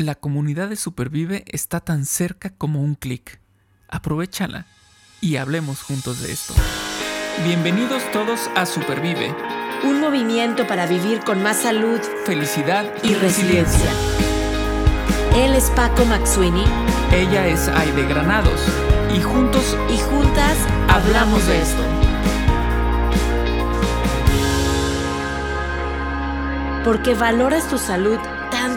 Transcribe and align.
La 0.00 0.14
comunidad 0.14 0.68
de 0.68 0.76
Supervive 0.76 1.42
está 1.48 1.80
tan 1.80 2.06
cerca 2.06 2.50
como 2.50 2.82
un 2.82 2.94
clic. 2.94 3.40
Aprovechala 3.88 4.64
y 5.20 5.38
hablemos 5.38 5.82
juntos 5.82 6.22
de 6.22 6.30
esto. 6.30 6.54
Bienvenidos 7.42 8.08
todos 8.12 8.48
a 8.54 8.64
Supervive. 8.64 9.34
Un 9.82 10.00
movimiento 10.00 10.68
para 10.68 10.86
vivir 10.86 11.18
con 11.24 11.42
más 11.42 11.62
salud, 11.62 11.98
felicidad 12.24 12.86
y, 13.02 13.14
resiliencia. 13.14 13.90
Él 15.34 15.56
es 15.56 15.68
Paco 15.70 16.04
Maxuini. 16.04 16.62
Ella 17.12 17.48
es 17.48 17.66
Aide 17.66 18.06
Granados. 18.06 18.60
Y 19.12 19.20
juntos 19.20 19.76
y 19.92 19.98
juntas 19.98 20.56
hablamos 20.88 21.44
de 21.48 21.60
esto. 21.60 21.82
Porque 26.84 27.14
valoras 27.14 27.68
tu 27.68 27.78
salud 27.78 28.20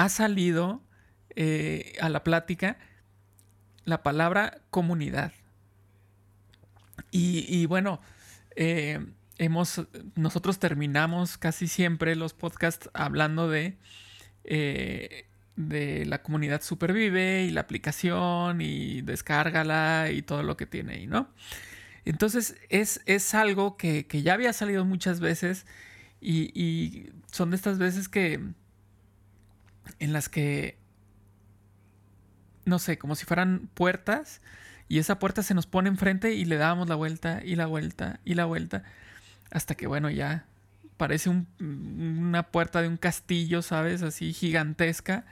ha 0.00 0.08
salido 0.08 0.80
eh, 1.36 1.92
a 2.00 2.08
la 2.08 2.24
plática 2.24 2.78
la 3.84 4.02
palabra 4.02 4.62
comunidad. 4.70 5.32
Y, 7.10 7.66
bueno, 7.66 8.00
eh, 8.56 9.04
hemos, 9.36 9.82
nosotros 10.14 10.58
terminamos 10.58 11.36
casi 11.36 11.68
siempre 11.68 12.16
los 12.16 12.32
podcasts 12.32 12.88
hablando 12.94 13.50
de, 13.50 13.76
eh, 14.44 15.26
de 15.56 16.06
la 16.06 16.22
comunidad 16.22 16.62
Supervive 16.62 17.44
y 17.44 17.50
la 17.50 17.60
aplicación 17.60 18.62
y 18.62 19.02
descárgala 19.02 20.10
y 20.12 20.22
todo 20.22 20.42
lo 20.42 20.56
que 20.56 20.64
tiene 20.64 20.94
ahí, 20.94 21.06
¿no? 21.06 21.28
Entonces 22.06 22.56
es, 22.70 23.02
es 23.04 23.34
algo 23.34 23.76
que, 23.76 24.06
que, 24.06 24.22
ya 24.22 24.32
había 24.32 24.54
salido 24.54 24.86
muchas 24.86 25.20
veces 25.20 25.66
y, 26.22 27.10
son 27.30 27.50
de 27.50 27.56
estas 27.56 27.78
veces 27.78 28.08
que 28.08 28.40
en 29.98 30.12
las 30.12 30.28
que 30.28 30.78
no 32.64 32.78
sé, 32.78 32.98
como 32.98 33.14
si 33.14 33.24
fueran 33.24 33.68
puertas 33.74 34.40
y 34.88 34.98
esa 34.98 35.18
puerta 35.18 35.42
se 35.42 35.54
nos 35.54 35.66
pone 35.66 35.88
enfrente 35.88 36.34
y 36.34 36.44
le 36.44 36.56
damos 36.56 36.88
la 36.88 36.94
vuelta 36.94 37.40
y 37.44 37.56
la 37.56 37.66
vuelta 37.66 38.20
y 38.24 38.34
la 38.34 38.44
vuelta 38.44 38.84
hasta 39.50 39.74
que 39.74 39.86
bueno, 39.86 40.10
ya 40.10 40.46
parece 40.96 41.30
una 41.30 42.44
puerta 42.50 42.82
de 42.82 42.88
un 42.88 42.96
castillo, 42.96 43.62
¿sabes? 43.62 44.02
Así 44.02 44.32
gigantesca. 44.32 45.24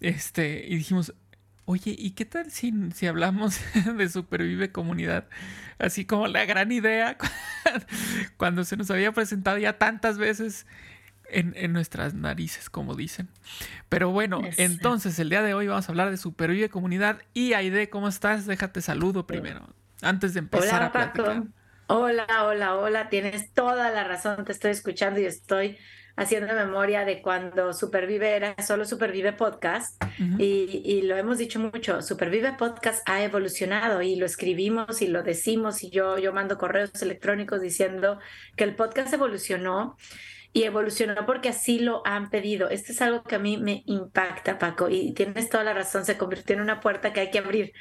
Este, 0.00 0.64
y 0.66 0.76
dijimos, 0.76 1.14
oye, 1.64 1.94
¿y 1.98 2.12
qué 2.12 2.24
tal 2.24 2.50
si, 2.50 2.72
si 2.94 3.06
hablamos 3.06 3.60
de 3.96 4.08
Supervive 4.08 4.72
Comunidad? 4.72 5.28
Así 5.78 6.04
como 6.04 6.28
la 6.28 6.44
gran 6.44 6.72
idea 6.72 7.18
cuando 8.36 8.64
se 8.64 8.76
nos 8.76 8.90
había 8.90 9.12
presentado 9.12 9.58
ya 9.58 9.78
tantas 9.78 10.16
veces 10.16 10.66
en, 11.32 11.72
nuestras 11.72 12.14
narices, 12.14 12.70
como 12.70 12.94
dicen. 12.94 13.28
Pero 13.88 14.10
bueno, 14.10 14.42
entonces 14.56 15.18
el 15.18 15.30
día 15.30 15.42
de 15.42 15.54
hoy 15.54 15.66
vamos 15.66 15.88
a 15.88 15.92
hablar 15.92 16.10
de 16.10 16.16
Supervive 16.16 16.68
Comunidad. 16.68 17.22
Y 17.34 17.52
Aide, 17.52 17.90
¿cómo 17.90 18.08
estás? 18.08 18.46
Déjate 18.46 18.80
saludo 18.82 19.26
primero, 19.26 19.68
antes 20.02 20.34
de 20.34 20.40
empezar 20.40 20.82
a 20.82 20.92
platicar. 20.92 21.44
Hola, 21.86 22.26
hola, 22.44 22.76
hola, 22.76 23.08
tienes 23.08 23.52
toda 23.52 23.90
la 23.90 24.04
razón, 24.04 24.44
te 24.44 24.52
estoy 24.52 24.70
escuchando 24.70 25.18
y 25.18 25.24
estoy 25.24 25.76
haciendo 26.20 26.54
memoria 26.54 27.04
de 27.04 27.22
cuando 27.22 27.72
Supervive 27.72 28.36
era 28.36 28.54
solo 28.62 28.84
Supervive 28.84 29.32
Podcast 29.32 30.00
y, 30.38 30.82
y, 30.84 31.02
lo 31.02 31.16
hemos 31.16 31.38
dicho 31.38 31.58
mucho, 31.58 32.02
Supervive 32.02 32.52
Podcast 32.58 33.02
ha 33.08 33.24
evolucionado 33.24 34.02
y 34.02 34.16
lo 34.16 34.26
escribimos 34.26 35.02
y 35.02 35.08
lo 35.08 35.22
decimos 35.22 35.82
y 35.82 35.90
yo, 35.90 36.18
yo 36.18 36.32
mando 36.32 36.58
correos 36.58 36.90
electrónicos 37.00 37.60
diciendo 37.60 38.18
que 38.54 38.64
el 38.64 38.74
podcast 38.74 39.12
evolucionó 39.14 39.96
y 40.52 40.64
evolucionó 40.64 41.26
porque 41.26 41.48
así 41.50 41.78
lo 41.78 42.02
han 42.06 42.30
pedido. 42.30 42.68
Esto 42.68 42.92
es 42.92 43.00
algo 43.02 43.22
que 43.22 43.36
a 43.36 43.38
mí 43.38 43.56
me 43.56 43.82
impacta, 43.86 44.58
Paco, 44.58 44.88
y 44.88 45.12
tienes 45.12 45.48
toda 45.48 45.64
la 45.64 45.74
razón, 45.74 46.04
se 46.04 46.18
convirtió 46.18 46.56
en 46.56 46.62
una 46.62 46.80
puerta 46.80 47.12
que 47.12 47.20
hay 47.20 47.30
que 47.30 47.38
abrir 47.38 47.72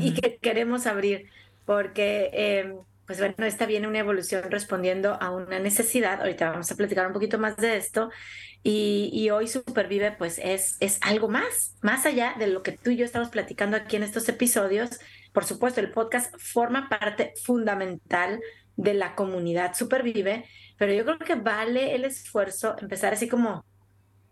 y 0.00 0.14
que 0.14 0.38
queremos 0.38 0.86
abrir 0.86 1.28
porque... 1.64 2.30
Eh, 2.32 2.74
pues 3.06 3.18
bueno, 3.18 3.34
esta 3.40 3.66
viene 3.66 3.86
una 3.86 3.98
evolución 3.98 4.50
respondiendo 4.50 5.18
a 5.20 5.30
una 5.30 5.58
necesidad. 5.58 6.20
Ahorita 6.20 6.50
vamos 6.50 6.70
a 6.70 6.74
platicar 6.74 7.06
un 7.06 7.12
poquito 7.12 7.38
más 7.38 7.56
de 7.56 7.76
esto. 7.76 8.10
Y, 8.62 9.10
y, 9.12 9.28
hoy 9.28 9.46
Supervive, 9.46 10.12
pues 10.12 10.40
es, 10.42 10.78
es 10.80 10.98
algo 11.02 11.28
más, 11.28 11.76
más 11.82 12.06
allá 12.06 12.34
de 12.38 12.46
lo 12.46 12.62
que 12.62 12.72
tú 12.72 12.90
y 12.90 12.96
yo 12.96 13.04
estamos 13.04 13.28
platicando 13.28 13.76
aquí 13.76 13.96
en 13.96 14.04
estos 14.04 14.26
episodios. 14.30 15.00
Por 15.34 15.44
supuesto, 15.44 15.80
el 15.80 15.90
podcast 15.90 16.32
forma 16.38 16.88
parte 16.88 17.34
fundamental 17.42 18.40
de 18.76 18.94
la 18.94 19.16
comunidad 19.16 19.74
Supervive, 19.74 20.44
pero 20.78 20.92
yo 20.92 21.04
creo 21.04 21.18
que 21.18 21.34
vale 21.34 21.96
el 21.96 22.04
esfuerzo 22.04 22.76
empezar 22.78 23.12
así 23.12 23.28
como 23.28 23.64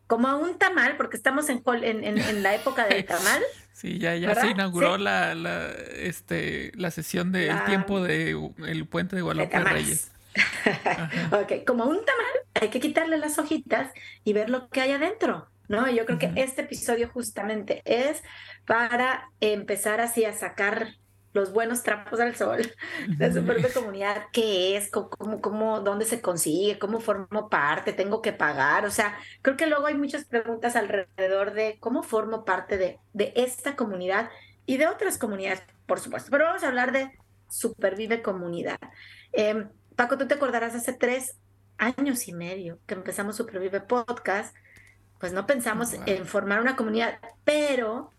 como 0.06 0.28
a 0.28 0.36
un 0.36 0.58
tamal, 0.58 0.96
porque 0.96 1.16
estamos 1.16 1.48
en, 1.48 1.62
en, 1.66 2.18
en, 2.18 2.42
la 2.42 2.54
época 2.54 2.86
del 2.86 3.04
tamal. 3.04 3.42
Sí, 3.72 3.98
ya, 3.98 4.14
ya 4.14 4.34
se 4.34 4.48
inauguró 4.48 4.98
la, 4.98 5.34
la, 5.34 5.70
este, 5.96 6.70
la 6.76 6.90
sesión 6.90 7.32
del 7.32 7.64
tiempo 7.64 8.00
del 8.00 8.52
el 8.64 8.86
puente 8.86 9.16
de 9.16 9.22
Guadalupe 9.22 9.58
Reyes. 9.58 10.12
ok, 11.32 11.64
como 11.66 11.84
un 11.86 11.96
tamal, 12.04 12.32
hay 12.60 12.68
que 12.68 12.78
quitarle 12.78 13.16
las 13.16 13.38
hojitas 13.38 13.90
y 14.22 14.34
ver 14.34 14.50
lo 14.50 14.68
que 14.68 14.82
hay 14.82 14.92
adentro. 14.92 15.48
¿No? 15.72 15.90
Yo 15.90 16.04
creo 16.04 16.18
que 16.18 16.30
este 16.36 16.62
episodio 16.62 17.08
justamente 17.08 17.80
es 17.86 18.22
para 18.66 19.30
empezar 19.40 20.02
así 20.02 20.26
a 20.26 20.34
sacar 20.34 20.96
los 21.32 21.50
buenos 21.50 21.82
trapos 21.82 22.20
al 22.20 22.36
sol 22.36 22.60
de 23.08 23.32
su 23.32 23.42
propia 23.42 23.72
comunidad, 23.72 24.26
qué 24.34 24.76
es, 24.76 24.90
cómo, 24.90 25.40
cómo, 25.40 25.80
dónde 25.80 26.04
se 26.04 26.20
consigue, 26.20 26.78
cómo 26.78 27.00
formo 27.00 27.48
parte, 27.48 27.94
tengo 27.94 28.20
que 28.20 28.34
pagar, 28.34 28.84
o 28.84 28.90
sea, 28.90 29.16
creo 29.40 29.56
que 29.56 29.66
luego 29.66 29.86
hay 29.86 29.94
muchas 29.94 30.26
preguntas 30.26 30.76
alrededor 30.76 31.54
de 31.54 31.78
cómo 31.80 32.02
formo 32.02 32.44
parte 32.44 32.76
de, 32.76 32.98
de 33.14 33.32
esta 33.34 33.74
comunidad 33.74 34.28
y 34.66 34.76
de 34.76 34.88
otras 34.88 35.16
comunidades, 35.16 35.62
por 35.86 36.00
supuesto, 36.00 36.30
pero 36.30 36.44
vamos 36.44 36.64
a 36.64 36.68
hablar 36.68 36.92
de 36.92 37.10
Supervive 37.48 38.20
Comunidad. 38.20 38.78
Em, 39.32 39.70
Paco, 39.96 40.18
tú 40.18 40.28
te 40.28 40.34
acordarás 40.34 40.74
hace 40.74 40.92
tres 40.92 41.38
años 41.78 42.28
y 42.28 42.34
medio 42.34 42.78
que 42.86 42.92
empezamos 42.92 43.36
Supervive 43.36 43.80
Podcast, 43.80 44.54
pues 45.22 45.32
no 45.32 45.46
pensamos 45.46 45.94
en 46.06 46.26
formar 46.26 46.60
una 46.60 46.74
comunidad, 46.74 47.20
pero 47.44 48.10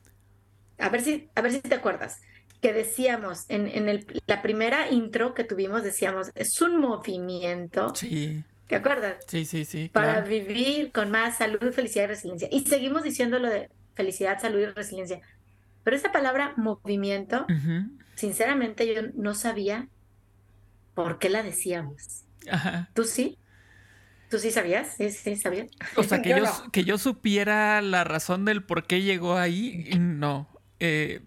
a 0.79 0.87
ver 0.87 1.01
si, 1.01 1.27
a 1.35 1.41
ver 1.41 1.51
si 1.51 1.59
te 1.59 1.75
acuerdas 1.75 2.21
que 2.61 2.71
decíamos 2.71 3.43
en, 3.49 3.67
en 3.67 3.89
el, 3.89 4.07
la 4.25 4.41
primera 4.41 4.89
intro 4.89 5.33
que 5.33 5.43
tuvimos, 5.43 5.83
decíamos, 5.83 6.31
es 6.33 6.61
un 6.61 6.79
movimiento. 6.79 7.93
Sí. 7.93 8.45
¿Te 8.67 8.77
acuerdas? 8.77 9.17
Sí, 9.27 9.43
sí, 9.43 9.65
sí. 9.65 9.89
Para 9.91 10.21
vivir 10.21 10.93
con 10.93 11.11
más 11.11 11.39
salud, 11.39 11.73
felicidad 11.73 12.05
y 12.05 12.07
resiliencia. 12.07 12.47
Y 12.49 12.61
seguimos 12.61 13.03
diciendo 13.03 13.37
lo 13.37 13.49
de 13.49 13.69
felicidad, 13.95 14.39
salud 14.39 14.59
y 14.59 14.65
resiliencia. 14.67 15.19
Pero 15.83 15.97
esa 15.97 16.13
palabra 16.13 16.53
movimiento, 16.55 17.45
sinceramente 18.15 18.95
yo 18.95 19.01
no 19.13 19.35
sabía 19.35 19.89
por 20.93 21.19
qué 21.19 21.29
la 21.29 21.43
decíamos. 21.43 22.23
Ajá. 22.49 22.89
¿Tú 22.93 23.03
sí? 23.03 23.37
¿Tú 24.33 24.39
sí 24.39 24.49
sabías? 24.49 24.95
Sí, 24.97 25.11
sí, 25.11 25.35
sabía. 25.35 25.67
O 25.95 26.01
sea, 26.01 26.19
que 26.23 26.29
yo, 26.29 26.71
que 26.71 26.83
yo 26.83 26.97
supiera 26.97 27.83
la 27.83 28.03
razón 28.03 28.45
del 28.45 28.63
por 28.63 28.87
qué 28.87 29.03
llegó 29.03 29.37
ahí, 29.37 29.91
no. 29.99 30.49
Eh, 30.79 31.21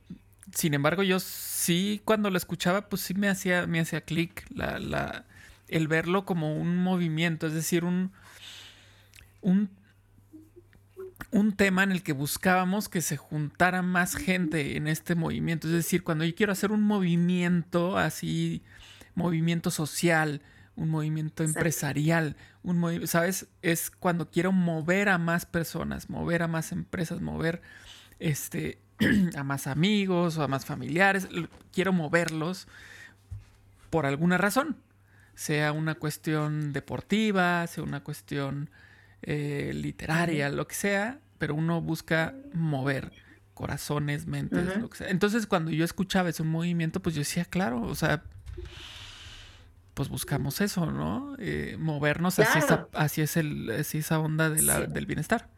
sin 0.52 0.74
embargo, 0.74 1.04
yo 1.04 1.20
sí, 1.20 2.02
cuando 2.04 2.30
lo 2.30 2.36
escuchaba, 2.36 2.88
pues 2.88 3.02
sí 3.02 3.14
me 3.14 3.28
hacía, 3.28 3.68
me 3.68 3.78
hacía 3.78 4.00
clic 4.00 4.44
la, 4.52 4.80
la, 4.80 5.24
el 5.68 5.86
verlo 5.86 6.24
como 6.24 6.56
un 6.56 6.78
movimiento, 6.78 7.46
es 7.46 7.52
decir, 7.52 7.84
un, 7.84 8.10
un, 9.40 9.70
un 11.30 11.52
tema 11.52 11.84
en 11.84 11.92
el 11.92 12.02
que 12.02 12.12
buscábamos 12.12 12.88
que 12.88 13.02
se 13.02 13.16
juntara 13.16 13.82
más 13.82 14.16
gente 14.16 14.76
en 14.76 14.88
este 14.88 15.14
movimiento. 15.14 15.68
Es 15.68 15.74
decir, 15.74 16.02
cuando 16.02 16.24
yo 16.24 16.34
quiero 16.34 16.50
hacer 16.50 16.72
un 16.72 16.82
movimiento 16.82 17.98
así, 17.98 18.64
movimiento 19.14 19.70
social, 19.70 20.42
un 20.76 20.90
movimiento 20.90 21.42
empresarial, 21.42 22.36
un 22.62 23.06
¿sabes? 23.06 23.48
Es 23.62 23.90
cuando 23.90 24.30
quiero 24.30 24.52
mover 24.52 25.08
a 25.08 25.18
más 25.18 25.46
personas, 25.46 26.10
mover 26.10 26.42
a 26.42 26.48
más 26.48 26.70
empresas, 26.72 27.20
mover 27.20 27.62
este 28.18 28.78
a 29.36 29.44
más 29.44 29.66
amigos 29.66 30.38
o 30.38 30.42
a 30.42 30.48
más 30.48 30.64
familiares, 30.64 31.28
quiero 31.72 31.92
moverlos 31.92 32.68
por 33.90 34.06
alguna 34.06 34.38
razón, 34.38 34.76
sea 35.34 35.72
una 35.72 35.94
cuestión 35.94 36.72
deportiva, 36.72 37.66
sea 37.66 37.84
una 37.84 38.02
cuestión 38.02 38.70
eh, 39.22 39.72
literaria, 39.74 40.48
lo 40.48 40.66
que 40.66 40.74
sea, 40.74 41.20
pero 41.38 41.54
uno 41.54 41.80
busca 41.80 42.34
mover, 42.52 43.12
corazones, 43.54 44.26
mentes, 44.26 44.78
lo 44.78 44.88
que 44.90 44.98
sea. 44.98 45.08
Entonces, 45.08 45.46
cuando 45.46 45.70
yo 45.70 45.84
escuchaba 45.84 46.30
ese 46.30 46.42
movimiento, 46.42 47.00
pues 47.00 47.14
yo 47.14 47.20
decía, 47.20 47.44
claro, 47.44 47.82
o 47.82 47.94
sea, 47.94 48.22
pues 49.96 50.10
buscamos 50.10 50.60
eso, 50.60 50.84
¿no? 50.84 51.34
Eh, 51.38 51.76
movernos 51.78 52.38
hacia, 52.38 52.60
esa, 52.60 52.88
hacia, 52.92 53.24
esa 53.24 54.20
onda 54.20 54.50
de 54.50 54.60
la, 54.60 54.82
del 54.82 55.06
bienestar. 55.06 55.48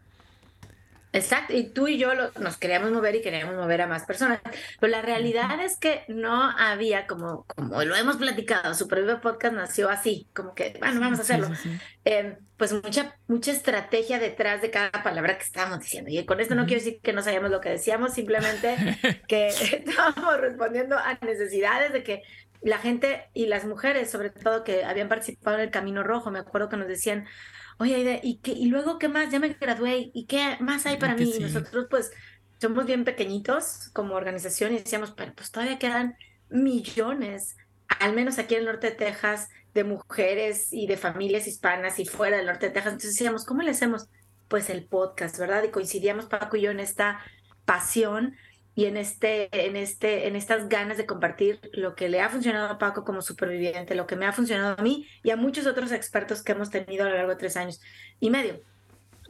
Exacto, 1.13 1.57
y 1.57 1.65
tú 1.65 1.89
y 1.89 1.99
yo 1.99 2.11
nos 2.39 2.57
queríamos 2.57 2.93
mover 2.93 3.17
y 3.17 3.23
queríamos 3.23 3.57
mover 3.57 3.81
a 3.83 3.89
más 3.89 4.05
personas, 4.05 4.41
pero 4.79 4.93
la 4.93 5.03
realidad 5.03 5.61
es 5.61 5.77
que 5.77 6.05
no 6.07 6.51
había, 6.57 7.09
como, 7.09 7.47
como 7.47 7.83
lo 7.83 7.97
hemos 7.97 8.17
platicado, 8.17 8.75
Supervive 8.75 9.17
Podcast 9.17 9.55
nació 9.55 9.89
así, 9.89 10.29
como 10.35 10.55
que, 10.55 10.77
bueno, 10.79 11.01
vamos 11.01 11.19
a 11.19 11.23
hacerlo. 11.23 11.49
Em, 12.05 12.37
pues 12.57 12.73
mucha, 12.73 13.17
mucha 13.27 13.53
estrategia 13.53 14.19
detrás 14.19 14.63
de 14.63 14.71
cada 14.71 15.03
palabra 15.03 15.37
que 15.39 15.45
estábamos 15.45 15.81
diciendo. 15.81 16.11
Y 16.11 16.25
con 16.25 16.41
esto 16.41 16.55
no 16.55 16.67
quiero 16.67 16.83
decir 16.85 17.01
que 17.01 17.13
no 17.13 17.23
sabíamos 17.23 17.51
lo 17.51 17.61
que 17.61 17.71
decíamos, 17.71 18.13
simplemente 18.13 18.77
que 19.29 19.49
estábamos 19.87 20.41
respondiendo 20.41 20.97
a 20.97 21.19
necesidades 21.23 21.93
de 21.93 22.03
que 22.03 22.23
la 22.63 22.79
gente 22.79 23.31
y 23.35 23.47
las 23.47 23.65
mujeres, 23.65 24.11
sobre 24.11 24.31
todo 24.31 24.65
que 24.65 24.85
habían 24.85 25.09
participado 25.09 25.57
en 25.57 25.65
el 25.65 25.71
Camino 25.71 26.03
Rojo, 26.03 26.31
me 26.31 26.41
acuerdo 26.41 26.69
que 26.69 26.77
nos 26.77 26.89
decían, 26.89 27.27
oye, 27.79 28.21
¿y, 28.23 28.39
qué, 28.39 28.53
y 28.53 28.67
luego 28.67 28.99
qué 28.99 29.09
más? 29.09 29.31
Ya 29.31 29.39
me 29.39 29.51
gradué, 29.51 30.11
¿y 30.13 30.27
qué 30.27 30.57
más 30.61 30.87
hay 30.87 30.97
para 30.97 31.15
mí? 31.15 31.33
Y 31.37 31.41
nosotros 31.41 31.87
pues 31.89 32.11
somos 32.61 32.87
bien 32.87 33.05
pequeñitos 33.05 33.91
como 33.93 34.15
organización 34.15 34.73
y 34.73 34.79
decíamos, 34.79 35.13
pero 35.13 35.33
pues 35.35 35.51
todavía 35.51 35.79
quedan 35.79 36.17
millones, 36.51 37.57
al 38.01 38.15
menos 38.15 38.39
aquí 38.39 38.55
en 38.55 38.61
el 38.61 38.67
norte 38.67 38.91
de 38.91 38.97
Texas, 38.97 39.49
de 39.75 39.85
mujeres 39.85 40.73
y 40.73 40.87
de 40.87 40.97
familias 40.97 41.47
hispanas 41.47 41.99
y 42.01 42.05
fuera 42.05 42.37
del 42.39 42.47
norte 42.47 42.67
de 42.67 42.73
Texas. 42.73 42.95
Entonces 42.95 43.15
decíamos, 43.15 43.45
¿cómo 43.45 43.63
le 43.63 43.71
hacemos? 43.71 44.09
Pues 44.49 44.71
el 44.71 44.87
podcast, 44.87 45.39
¿verdad? 45.39 45.63
Y 45.63 45.71
coincidíamos 45.71 46.27
Paco 46.27 46.57
y 46.57 46.63
yo 46.63 46.71
en 46.71 46.81
esta 46.81 47.21
pasión 47.65 48.35
y 48.79 48.87
en, 48.87 48.97
este, 48.97 49.49
en, 49.67 49.75
este, 49.75 50.29
en 50.29 50.37
estas 50.37 50.69
ganas 50.69 50.99
de 50.99 51.05
compartir 51.05 51.59
lo 51.73 51.97
que 51.97 52.09
le 52.09 52.21
ha 52.21 52.29
funcionado 52.29 52.69
a 52.69 52.79
Paco 52.79 53.03
como 53.03 53.23
superviviente, 53.23 53.97
lo 53.97 54.07
que 54.07 54.15
me 54.15 54.25
ha 54.25 54.31
funcionado 54.33 54.77
a 54.79 54.83
mí 54.85 55.05
y 55.25 55.31
a 55.31 55.37
muchos 55.37 55.67
otros 55.67 55.91
expertos 55.91 56.45
que 56.45 56.53
hemos 56.53 56.71
tenido 56.71 57.05
a 57.05 57.09
lo 57.09 57.17
largo 57.17 57.31
de 57.31 57.39
tres 57.39 57.57
años 57.57 57.81
y 58.21 58.31
medio. 58.31 58.61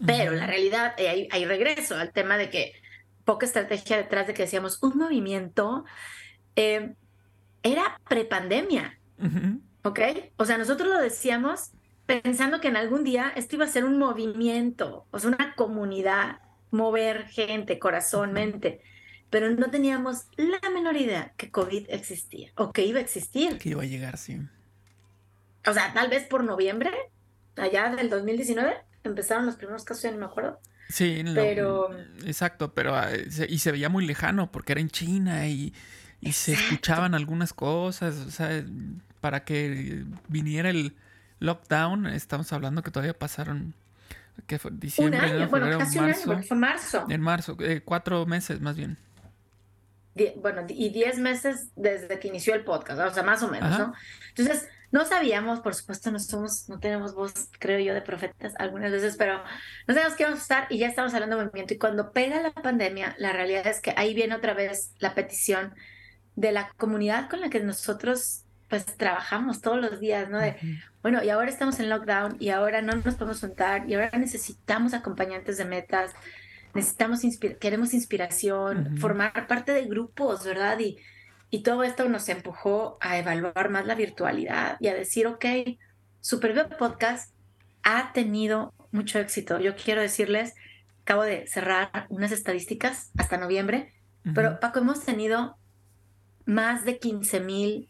Pero 0.04 0.32
la 0.32 0.46
realidad, 0.46 0.92
eh, 0.98 1.28
hay, 1.30 1.44
regreso 1.46 1.96
al 1.96 2.12
tema 2.12 2.36
de 2.36 2.50
que 2.50 2.74
poca 3.24 3.46
estrategia 3.46 3.96
detrás 3.96 4.26
de 4.26 4.34
que 4.34 4.42
decíamos 4.42 4.82
un 4.82 4.98
movimiento 4.98 5.86
eh, 6.54 6.92
era 7.62 7.98
prepandemia, 8.06 9.00
¿ok? 9.82 10.00
O 10.36 10.44
sea, 10.44 10.58
nosotros 10.58 10.90
lo 10.90 10.98
decíamos 10.98 11.70
pensando 12.04 12.60
que 12.60 12.68
en 12.68 12.76
algún 12.76 13.02
día 13.02 13.32
esto 13.34 13.56
iba 13.56 13.64
a 13.64 13.68
ser 13.68 13.86
un 13.86 13.96
movimiento, 13.96 15.06
o 15.10 15.18
sea, 15.18 15.30
una 15.30 15.54
comunidad, 15.54 16.40
mover 16.70 17.28
gente, 17.28 17.78
corazón, 17.78 18.34
mente 18.34 18.82
pero 19.30 19.50
no 19.50 19.70
teníamos 19.70 20.26
la 20.36 20.70
menor 20.70 20.96
idea 20.96 21.32
que 21.36 21.50
COVID 21.50 21.86
existía 21.90 22.50
o 22.56 22.72
que 22.72 22.84
iba 22.84 22.98
a 22.98 23.02
existir. 23.02 23.58
Que 23.58 23.70
iba 23.70 23.82
a 23.82 23.86
llegar, 23.86 24.16
sí. 24.16 24.40
O 25.66 25.72
sea, 25.72 25.92
tal 25.92 26.08
vez 26.08 26.24
por 26.24 26.44
noviembre, 26.44 26.90
allá 27.56 27.94
del 27.94 28.08
2019, 28.08 28.74
empezaron 29.04 29.46
los 29.46 29.56
primeros 29.56 29.84
casos, 29.84 30.02
ya 30.02 30.12
no 30.12 30.18
me 30.18 30.24
acuerdo. 30.24 30.60
Sí, 30.88 31.22
pero... 31.34 31.90
exacto, 32.24 32.72
pero 32.72 32.96
ah, 32.96 33.10
y 33.48 33.58
se 33.58 33.72
veía 33.72 33.90
muy 33.90 34.06
lejano 34.06 34.50
porque 34.50 34.72
era 34.72 34.80
en 34.80 34.88
China 34.88 35.46
y, 35.46 35.74
y 36.22 36.32
se 36.32 36.54
escuchaban 36.54 37.14
algunas 37.14 37.52
cosas, 37.52 38.16
o 38.16 38.30
sea, 38.30 38.64
para 39.20 39.44
que 39.44 40.04
viniera 40.28 40.70
el 40.70 40.96
lockdown, 41.40 42.06
estamos 42.06 42.50
hablando 42.54 42.82
que 42.82 42.90
todavía 42.90 43.12
pasaron 43.12 43.74
que 44.46 44.58
fue 44.58 44.70
diciembre, 44.72 45.18
un 45.18 45.24
año, 45.24 45.48
bueno, 45.48 45.78
casi 45.78 45.98
un 45.98 46.04
año, 46.06 46.42
fue 46.42 46.56
marzo. 46.56 47.04
En 47.10 47.20
marzo, 47.20 47.56
eh, 47.60 47.82
cuatro 47.84 48.24
meses 48.24 48.60
más 48.60 48.76
bien 48.76 48.96
bueno, 50.36 50.64
y 50.68 50.90
10 50.90 51.18
meses 51.18 51.70
desde 51.76 52.18
que 52.18 52.28
inició 52.28 52.54
el 52.54 52.64
podcast, 52.64 53.00
o 53.00 53.14
sea, 53.14 53.22
más 53.22 53.42
o 53.42 53.48
menos, 53.48 53.78
¿no? 53.78 53.94
Entonces, 54.28 54.68
no 54.90 55.04
sabíamos, 55.04 55.60
por 55.60 55.74
supuesto, 55.74 56.10
no 56.10 56.18
somos, 56.18 56.68
no 56.68 56.78
tenemos 56.80 57.14
voz, 57.14 57.50
creo 57.58 57.78
yo, 57.78 57.94
de 57.94 58.00
profetas 58.00 58.54
algunas 58.58 58.90
veces, 58.90 59.16
pero 59.16 59.42
no 59.86 59.94
sabemos 59.94 60.16
qué 60.16 60.24
vamos 60.24 60.38
a 60.38 60.42
estar 60.42 60.66
y 60.70 60.78
ya 60.78 60.88
estamos 60.88 61.12
hablando 61.14 61.36
de 61.36 61.44
movimiento. 61.44 61.74
Y 61.74 61.78
cuando 61.78 62.12
pega 62.12 62.40
la 62.40 62.52
pandemia, 62.52 63.14
la 63.18 63.32
realidad 63.32 63.66
es 63.66 63.80
que 63.80 63.92
ahí 63.96 64.14
viene 64.14 64.34
otra 64.34 64.54
vez 64.54 64.92
la 64.98 65.14
petición 65.14 65.74
de 66.36 66.52
la 66.52 66.72
comunidad 66.76 67.28
con 67.28 67.40
la 67.40 67.50
que 67.50 67.60
nosotros 67.60 68.44
pues 68.68 68.84
trabajamos 68.84 69.60
todos 69.60 69.80
los 69.80 69.98
días, 69.98 70.28
¿no? 70.28 70.38
De, 70.38 70.56
bueno, 71.02 71.22
y 71.22 71.30
ahora 71.30 71.50
estamos 71.50 71.80
en 71.80 71.88
lockdown 71.88 72.36
y 72.38 72.50
ahora 72.50 72.82
no 72.82 72.94
nos 72.94 73.14
podemos 73.14 73.40
juntar 73.40 73.88
y 73.88 73.94
ahora 73.94 74.10
necesitamos 74.18 74.94
acompañantes 74.94 75.56
de 75.56 75.64
metas, 75.64 76.12
necesitamos, 76.78 77.20
queremos 77.58 77.92
inspiración, 77.92 78.96
formar 78.98 79.46
parte 79.48 79.72
de 79.72 79.84
grupos, 79.86 80.44
¿verdad? 80.44 80.78
Y, 80.78 80.96
y 81.50 81.62
todo 81.64 81.82
esto 81.82 82.08
nos 82.08 82.28
empujó 82.28 82.98
a 83.00 83.18
evaluar 83.18 83.68
más 83.70 83.84
la 83.84 83.96
virtualidad 83.96 84.76
y 84.80 84.86
a 84.86 84.94
decir, 84.94 85.26
ok, 85.26 85.44
Supervive 86.20 86.76
Podcast 86.78 87.34
ha 87.82 88.12
tenido 88.12 88.72
mucho 88.92 89.18
éxito. 89.18 89.58
Yo 89.58 89.74
quiero 89.74 90.00
decirles, 90.00 90.54
acabo 91.02 91.24
de 91.24 91.48
cerrar 91.48 92.06
unas 92.10 92.30
estadísticas 92.30 93.10
hasta 93.18 93.38
noviembre, 93.38 93.92
pero 94.34 94.60
Paco, 94.60 94.78
hemos 94.78 95.04
tenido 95.04 95.56
más 96.44 96.84
de 96.84 96.98
15 96.98 97.40
mil 97.40 97.88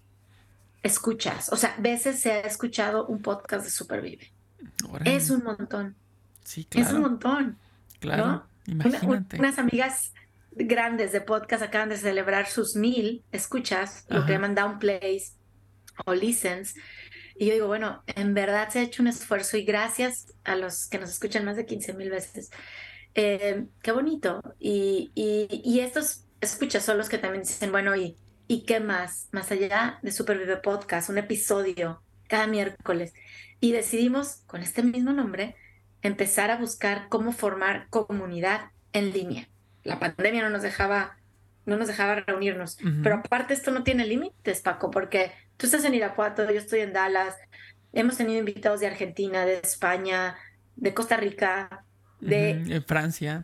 escuchas. 0.83 1.53
O 1.53 1.57
sea, 1.57 1.75
veces 1.79 2.21
se 2.21 2.33
ha 2.33 2.41
escuchado 2.41 3.07
un 3.07 3.21
podcast 3.21 3.65
de 3.65 3.71
Supervive. 3.71 4.33
Es 5.05 5.31
un 5.31 5.43
montón. 5.43 5.97
Sí, 6.45 6.65
claro. 6.65 6.89
Es 6.89 6.95
un 6.95 7.03
montón. 7.03 7.59
Claro 7.99 8.48
unas 9.39 9.59
amigas 9.59 10.13
grandes 10.53 11.13
de 11.13 11.21
podcast 11.21 11.63
acaban 11.63 11.89
de 11.89 11.97
celebrar 11.97 12.47
sus 12.47 12.77
mil 12.77 13.25
escuchas, 13.33 14.07
lo 14.09 14.27
que 14.27 14.33
llaman 14.33 14.55
downplays 14.55 15.37
o 16.05 16.15
listens. 16.15 16.75
Y 17.37 17.47
yo 17.47 17.55
digo, 17.55 17.67
bueno, 17.69 18.03
en 18.07 18.35
verdad 18.35 18.69
se 18.69 18.81
ha 18.81 18.83
hecho 18.83 19.03
un 19.03 19.09
esfuerzo 19.09 19.57
y 19.57 19.65
gracias 19.65 20.35
a 20.45 20.57
los 20.57 20.89
que 20.89 20.99
nos 20.99 21.11
escuchan 21.11 21.45
más 21.45 21.57
de 21.57 21.67
15 21.67 21.95
mil 21.95 22.11
veces. 22.11 22.51
Eh, 23.15 23.67
qué 23.83 23.93
bonito. 23.93 24.43
Y, 24.59 25.13
y, 25.15 25.81
estos 25.81 26.27
escuchas 26.41 26.85
son 26.85 26.99
los 26.99 27.09
que 27.09 27.19
también 27.19 27.45
dicen, 27.45 27.71
bueno, 27.71 27.95
¿y, 27.97 28.17
¿y 28.49 28.65
qué 28.65 28.81
más? 28.81 29.29
Más 29.33 29.51
allá 29.53 29.99
de 30.03 30.11
Supervive 30.11 30.57
Podcast, 30.59 31.11
un 31.11 31.19
episodio 31.19 32.03
cada 32.29 32.47
miércoles. 32.47 33.15
Y 33.61 33.73
decidimos, 33.73 34.43
con 34.47 34.63
este 34.63 34.83
mismo 34.83 35.13
nombre, 35.13 35.57
empezar 36.03 36.51
a 36.51 36.57
buscar 36.57 37.07
cómo 37.09 37.33
formar 37.33 37.89
comunidad 37.91 38.71
en 38.93 39.13
línea. 39.13 39.49
La 39.85 39.99
pandemia 39.99 40.43
no 40.43 40.51
nos 40.51 40.63
dejaba, 40.63 41.17
no 41.67 41.77
nos 41.77 41.89
dejaba 41.89 42.17
reunirnos. 42.17 42.79
Pero 43.03 43.17
aparte 43.17 43.55
esto 43.55 43.71
no 43.71 43.83
tiene 43.83 44.07
límites, 44.07 44.61
Paco, 44.61 44.91
porque 44.91 45.33
tú 45.57 45.67
estás 45.67 45.85
en 45.85 45.95
Irapuato, 45.95 46.45
yo 46.51 46.59
estoy 46.59 46.81
en 46.81 46.93
Dallas, 46.93 47.37
hemos 47.93 48.17
tenido 48.17 48.39
invitados 48.39 48.81
de 48.81 48.87
Argentina, 48.87 49.45
de 49.45 49.59
España, 49.59 50.37
de 50.77 50.95
Costa 50.95 51.17
Rica, 51.17 51.85
de 52.21 52.83
Francia. 52.87 53.43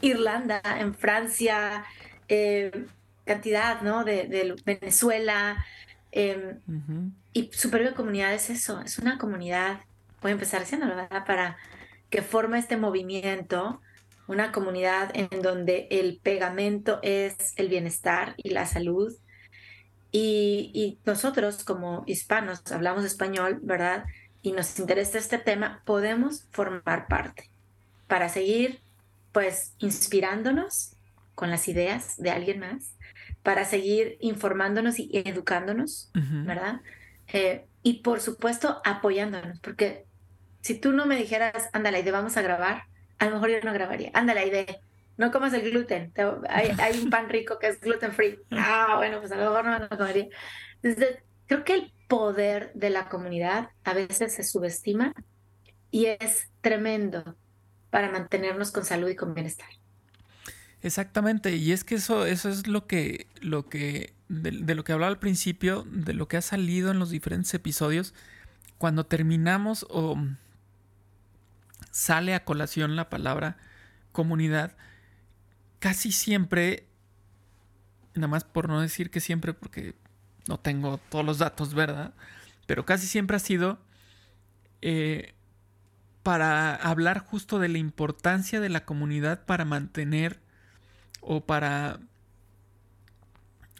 Irlanda, 0.00 0.60
en 0.78 0.94
Francia, 0.94 1.84
eh, 2.28 2.86
cantidad, 3.24 3.80
¿no? 3.82 4.04
De, 4.04 4.56
Venezuela. 4.64 5.64
Eh, 6.12 6.56
Y 7.32 7.50
Supervive 7.52 7.94
Comunidad 7.94 8.32
es 8.32 8.48
eso, 8.50 8.80
es 8.80 8.98
una 8.98 9.18
comunidad 9.18 9.80
voy 10.26 10.32
a 10.32 10.32
empezar 10.32 10.62
haciéndolo, 10.62 10.96
¿verdad? 10.96 11.24
Para 11.24 11.56
que 12.10 12.20
forme 12.20 12.58
este 12.58 12.76
movimiento, 12.76 13.80
una 14.26 14.50
comunidad 14.50 15.12
en 15.14 15.40
donde 15.40 15.86
el 15.88 16.18
pegamento 16.20 16.98
es 17.02 17.52
el 17.54 17.68
bienestar 17.68 18.34
y 18.36 18.50
la 18.50 18.66
salud. 18.66 19.14
Y, 20.10 20.98
nosotros 21.04 21.62
como 21.62 22.02
hispanos 22.08 22.60
hablamos 22.72 23.04
español, 23.04 23.60
¿verdad? 23.62 24.04
Y 24.42 24.50
nos 24.50 24.76
interesa 24.80 25.18
este 25.18 25.38
tema, 25.38 25.82
podemos 25.84 26.48
formar 26.50 27.06
parte 27.06 27.48
para 28.08 28.28
seguir 28.28 28.80
pues 29.30 29.74
inspirándonos 29.78 30.96
con 31.36 31.50
las 31.50 31.68
ideas 31.68 32.16
de 32.16 32.30
alguien 32.30 32.58
más, 32.58 32.96
para 33.44 33.64
seguir 33.64 34.16
informándonos 34.18 34.98
y 34.98 35.08
educándonos, 35.12 36.10
¿verdad? 36.14 36.80
Eh, 37.32 37.64
y 37.84 38.00
por 38.00 38.20
supuesto 38.20 38.80
apoyándonos, 38.84 39.60
porque 39.60 40.05
si 40.66 40.74
tú 40.74 40.92
no 40.92 41.06
me 41.06 41.14
dijeras, 41.14 41.70
ándale, 41.72 42.02
de 42.02 42.10
vamos 42.10 42.36
a 42.36 42.42
grabar, 42.42 42.82
a 43.20 43.26
lo 43.26 43.34
mejor 43.34 43.50
yo 43.50 43.60
no 43.62 43.72
grabaría. 43.72 44.10
Ándale, 44.14 44.50
de 44.50 44.80
no 45.16 45.30
comas 45.30 45.52
el 45.52 45.70
gluten. 45.70 46.12
Hay, 46.48 47.00
un 47.00 47.08
pan 47.08 47.28
rico 47.28 47.60
que 47.60 47.68
es 47.68 47.80
gluten 47.80 48.12
free. 48.12 48.40
Ah, 48.50 48.94
bueno, 48.96 49.20
pues 49.20 49.30
a 49.30 49.36
lo 49.36 49.44
mejor 49.44 49.64
no 49.64 49.78
lo 49.78 49.88
comería. 49.88 50.26
Entonces, 50.82 51.18
creo 51.46 51.62
que 51.62 51.74
el 51.74 51.92
poder 52.08 52.72
de 52.74 52.90
la 52.90 53.08
comunidad 53.08 53.70
a 53.84 53.94
veces 53.94 54.34
se 54.34 54.42
subestima 54.42 55.14
y 55.92 56.06
es 56.06 56.48
tremendo 56.62 57.36
para 57.90 58.10
mantenernos 58.10 58.72
con 58.72 58.84
salud 58.84 59.08
y 59.08 59.14
con 59.14 59.34
bienestar. 59.34 59.68
Exactamente, 60.82 61.54
y 61.54 61.70
es 61.70 61.84
que 61.84 61.94
eso, 61.94 62.26
eso 62.26 62.48
es 62.48 62.66
lo 62.66 62.88
que, 62.88 63.28
lo 63.40 63.68
que, 63.68 64.14
de, 64.28 64.50
de, 64.50 64.74
lo 64.74 64.82
que 64.82 64.92
hablaba 64.92 65.10
al 65.10 65.20
principio, 65.20 65.86
de 65.88 66.12
lo 66.12 66.26
que 66.26 66.36
ha 66.36 66.42
salido 66.42 66.90
en 66.90 66.98
los 66.98 67.10
diferentes 67.10 67.54
episodios, 67.54 68.14
cuando 68.78 69.06
terminamos 69.06 69.86
o 69.88 70.16
sale 71.96 72.34
a 72.34 72.44
colación 72.44 72.94
la 72.94 73.08
palabra 73.08 73.56
comunidad, 74.12 74.76
casi 75.78 76.12
siempre, 76.12 76.86
nada 78.14 78.28
más 78.28 78.44
por 78.44 78.68
no 78.68 78.82
decir 78.82 79.10
que 79.10 79.20
siempre, 79.20 79.54
porque 79.54 79.94
no 80.46 80.60
tengo 80.60 80.98
todos 81.08 81.24
los 81.24 81.38
datos, 81.38 81.72
¿verdad? 81.72 82.12
Pero 82.66 82.84
casi 82.84 83.06
siempre 83.06 83.38
ha 83.38 83.40
sido 83.40 83.78
eh, 84.82 85.32
para 86.22 86.74
hablar 86.74 87.20
justo 87.20 87.58
de 87.58 87.68
la 87.68 87.78
importancia 87.78 88.60
de 88.60 88.68
la 88.68 88.84
comunidad 88.84 89.46
para 89.46 89.64
mantener 89.64 90.38
o 91.22 91.46
para, 91.46 91.98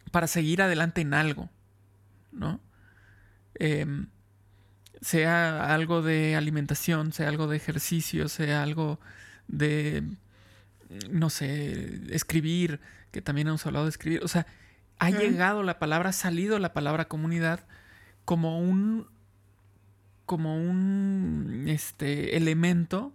para 0.09 0.25
seguir 0.25 0.63
adelante 0.63 1.01
en 1.01 1.13
algo, 1.13 1.51
¿no? 2.31 2.59
Em, 3.53 4.07
sea 5.01 5.73
algo 5.73 6.01
de 6.01 6.35
alimentación, 6.35 7.13
sea 7.13 7.29
algo 7.29 7.47
de 7.47 7.57
ejercicio, 7.57 8.29
sea 8.29 8.63
algo 8.63 8.99
de, 9.47 10.03
no 11.09 11.29
sé, 11.29 12.01
escribir, 12.13 12.79
que 13.11 13.21
también 13.21 13.47
hemos 13.47 13.65
hablado 13.65 13.85
de 13.85 13.91
escribir. 13.91 14.23
O 14.23 14.27
sea, 14.27 14.47
ha 14.99 15.09
llegado 15.09 15.63
la 15.63 15.79
palabra, 15.79 16.09
ha 16.09 16.13
salido 16.13 16.59
la 16.59 16.73
palabra 16.73 17.07
comunidad 17.07 17.65
como 18.25 18.59
un, 18.59 19.07
como 20.25 20.57
un 20.57 21.65
este, 21.67 22.35
elemento 22.35 23.13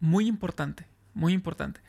muy 0.00 0.26
importante, 0.26 0.86
muy 1.14 1.32
importante. 1.32 1.80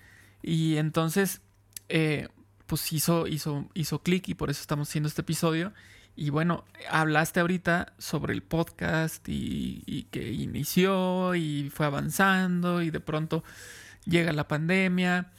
Y 0.42 0.78
entonces, 0.78 1.42
eh, 1.90 2.28
pues 2.68 2.92
hizo, 2.92 3.28
hizo, 3.28 3.70
hizo 3.74 4.02
clic 4.02 4.28
y 4.30 4.34
por 4.34 4.50
eso 4.50 4.62
estamos 4.62 4.90
haciendo 4.90 5.08
este 5.08 5.22
episodio. 5.22 5.74
Y 6.16 6.30
bueno, 6.30 6.64
hablaste 6.90 7.40
ahorita 7.40 7.94
sobre 7.98 8.34
el 8.34 8.44
podcast 8.44 9.28
y, 9.28 10.08
que 10.12 10.32
inició 10.32 11.34
y 11.36 11.72
fue 11.72 11.86
avanzando 11.88 12.82
y 12.82 12.92
de 12.92 13.00
pronto 13.00 13.44
llega 14.06 14.32
la 14.32 14.48
pandemia. 14.48 15.32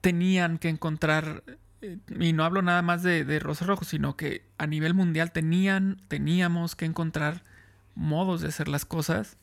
Tenían 0.00 0.58
que 0.58 0.68
encontrar, 0.68 1.44
eh, 1.82 1.98
y 2.18 2.32
no 2.32 2.44
hablo 2.44 2.62
nada 2.62 2.82
más 2.82 3.02
de, 3.02 3.24
de 3.24 3.38
Rosa 3.38 3.64
Rojo, 3.64 3.84
sino 3.84 4.16
que 4.16 4.44
a 4.58 4.66
nivel 4.66 4.94
mundial 4.94 5.30
tenían, 5.30 6.02
teníamos 6.08 6.74
que 6.74 6.86
encontrar 6.86 7.42
modos 7.94 8.40
de 8.40 8.48
hacer 8.48 8.66
las 8.68 8.84
cosas. 8.84 9.36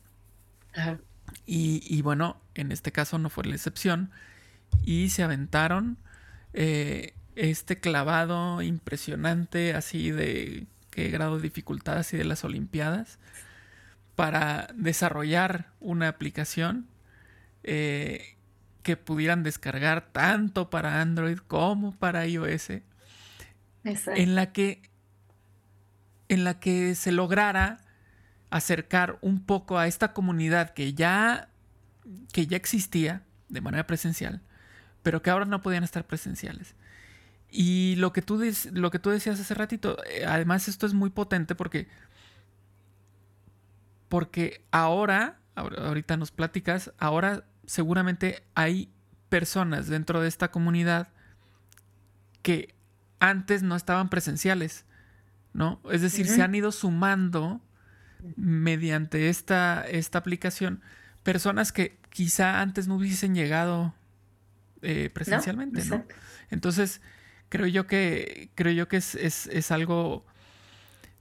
Y, 1.46 2.02
bueno, 2.02 2.40
en 2.54 2.72
este 2.72 2.92
caso 2.92 3.18
no 3.18 3.30
fue 3.30 3.44
la 3.44 3.54
excepción. 3.54 4.10
Y 4.82 5.10
se 5.10 5.22
aventaron. 5.22 5.96
Eh, 6.52 7.14
este 7.38 7.78
clavado 7.78 8.62
impresionante 8.62 9.72
así 9.72 10.10
de 10.10 10.66
qué 10.90 11.08
grado 11.08 11.36
de 11.36 11.42
dificultad 11.42 11.98
así 11.98 12.16
de 12.16 12.24
las 12.24 12.42
Olimpiadas 12.42 13.20
para 14.16 14.68
desarrollar 14.74 15.70
una 15.78 16.08
aplicación 16.08 16.88
eh, 17.62 18.36
que 18.82 18.96
pudieran 18.96 19.44
descargar 19.44 20.08
tanto 20.10 20.68
para 20.68 21.00
Android 21.00 21.38
como 21.38 21.94
para 21.94 22.26
iOS 22.26 22.70
en 23.84 24.34
la 24.34 24.52
que 24.52 24.82
en 26.28 26.42
la 26.42 26.58
que 26.58 26.96
se 26.96 27.12
lograra 27.12 27.78
acercar 28.50 29.16
un 29.20 29.46
poco 29.46 29.78
a 29.78 29.86
esta 29.86 30.12
comunidad 30.12 30.70
que 30.70 30.92
ya 30.92 31.50
que 32.32 32.48
ya 32.48 32.56
existía 32.56 33.22
de 33.48 33.60
manera 33.60 33.86
presencial 33.86 34.42
pero 35.04 35.22
que 35.22 35.30
ahora 35.30 35.44
no 35.44 35.62
podían 35.62 35.84
estar 35.84 36.04
presenciales 36.04 36.74
y 37.50 37.96
lo 37.96 38.12
que 38.12 38.22
tú, 38.22 38.42
lo 38.72 38.90
que 38.90 38.98
tú 38.98 39.10
decías 39.10 39.40
hace 39.40 39.54
ratito, 39.54 39.96
eh, 40.04 40.24
además 40.26 40.68
esto 40.68 40.86
es 40.86 40.94
muy 40.94 41.10
potente 41.10 41.54
porque, 41.54 41.88
porque 44.08 44.64
ahora, 44.70 45.40
ahorita 45.54 46.16
nos 46.16 46.30
platicas, 46.30 46.92
ahora 46.98 47.44
seguramente 47.66 48.42
hay 48.54 48.90
personas 49.28 49.88
dentro 49.88 50.20
de 50.20 50.28
esta 50.28 50.50
comunidad 50.50 51.08
que 52.42 52.74
antes 53.20 53.62
no 53.62 53.76
estaban 53.76 54.08
presenciales, 54.08 54.84
¿no? 55.52 55.80
Es 55.90 56.02
decir, 56.02 56.26
se 56.26 56.42
han 56.42 56.54
ido 56.54 56.72
sumando 56.72 57.60
mediante 58.36 59.28
esta, 59.28 59.82
esta 59.82 60.18
aplicación 60.18 60.82
personas 61.22 61.72
que 61.72 61.98
quizá 62.10 62.60
antes 62.60 62.88
no 62.88 62.96
hubiesen 62.96 63.34
llegado 63.34 63.94
eh, 64.82 65.10
presencialmente, 65.12 65.84
¿no? 65.84 66.04
Entonces, 66.50 67.00
creo 67.48 67.66
yo 67.66 67.86
que, 67.86 68.50
creo 68.54 68.72
yo 68.72 68.88
que 68.88 68.96
es, 68.98 69.70
algo 69.70 70.24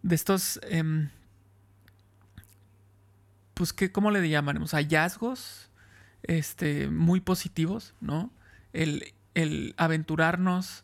de 0.03 0.15
estos, 0.15 0.60
em, 0.63 1.10
pues, 3.53 3.74
que, 3.74 3.91
¿cómo 3.91 4.12
le 4.12 4.27
llamaremos? 4.29 4.72
Hallazgos 4.74 5.69
este, 6.24 6.89
muy 6.89 7.22
positivos, 7.22 7.93
¿no? 8.01 8.31
El, 8.74 9.13
aventurarnos 9.77 10.84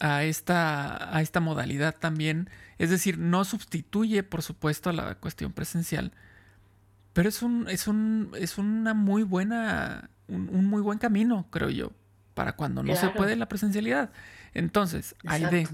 a 0.00 0.24
esta, 0.24 1.16
a 1.16 1.22
esta 1.22 1.40
modalidad 1.40 1.94
también. 1.96 2.50
Es 2.78 2.90
decir, 2.90 3.18
no 3.18 3.44
sustituye, 3.44 4.24
por 4.24 4.42
supuesto, 4.42 4.90
a 4.90 4.92
la 4.92 5.14
cuestión 5.14 5.52
presencial. 5.52 6.12
Pero 7.12 7.28
es 7.28 7.42
un, 7.42 7.68
es 7.68 7.86
un, 7.86 8.32
es 8.38 8.58
una 8.58 8.94
muy 8.94 9.22
buena, 9.22 10.10
un, 10.28 10.66
muy 10.66 10.80
buen 10.80 10.98
camino, 10.98 11.46
creo 11.50 11.70
yo, 11.70 11.92
para 12.34 12.54
cuando 12.54 12.82
no 12.82 12.96
se 12.96 13.08
puede 13.10 13.36
la 13.36 13.46
presencialidad. 13.46 14.10
Entonces, 14.54 15.14
Aide, 15.26 15.68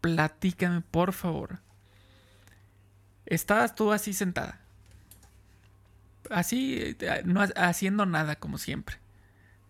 platícame, 0.00 0.80
por 0.80 1.12
favor. 1.12 1.60
Estabas 3.26 3.74
tú 3.74 3.92
así 3.92 4.12
sentada. 4.12 4.60
Así, 6.30 6.96
eh, 7.00 7.22
no 7.24 7.42
haciendo 7.56 8.06
nada 8.06 8.36
como 8.36 8.58
siempre. 8.58 8.98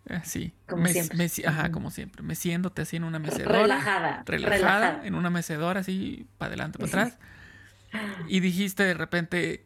Así. 0.08 0.52
Como 0.66 0.86
siempre. 0.86 1.28
ajá, 1.46 1.70
como 1.72 1.90
siempre. 1.90 2.22
Meciéndote 2.22 2.82
así 2.82 2.96
en 2.96 3.04
una 3.04 3.18
mecedora. 3.18 3.62
Relajada. 3.62 4.22
Relajada. 4.26 5.00
En 5.04 5.14
una 5.14 5.30
mecedora 5.30 5.80
así, 5.80 6.26
para 6.38 6.48
adelante, 6.48 6.78
para 6.78 6.88
atrás. 6.88 7.18
Y 8.28 8.40
dijiste 8.40 8.82
de 8.82 8.94
repente, 8.94 9.64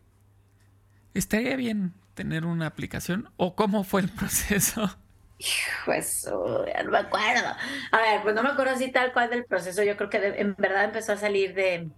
estaría 1.14 1.56
bien 1.56 1.92
tener 2.14 2.44
una 2.44 2.66
aplicación. 2.66 3.30
¿O 3.36 3.56
cómo 3.56 3.84
fue 3.84 4.02
el 4.02 4.08
proceso? 4.08 4.98
Hijo 5.38 5.92
eso, 5.92 6.66
ya 6.66 6.82
no 6.82 6.90
me 6.90 6.98
acuerdo. 6.98 7.46
A 7.92 7.98
ver, 7.98 8.22
pues 8.22 8.34
no 8.34 8.42
me 8.42 8.48
acuerdo 8.50 8.72
así 8.72 8.90
tal 8.90 9.12
cual 9.12 9.30
del 9.30 9.44
proceso. 9.44 9.84
Yo 9.84 9.96
creo 9.96 10.10
que 10.10 10.18
en 10.18 10.56
verdad 10.56 10.84
empezó 10.84 11.12
a 11.12 11.16
salir 11.16 11.54
de, 11.54 11.90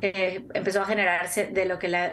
eh, 0.00 0.44
empezó 0.52 0.82
a 0.82 0.84
generarse 0.84 1.46
de 1.46 1.64
lo 1.64 1.78
que 1.78 1.88
la, 1.88 2.12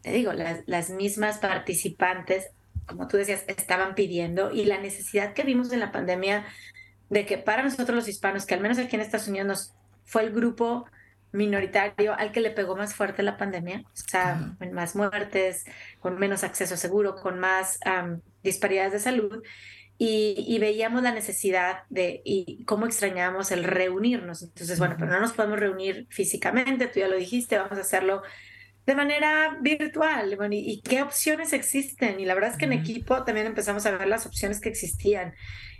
te 0.00 0.10
digo, 0.10 0.32
las 0.32 0.90
mismas 0.90 1.38
participantes, 1.38 2.48
como 2.86 3.08
tú 3.08 3.18
decías, 3.18 3.44
estaban 3.46 3.94
pidiendo 3.94 4.50
y 4.50 4.64
la 4.64 4.78
necesidad 4.78 5.34
que 5.34 5.42
vimos 5.42 5.70
en 5.72 5.80
la 5.80 5.92
pandemia 5.92 6.46
de 7.10 7.26
que 7.26 7.36
para 7.36 7.62
nosotros 7.62 7.94
los 7.94 8.08
hispanos, 8.08 8.46
que 8.46 8.54
al 8.54 8.60
menos 8.60 8.78
aquí 8.78 8.96
en 8.96 9.02
Estados 9.02 9.28
Unidos 9.28 9.74
fue 10.04 10.22
el 10.22 10.32
grupo 10.32 10.86
minoritario 11.32 12.14
al 12.14 12.32
que 12.32 12.40
le 12.40 12.50
pegó 12.50 12.74
más 12.74 12.94
fuerte 12.94 13.22
la 13.22 13.36
pandemia, 13.36 13.84
o 13.84 14.08
sea, 14.08 14.56
más 14.72 14.96
muertes, 14.96 15.64
con 16.00 16.18
menos 16.18 16.42
acceso 16.42 16.76
seguro, 16.76 17.16
con 17.16 17.38
más 17.38 17.78
disparidades 18.42 18.92
de 18.92 19.00
salud 19.00 19.42
y, 20.02 20.58
veíamos 20.58 21.02
la 21.02 21.12
necesidad 21.12 21.82
de 21.90 22.22
y 22.24 22.64
cómo 22.64 22.86
extrañábamos 22.86 23.50
el 23.50 23.64
reunirnos. 23.64 24.42
Entonces, 24.42 24.78
bueno, 24.78 24.96
pero 24.98 25.10
no 25.10 25.20
nos 25.20 25.32
podemos 25.32 25.60
reunir 25.60 26.06
físicamente, 26.08 26.86
tú 26.86 27.00
ya 27.00 27.08
lo 27.08 27.18
dijiste, 27.18 27.58
vamos 27.58 27.76
a 27.76 27.82
hacerlo 27.82 28.22
de 28.86 28.94
manera 28.94 29.58
virtual. 29.60 30.36
Bueno, 30.36 30.54
¿y, 30.54 30.80
qué 30.80 31.02
opciones 31.02 31.52
existen? 31.52 32.18
Y 32.18 32.24
la 32.24 32.32
verdad 32.32 32.52
es 32.52 32.56
que 32.56 32.64
en 32.64 32.72
equipo 32.72 33.24
también 33.24 33.46
empezamos 33.46 33.84
a 33.84 33.90
ver 33.90 34.08
las 34.08 34.24
opciones 34.24 34.58
que 34.62 34.70
existían. 34.70 35.34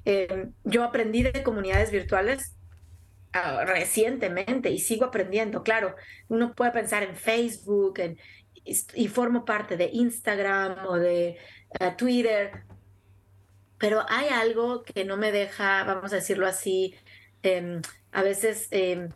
Em, 0.04 0.52
yo 0.64 0.84
aprendí 0.84 1.22
de 1.22 1.42
comunidades 1.42 1.90
virtuales 1.90 2.56
ah, 3.32 3.64
recientemente 3.64 4.68
y 4.68 4.80
sigo 4.80 5.06
aprendiendo. 5.06 5.62
Claro, 5.62 5.96
uno 6.28 6.54
puede 6.54 6.72
pensar 6.72 7.04
en 7.04 7.16
Facebook 7.16 7.98
y, 8.94 9.08
formo 9.08 9.46
parte 9.46 9.78
de 9.78 9.88
Instagram 9.90 10.86
o 10.86 10.98
de 10.98 11.38
eh, 11.80 11.94
Twitter, 11.96 12.64
pero 13.80 14.04
hay 14.08 14.28
algo 14.28 14.82
que 14.82 15.04
no 15.06 15.16
me 15.16 15.32
deja, 15.32 15.82
vamos 15.84 16.12
a 16.12 16.16
decirlo 16.16 16.46
así, 16.46 16.94
em, 17.42 17.80
a 18.12 18.22
veces, 18.22 18.68
eh, 18.72 19.08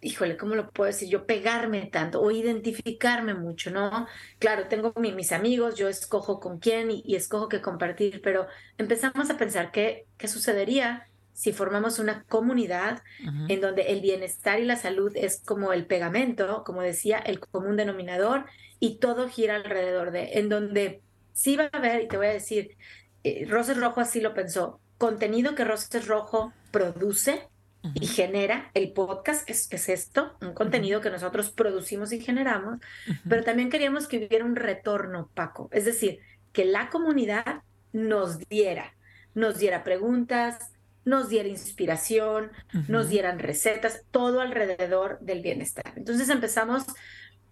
híjole, 0.00 0.36
¿cómo 0.36 0.56
lo 0.56 0.70
puedo 0.70 0.88
decir? 0.88 1.08
Yo 1.08 1.26
pegarme 1.26 1.86
tanto 1.92 2.20
o 2.20 2.32
identificarme 2.32 3.34
mucho, 3.34 3.70
¿no? 3.70 4.08
Claro, 4.40 4.66
tengo 4.66 4.92
mis 4.96 5.30
amigos, 5.30 5.76
yo 5.76 5.88
escojo 5.88 6.40
con 6.40 6.58
quién 6.58 6.90
y, 6.90 7.14
escojo 7.14 7.48
qué 7.48 7.60
compartir, 7.60 8.20
pero 8.20 8.48
empezamos 8.78 9.30
a 9.30 9.36
pensar 9.36 9.70
qué, 9.70 10.06
qué 10.18 10.26
sucedería 10.26 11.06
si 11.32 11.52
formamos 11.52 12.00
una 12.00 12.24
comunidad 12.24 13.02
en 13.48 13.60
donde 13.60 13.92
el 13.92 14.00
bienestar 14.00 14.58
y 14.60 14.64
la 14.64 14.76
salud 14.76 15.12
es 15.14 15.40
como 15.40 15.72
el 15.72 15.86
pegamento, 15.86 16.64
como 16.64 16.82
decía, 16.82 17.18
el 17.18 17.40
común 17.40 17.76
denominador 17.76 18.44
y 18.80 18.98
todo 18.98 19.28
gira 19.28 19.54
alrededor 19.54 20.10
de, 20.10 20.32
en 20.34 20.48
donde 20.48 21.00
sí 21.32 21.56
va 21.56 21.70
a 21.72 21.78
haber, 21.78 22.02
y 22.02 22.08
te 22.08 22.16
voy 22.16 22.26
a 22.26 22.32
decir, 22.32 22.76
eh, 23.24 23.46
Roses 23.48 23.76
Rojo 23.76 24.00
así 24.00 24.20
lo 24.20 24.34
pensó, 24.34 24.80
contenido 24.98 25.54
que 25.54 25.64
Roses 25.64 26.06
Rojo 26.06 26.52
produce 26.70 27.48
y 27.94 28.06
genera, 28.06 28.70
el 28.74 28.92
podcast 28.92 29.48
es, 29.48 29.72
es 29.72 29.88
esto, 29.88 30.36
un 30.42 30.52
contenido 30.52 31.00
que 31.00 31.08
nosotros 31.08 31.50
producimos 31.50 32.12
y 32.12 32.20
generamos, 32.20 32.78
pero 33.26 33.42
también 33.42 33.70
queríamos 33.70 34.06
que 34.06 34.18
hubiera 34.18 34.44
un 34.44 34.54
retorno, 34.54 35.30
Paco, 35.32 35.70
es 35.72 35.86
decir, 35.86 36.18
que 36.52 36.66
la 36.66 36.90
comunidad 36.90 37.62
nos 37.92 38.38
diera 38.38 38.92
nos 39.34 39.58
diera 39.58 39.84
preguntas, 39.84 40.72
nos 41.04 41.28
diera 41.28 41.48
inspiración, 41.48 42.50
nos 42.88 43.08
dieran 43.08 43.38
recetas, 43.38 44.02
todo 44.10 44.40
alrededor 44.40 45.18
del 45.20 45.40
bienestar. 45.40 45.92
Entonces 45.96 46.28
empezamos 46.28 46.84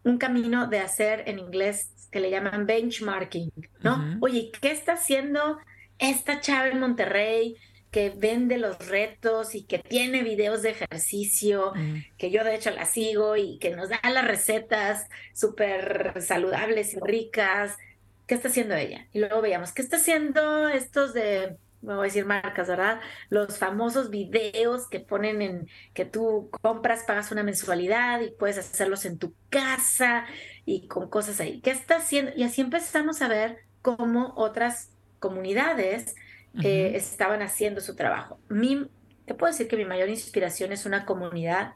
un 0.05 0.19
camino 0.19 0.67
de 0.67 0.81
hacer 0.81 1.25
en 1.27 1.39
inglés 1.39 2.09
que 2.11 2.21
le 2.21 2.31
llaman 2.31 2.67
benchmarking, 2.67 3.51
¿no? 3.83 4.19
Oye, 4.21 4.51
¿qué 4.61 4.71
está 4.71 4.95
haciendo 4.95 5.59
esta 5.99 6.41
chava 6.41 6.69
en 6.69 6.81
Monterrey? 6.81 7.57
que 7.91 8.11
vende 8.11 8.59
los 8.59 8.87
retos 8.89 9.55
y 9.55 9.65
que 9.65 9.79
tiene 9.79 10.23
videos 10.23 10.63
de 10.63 10.71
ejercicio, 10.71 11.73
que 12.19 12.31
yo 12.31 12.45
de 12.45 12.55
hecho 12.55 12.71
la 12.71 12.85
sigo 12.85 13.37
y 13.37 13.59
que 13.59 13.71
nos 13.71 13.89
da 13.89 14.01
las 14.13 14.27
recetas 14.27 15.09
súper 15.33 16.21
saludables 16.21 16.93
y 16.93 17.01
ricas. 17.01 17.79
¿Qué 18.27 18.35
está 18.35 18.49
haciendo 18.49 18.75
ella? 18.75 19.07
Y 19.13 19.21
luego 19.21 19.41
veíamos, 19.41 19.73
¿qué 19.73 19.81
está 19.81 19.97
haciendo 19.97 20.69
estos 20.69 21.15
de, 21.15 21.57
me 21.83 21.95
voy 21.95 22.03
a 22.03 22.05
decir 22.05 22.27
marcas, 22.27 22.69
¿verdad? 22.69 23.01
Los 23.31 23.59
famosos 23.59 24.11
videos 24.11 24.89
que 24.89 25.01
ponen 25.01 25.43
en 25.43 25.69
que 25.95 26.05
tú 26.05 26.51
compras, 26.63 27.05
pagas 27.07 27.31
una 27.31 27.43
mensualidad 27.43 28.21
y 28.21 28.31
puedes 28.31 28.59
hacerlos 28.59 29.05
en 29.05 29.19
tu 29.19 29.35
casa 29.49 30.27
y 30.65 30.89
con 30.89 31.09
cosas 31.09 31.41
ahí. 31.41 31.61
¿Qué 31.61 31.71
está 31.71 31.97
haciendo? 31.97 32.33
Y 32.37 32.43
así 32.43 32.61
empezamos 32.61 33.23
a 33.23 33.29
ver 33.29 33.59
cómo 33.83 34.35
otras 34.37 34.91
comunidades 35.21 36.15
eh, 36.63 36.93
estaban 36.95 37.43
haciendo 37.43 37.81
su 37.81 37.95
trabajo. 37.95 38.41
Mi, 38.49 38.89
te 39.25 39.35
puedo 39.35 39.53
decir 39.53 39.69
que 39.69 39.77
mi 39.77 39.85
mayor 39.85 40.09
inspiración 40.09 40.73
es 40.73 40.87
una 40.87 41.07
comunidad 41.07 41.75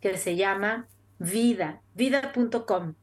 que 0.00 0.16
se 0.18 0.36
llama 0.36 0.88
Vida, 1.18 1.80
vida.com. 1.94 2.94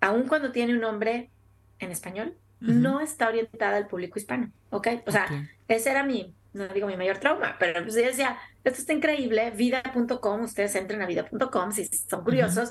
Aun 0.00 0.26
cuando 0.26 0.50
tiene 0.50 0.74
un 0.74 0.80
nombre 0.80 1.30
en 1.78 1.92
español, 1.92 2.36
no 2.62 3.00
está 3.00 3.28
orientada 3.28 3.76
al 3.76 3.86
público 3.86 4.18
hispano, 4.18 4.50
¿ok? 4.70 4.88
O 5.06 5.12
sea, 5.12 5.26
ese 5.68 5.90
era 5.90 6.04
mi, 6.04 6.34
no 6.52 6.68
digo 6.68 6.86
mi 6.86 6.96
mayor 6.96 7.18
trauma, 7.18 7.56
pero 7.58 7.82
pues 7.82 7.94
yo 7.94 8.02
decía, 8.02 8.38
esto 8.64 8.80
está 8.80 8.92
increíble, 8.92 9.50
vida.com, 9.50 10.42
ustedes 10.42 10.74
entren 10.76 11.02
a 11.02 11.06
vida.com 11.06 11.72
si 11.72 11.86
son 11.86 12.22
curiosos. 12.24 12.70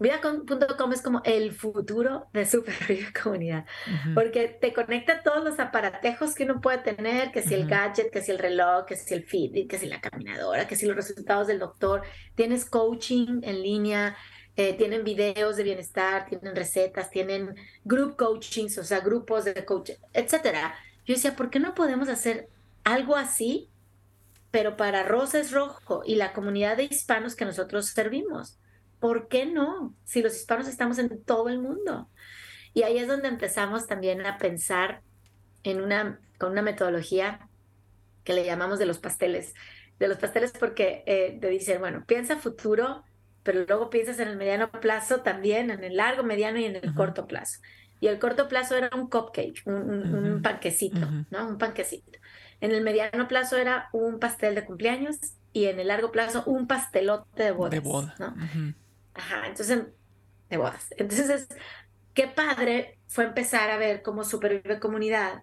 Vida.com 0.00 0.92
es 0.92 1.02
como 1.02 1.20
el 1.24 1.52
futuro 1.52 2.28
de 2.32 2.46
Supervive 2.46 3.12
Comunidad, 3.22 3.66
porque 4.14 4.46
te 4.48 4.72
conecta 4.72 5.24
todos 5.24 5.42
los 5.42 5.58
aparatejos 5.58 6.36
que 6.36 6.44
uno 6.44 6.60
puede 6.60 6.78
tener, 6.78 7.32
que 7.32 7.42
si 7.42 7.54
el 7.54 7.66
gadget, 7.66 8.12
que 8.12 8.22
si 8.22 8.30
el 8.30 8.38
reloj, 8.38 8.84
que 8.86 8.94
si 8.94 9.14
el 9.14 9.24
feed, 9.24 9.66
que 9.66 9.76
si 9.76 9.86
la 9.86 10.00
caminadora, 10.00 10.68
que 10.68 10.76
si 10.76 10.86
los 10.86 10.94
resultados 10.94 11.48
del 11.48 11.58
doctor. 11.58 12.02
Tienes 12.36 12.64
coaching 12.64 13.40
en 13.42 13.60
línea, 13.60 14.16
eh, 14.58 14.74
tienen 14.74 15.04
videos 15.04 15.56
de 15.56 15.62
bienestar, 15.62 16.26
tienen 16.26 16.54
recetas, 16.54 17.10
tienen 17.10 17.54
group 17.84 18.16
coachings, 18.16 18.76
o 18.76 18.84
sea, 18.84 19.00
grupos 19.00 19.46
de 19.46 19.64
coaching, 19.64 19.94
etcétera. 20.12 20.74
Yo 21.06 21.14
decía, 21.14 21.34
¿por 21.34 21.48
qué 21.48 21.60
no 21.60 21.74
podemos 21.74 22.10
hacer 22.10 22.50
algo 22.84 23.16
así, 23.16 23.70
pero 24.50 24.76
para 24.76 25.02
Rosa 25.02 25.40
es 25.40 25.52
Rojo 25.52 26.02
y 26.04 26.16
la 26.16 26.34
comunidad 26.34 26.76
de 26.76 26.84
hispanos 26.84 27.34
que 27.34 27.46
nosotros 27.46 27.86
servimos? 27.86 28.58
¿por 29.00 29.28
qué 29.28 29.46
no? 29.46 29.94
Si 30.04 30.22
los 30.22 30.36
hispanos 30.36 30.68
estamos 30.68 30.98
en 30.98 31.22
todo 31.22 31.48
el 31.48 31.58
mundo. 31.58 32.08
Y 32.74 32.82
ahí 32.82 32.98
es 32.98 33.08
donde 33.08 33.28
empezamos 33.28 33.86
también 33.86 34.24
a 34.26 34.38
pensar 34.38 35.02
en 35.62 35.80
una, 35.80 36.20
con 36.38 36.52
una 36.52 36.62
metodología 36.62 37.48
que 38.24 38.34
le 38.34 38.44
llamamos 38.44 38.78
de 38.78 38.86
los 38.86 38.98
pasteles. 38.98 39.54
De 39.98 40.08
los 40.08 40.18
pasteles 40.18 40.52
porque 40.52 41.02
eh, 41.06 41.38
te 41.40 41.48
dicen, 41.48 41.80
bueno, 41.80 42.04
piensa 42.06 42.36
futuro, 42.36 43.04
pero 43.48 43.64
luego 43.66 43.88
piensas 43.88 44.20
en 44.20 44.28
el 44.28 44.36
mediano 44.36 44.70
plazo 44.70 45.22
también, 45.22 45.70
en 45.70 45.82
el 45.82 45.96
largo, 45.96 46.22
mediano 46.22 46.58
y 46.58 46.66
en 46.66 46.76
el 46.76 46.92
corto 46.92 47.26
plazo. 47.26 47.60
Y 47.98 48.08
el 48.08 48.18
corto 48.18 48.46
plazo 48.46 48.76
era 48.76 48.90
un 48.94 49.08
cupcake, 49.08 49.62
un, 49.64 50.42
panquecito, 50.42 51.08
¿no? 51.30 51.48
Un 51.48 51.56
panquecito. 51.56 52.18
En 52.60 52.72
el 52.72 52.82
mediano 52.82 53.26
plazo 53.26 53.56
era 53.56 53.88
un 53.94 54.18
pastel 54.18 54.54
de 54.54 54.66
cumpleaños 54.66 55.16
y 55.54 55.64
en 55.64 55.80
el 55.80 55.88
largo 55.88 56.12
plazo 56.12 56.42
un 56.44 56.66
pastelote 56.66 57.44
de 57.44 57.52
bodas. 57.52 57.70
De 57.70 57.80
boda. 57.80 58.14
¿no? 58.18 58.34
Ajá, 59.14 59.46
entonces, 59.46 59.84
de 60.50 60.56
bodas. 60.58 60.92
Entonces, 60.98 61.48
qué 62.12 62.26
padre 62.26 62.98
fue 63.06 63.24
empezar 63.24 63.70
a 63.70 63.78
ver 63.78 64.02
cómo 64.02 64.24
Supervive 64.24 64.78
Comunidad 64.78 65.42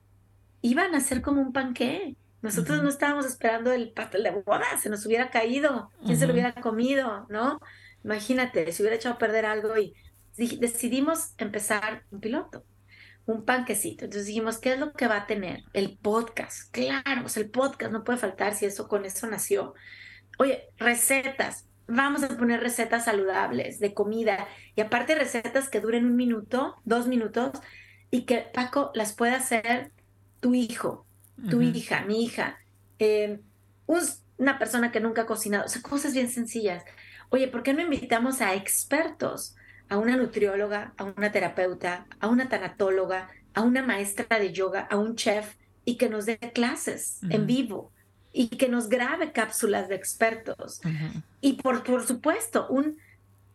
iban 0.62 0.94
a 0.94 1.00
ser 1.00 1.24
como 1.24 1.41
un 1.41 1.54
panqué. 1.54 2.15
Nosotros 2.44 2.84
no 2.84 2.89
estábamos 2.89 3.26
esperando 3.26 3.72
el 3.72 3.94
pastel 3.94 4.22
de 4.22 4.30
bodas, 4.30 4.80
se 4.80 4.91
nos 4.91 5.04
hubiera 5.08 5.32
caído, 5.32 5.89
quién 6.06 6.20
se 6.20 6.28
lo 6.28 6.34
hubiera 6.34 6.54
comido, 6.54 7.26
¿no? 7.30 7.60
Imagínate, 8.06 8.72
si 8.72 8.84
hubiera 8.84 8.98
echado 8.98 9.15
a 9.15 9.18
perder 9.18 9.48
algo 9.48 9.76
y 9.80 9.96
decidimos 10.38 11.34
empezar 11.39 12.04
un 12.12 12.20
piloto, 12.20 12.63
un 13.26 13.46
panquecito. 13.46 14.06
Entonces 14.06 14.28
dijimos, 14.28 14.60
¿qué 14.60 14.74
es 14.74 14.80
lo 14.80 14.94
que 14.94 15.08
va 15.08 15.18
a 15.18 15.26
tener? 15.26 15.63
El 15.74 15.98
podcast, 15.98 16.72
claro, 16.72 17.26
el 17.36 17.50
podcast 17.50 17.91
no 17.91 18.04
puede 18.04 18.20
faltar 18.20 18.54
si 18.54 18.68
eso 18.68 18.88
con 18.88 19.06
eso 19.06 19.26
nació. 19.26 19.74
Oye, 20.38 20.70
recetas, 20.78 21.65
vamos 21.88 22.22
a 22.22 22.28
poner 22.38 22.60
recetas 22.60 23.06
saludables 23.06 23.80
de 23.80 23.96
comida 23.96 24.48
y 24.76 24.82
aparte 24.82 25.15
recetas 25.15 25.68
que 25.68 25.82
duren 25.82 26.06
un 26.06 26.15
minuto, 26.15 26.76
dos 26.86 27.08
minutos 27.08 27.60
y 28.12 28.26
que 28.26 28.46
Paco 28.54 28.91
las 28.94 29.13
pueda 29.13 29.38
hacer 29.38 29.91
tu 30.41 30.54
hijo, 30.54 31.08
tu 31.50 31.63
hija, 31.63 32.06
mi 32.06 32.24
hija, 32.24 32.60
em, 33.00 33.41
una 34.38 34.60
persona 34.60 34.91
que 34.91 35.00
nunca 35.00 35.24
ha 35.24 35.26
cocinado, 35.26 35.65
o 35.65 35.70
sea, 35.70 35.82
cosas 35.82 36.13
bien 36.13 36.30
sencillas. 36.30 36.84
Oye, 37.36 37.50
¿por 37.50 37.63
qué 37.63 37.74
no 37.74 37.82
invitamos 37.82 38.39
a 38.39 38.56
expertos? 38.56 39.58
A 39.89 39.98
una 39.98 40.15
nutrióloga, 40.15 40.93
a 40.95 41.04
una 41.04 41.34
terapeuta, 41.34 42.06
a 42.21 42.30
una 42.30 42.48
tanatóloga, 42.48 43.28
a 43.54 43.62
una 43.62 43.84
maestra 43.84 44.39
de 44.39 44.54
yoga, 44.54 44.88
a 44.89 44.95
un 44.95 45.17
chef 45.17 45.56
y 45.84 45.98
que 45.98 46.08
nos 46.08 46.26
dé 46.26 46.38
clases 46.38 47.19
en 47.30 47.45
vivo 47.45 47.91
y 48.32 48.48
que 48.48 48.69
nos 48.69 48.88
grabe 48.88 49.34
cápsulas 49.34 49.89
de 49.89 49.95
expertos. 49.95 50.80
Y 51.41 51.62
por, 51.62 51.84
por 51.84 52.08
supuesto, 52.08 52.67
un, 52.69 53.00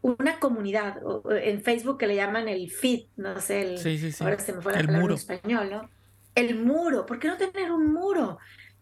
una 0.03 0.39
comunidad 0.39 0.99
en 1.43 1.63
Facebook 1.63 1.97
que 1.97 2.07
le 2.07 2.17
llaman 2.17 2.49
el 2.49 2.71
feed, 2.71 3.07
no 3.17 3.41
sé, 3.41 3.63
el, 3.63 4.15
ahora 4.21 4.39
se 4.39 4.53
me 4.53 4.61
fue 4.61 4.75
la 4.75 4.81
palabra 4.81 5.07
en 5.07 5.13
español, 5.13 5.71
¿no? 5.71 5.91
El 6.35 6.63
muro, 6.63 7.07
¿por 7.07 7.19
qué 7.19 7.29
no 7.29 7.39
tener 7.39 7.73
un 7.73 7.95
muro? 7.95 8.39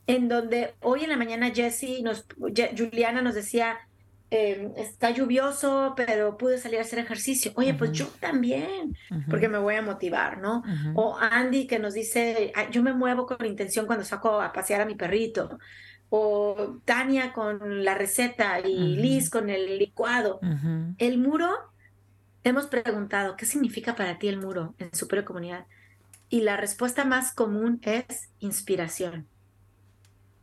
En 0.09 0.27
donde 0.29 0.75
hoy 0.81 1.05
en 1.05 1.11
la 1.11 1.17
mañana 1.17 1.53
Jessie, 1.55 2.03
nos, 2.03 2.27
Juliana 2.77 3.23
nos 3.23 3.37
decía, 3.37 3.79
em, 4.31 4.73
está 4.77 5.11
lluvioso, 5.11 5.95
pero 5.97 6.37
pude 6.37 6.59
salir 6.59 6.79
a 6.79 6.83
hacer 6.83 6.99
ejercicio. 6.99 7.53
Oye, 7.55 7.75
pues 7.75 7.93
yo 7.93 8.07
también, 8.21 8.97
porque 9.31 9.49
me 9.49 9.59
voy 9.59 9.77
a 9.77 9.83
motivar, 9.83 10.39
¿no? 10.39 10.63
O 10.95 11.17
Andy 11.19 11.67
que 11.67 11.79
nos 11.79 11.95
dice, 11.95 12.53
yo 12.71 12.83
me 12.83 12.93
muevo 12.93 13.27
con 13.27 13.45
intención 13.47 13.87
cuando 13.87 14.05
saco 14.05 14.41
a 14.41 14.53
pasear 14.53 14.81
a 14.81 14.87
mi 14.87 14.95
perrito 14.95 15.59
o 16.11 16.81
Tania 16.85 17.33
con 17.33 17.85
la 17.85 17.95
receta 17.95 18.61
y 18.61 18.97
Liz 18.97 19.31
con 19.31 19.51
el 19.51 19.79
licuado. 19.79 20.41
El 20.99 21.19
muro, 21.19 21.51
hemos 22.45 22.67
preguntado, 22.67 23.37
¿qué 23.37 23.47
significa 23.47 23.95
para 23.95 24.19
ti 24.19 24.29
el 24.29 24.39
muro 24.39 24.75
en 24.79 24.95
su 24.95 25.07
propia 25.07 25.25
comunidad? 25.25 25.67
Y 26.31 26.43
la 26.43 26.57
respuesta 26.57 27.05
más 27.05 27.33
común 27.33 27.81
es 27.83 28.31
inspiración. 28.41 29.27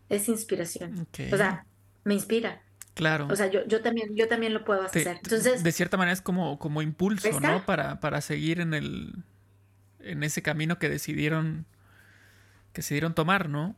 Es 0.09 0.29
inspiración. 0.29 1.07
O 1.31 1.37
sea, 1.37 1.65
me 2.03 2.13
inspira. 2.13 2.61
Claro. 2.95 3.27
O 3.29 3.35
sea, 3.35 3.47
yo, 3.47 3.65
yo, 3.67 3.81
también, 3.81 4.15
yo 4.15 4.27
también 4.27 4.53
lo 4.53 4.63
puedo 4.63 4.81
hacer. 4.81 5.07
Entonces, 5.07 5.63
de 5.63 5.71
cierta 5.71 5.97
manera 5.97 6.13
es 6.13 6.21
como, 6.21 6.57
como 6.57 6.81
impulso, 6.81 7.39
¿no? 7.39 7.65
Para, 7.65 7.99
para 7.99 8.21
seguir 8.21 8.59
en 8.61 8.73
el 8.73 9.13
en 9.99 10.23
ese 10.23 10.41
camino 10.41 10.79
que 10.79 10.87
decidieron 10.87 11.65
que 12.71 12.81
decidieron 12.81 13.13
tomar, 13.13 13.49
¿no? 13.49 13.75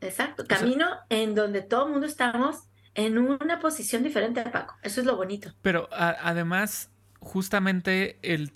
Exacto, 0.00 0.44
camino 0.46 0.86
en 1.08 1.34
donde 1.34 1.62
todo 1.62 1.86
el 1.86 1.92
mundo 1.92 2.06
estamos 2.06 2.64
en 2.94 3.18
una 3.18 3.60
posición 3.60 4.02
diferente 4.02 4.40
a 4.40 4.50
Paco. 4.50 4.76
Eso 4.82 5.00
es 5.00 5.06
lo 5.06 5.16
bonito. 5.16 5.54
Pero 5.62 5.88
además, 5.92 6.90
justamente 7.20 8.18
el, 8.22 8.52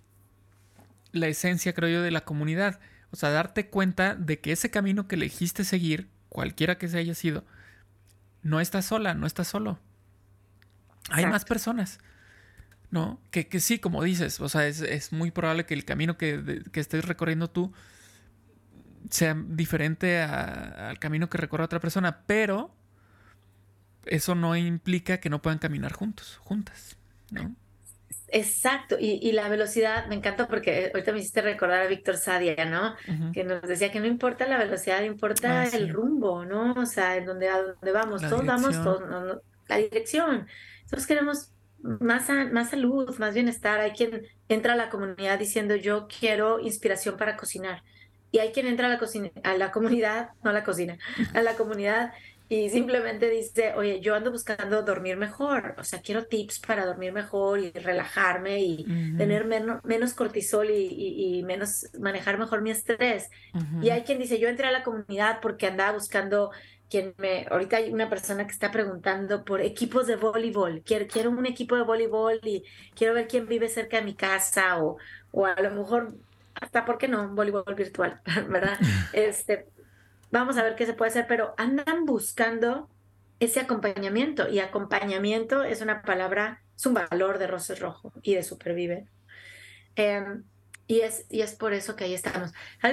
la 1.12 1.28
esencia, 1.28 1.72
creo 1.74 1.88
yo, 1.90 2.02
de 2.02 2.10
la 2.10 2.22
comunidad. 2.22 2.80
O 3.10 3.16
sea, 3.16 3.30
darte 3.30 3.68
cuenta 3.68 4.14
de 4.14 4.40
que 4.40 4.52
ese 4.52 4.70
camino 4.70 5.06
que 5.06 5.14
elegiste 5.14 5.64
seguir, 5.64 6.08
cualquiera 6.28 6.78
que 6.78 6.88
se 6.88 6.98
haya 6.98 7.14
sido, 7.14 7.44
no 8.46 8.60
estás 8.60 8.86
sola, 8.86 9.14
no 9.14 9.26
estás 9.26 9.48
solo. 9.48 9.78
Hay 11.10 11.26
más 11.26 11.44
personas. 11.44 11.98
¿No? 12.90 13.20
Que, 13.32 13.48
que, 13.48 13.58
sí, 13.58 13.80
como 13.80 14.02
dices, 14.02 14.40
o 14.40 14.48
sea, 14.48 14.66
es, 14.68 15.12
muy 15.12 15.32
probable 15.32 15.66
que 15.66 15.74
el 15.74 15.84
camino 15.84 16.16
que, 16.16 16.62
que 16.72 16.80
estés 16.80 17.04
recorriendo 17.04 17.50
tú 17.50 17.72
sea 19.10 19.36
diferente 19.48 20.22
al 20.22 20.98
camino 21.00 21.28
que 21.28 21.36
recorre 21.36 21.64
otra 21.64 21.80
persona, 21.80 22.22
pero 22.26 22.74
eso 24.04 24.36
no 24.36 24.56
implica 24.56 25.18
que 25.18 25.28
no 25.28 25.42
puedan 25.42 25.58
caminar 25.58 25.92
juntos, 25.92 26.38
juntas, 26.42 26.96
¿no? 27.30 27.54
Exacto, 28.28 28.96
y, 28.98 29.30
la 29.32 29.48
velocidad, 29.48 30.06
me 30.08 30.16
encanta 30.16 30.48
porque 30.48 30.90
ahorita 30.92 31.12
me 31.12 31.20
hiciste 31.20 31.42
recordar 31.42 31.82
a 31.82 31.86
Víctor 31.86 32.16
Sadia, 32.16 32.64
¿no? 32.64 32.96
Que 33.32 33.44
nos 33.44 33.62
decía 33.62 33.92
que 33.92 34.00
no 34.00 34.06
importa 34.06 34.46
la 34.46 34.58
velocidad, 34.58 35.02
importa 35.02 35.62
ah, 35.62 35.68
el 35.72 35.90
rumbo, 35.90 36.44
¿no? 36.44 36.72
O 36.72 36.86
sea, 36.86 37.16
en 37.16 37.24
donde, 37.24 37.48
a 37.48 37.62
dónde 37.62 37.92
vamos, 37.92 38.22
todos 38.22 38.44
vamos, 38.44 38.82
todos, 38.82 39.40
la 39.68 39.76
dirección. 39.76 40.46
Nosotros 40.82 41.06
queremos 41.06 41.52
más, 41.78 42.28
más 42.52 42.70
salud, 42.70 43.16
más 43.18 43.34
bienestar. 43.34 43.80
Hay 43.80 43.92
quien 43.92 44.26
entra 44.48 44.72
a 44.72 44.76
la 44.76 44.88
comunidad 44.88 45.38
diciendo 45.38 45.76
yo 45.76 46.08
quiero 46.08 46.58
inspiración 46.58 47.16
para 47.16 47.36
cocinar 47.36 47.82
y 48.32 48.38
hay 48.38 48.52
quien 48.52 48.66
entra 48.66 48.86
a 48.86 48.90
la, 48.90 48.98
cocina, 48.98 49.30
a 49.44 49.56
la 49.56 49.72
comunidad, 49.72 50.30
no 50.42 50.50
a 50.50 50.52
la 50.52 50.64
cocina, 50.64 50.98
a 51.32 51.42
la 51.42 51.54
comunidad 51.54 52.12
y 52.48 52.70
simplemente 52.70 53.28
dice, 53.28 53.74
oye, 53.74 54.00
yo 54.00 54.14
ando 54.14 54.30
buscando 54.30 54.82
dormir 54.82 55.16
mejor, 55.16 55.74
o 55.78 55.84
sea, 55.84 56.00
quiero 56.00 56.26
tips 56.26 56.60
para 56.60 56.86
dormir 56.86 57.12
mejor 57.12 57.58
y 57.58 57.72
relajarme 57.72 58.60
y 58.60 58.84
tener 59.16 59.46
menos, 59.46 59.84
menos 59.84 60.14
cortisol 60.14 60.70
y, 60.70 61.42
menos 61.44 61.88
manejar 61.98 62.38
mejor 62.38 62.62
mi 62.62 62.70
estrés. 62.70 63.30
Y 63.82 63.90
hay 63.90 64.02
quien 64.02 64.18
dice, 64.18 64.38
yo 64.38 64.48
entré 64.48 64.68
a 64.68 64.72
la 64.72 64.84
comunidad 64.84 65.40
porque 65.40 65.66
andaba 65.66 65.92
buscando 65.92 66.52
quien 66.88 67.14
me, 67.18 67.46
ahorita 67.50 67.78
hay 67.78 67.92
una 67.92 68.08
persona 68.08 68.46
que 68.46 68.52
está 68.52 68.70
preguntando 68.70 69.44
por 69.44 69.60
equipos 69.60 70.06
de 70.06 70.14
voleibol, 70.14 70.82
quiero, 70.84 71.08
quiero 71.08 71.30
un 71.30 71.46
equipo 71.46 71.74
de 71.74 71.82
voleibol 71.82 72.38
y 72.44 72.62
quiero 72.94 73.14
ver 73.14 73.26
quién 73.26 73.48
vive 73.48 73.68
cerca 73.68 73.96
de 73.96 74.04
mi 74.04 74.14
casa 74.14 74.80
o, 74.80 74.98
o 75.32 75.46
a 75.46 75.60
lo 75.60 75.72
mejor 75.72 76.14
hasta, 76.54 76.84
¿por 76.84 76.96
qué 76.98 77.08
no? 77.08 77.28
Voleibol 77.34 77.74
virtual, 77.74 78.20
¿verdad? 78.48 78.78
Este, 79.12 79.66
vamos 80.30 80.56
a 80.56 80.62
ver 80.62 80.76
qué 80.76 80.86
se 80.86 80.94
puede 80.94 81.10
hacer, 81.10 81.26
pero 81.28 81.54
andan 81.56 82.04
buscando 82.04 82.88
ese 83.40 83.60
acompañamiento 83.60 84.48
y 84.48 84.60
acompañamiento 84.60 85.62
es 85.62 85.82
una 85.82 86.02
palabra, 86.02 86.62
es 86.76 86.86
un 86.86 86.94
valor 86.94 87.38
de 87.38 87.46
Roses 87.46 87.80
Rojo 87.80 88.12
y 88.22 88.34
de 88.34 88.42
Supervive. 88.42 89.06
Em, 89.94 90.44
y, 90.86 91.00
es, 91.00 91.26
y 91.30 91.40
es 91.40 91.54
por 91.54 91.72
eso 91.72 91.96
que 91.96 92.04
ahí 92.04 92.14
estamos. 92.14 92.52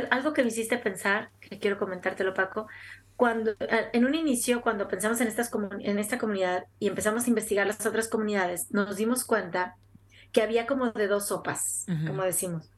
Algo 0.10 0.34
que 0.34 0.42
me 0.42 0.50
hiciste 0.50 0.78
pensar, 0.78 1.30
que 1.40 1.60
quiero 1.60 1.78
comentártelo, 1.78 2.34
Paco, 2.34 2.68
cuando 3.16 3.56
en 3.60 4.06
un 4.06 4.16
inicio, 4.16 4.62
cuando 4.62 4.88
pensamos 4.88 5.22
en, 5.22 5.28
estas 5.28 5.52
en 5.80 6.00
esta 6.00 6.18
comunidad 6.18 6.66
y 6.80 6.88
empezamos 6.88 7.26
a 7.26 7.30
investigar 7.30 7.68
las 7.68 7.86
otras 7.86 8.08
comunidades, 8.08 8.72
nos 8.72 8.98
dimos 8.98 9.24
cuenta 9.24 9.76
que 10.32 10.42
había 10.42 10.66
como 10.66 10.92
de 10.92 11.08
dos 11.08 11.28
sopas, 11.28 11.86
como 12.08 12.24
decimos. 12.24 12.72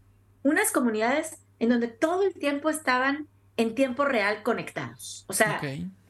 Unas 0.43 0.71
comunidades 0.71 1.39
en 1.59 1.69
donde 1.69 1.87
todo 1.87 2.23
el 2.23 2.33
tiempo 2.33 2.69
estaban 2.69 3.29
en 3.57 3.75
tiempo 3.75 4.05
real 4.05 4.43
conectados. 4.43 5.25
O 5.27 5.33
sea, 5.33 5.61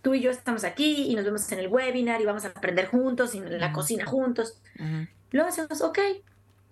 tú 0.02 0.14
y 0.14 0.22
yo 0.22 0.32
estamos 0.32 0.64
aquí 0.64 1.08
y 1.10 1.16
nos 1.16 1.26
vemos 1.26 1.52
en 1.52 1.60
el 1.60 1.68
webinar 1.68 2.22
y 2.22 2.26
vamos 2.26 2.46
a 2.46 2.50
aprender 2.50 2.88
juntos 2.88 3.36
y 3.36 3.40
en 3.40 3.60
la 3.60 3.72
cocina 3.72 4.06
juntos. 4.06 4.62
Luego 5.32 5.50
decimos, 5.50 5.82
ok, 5.82 6.00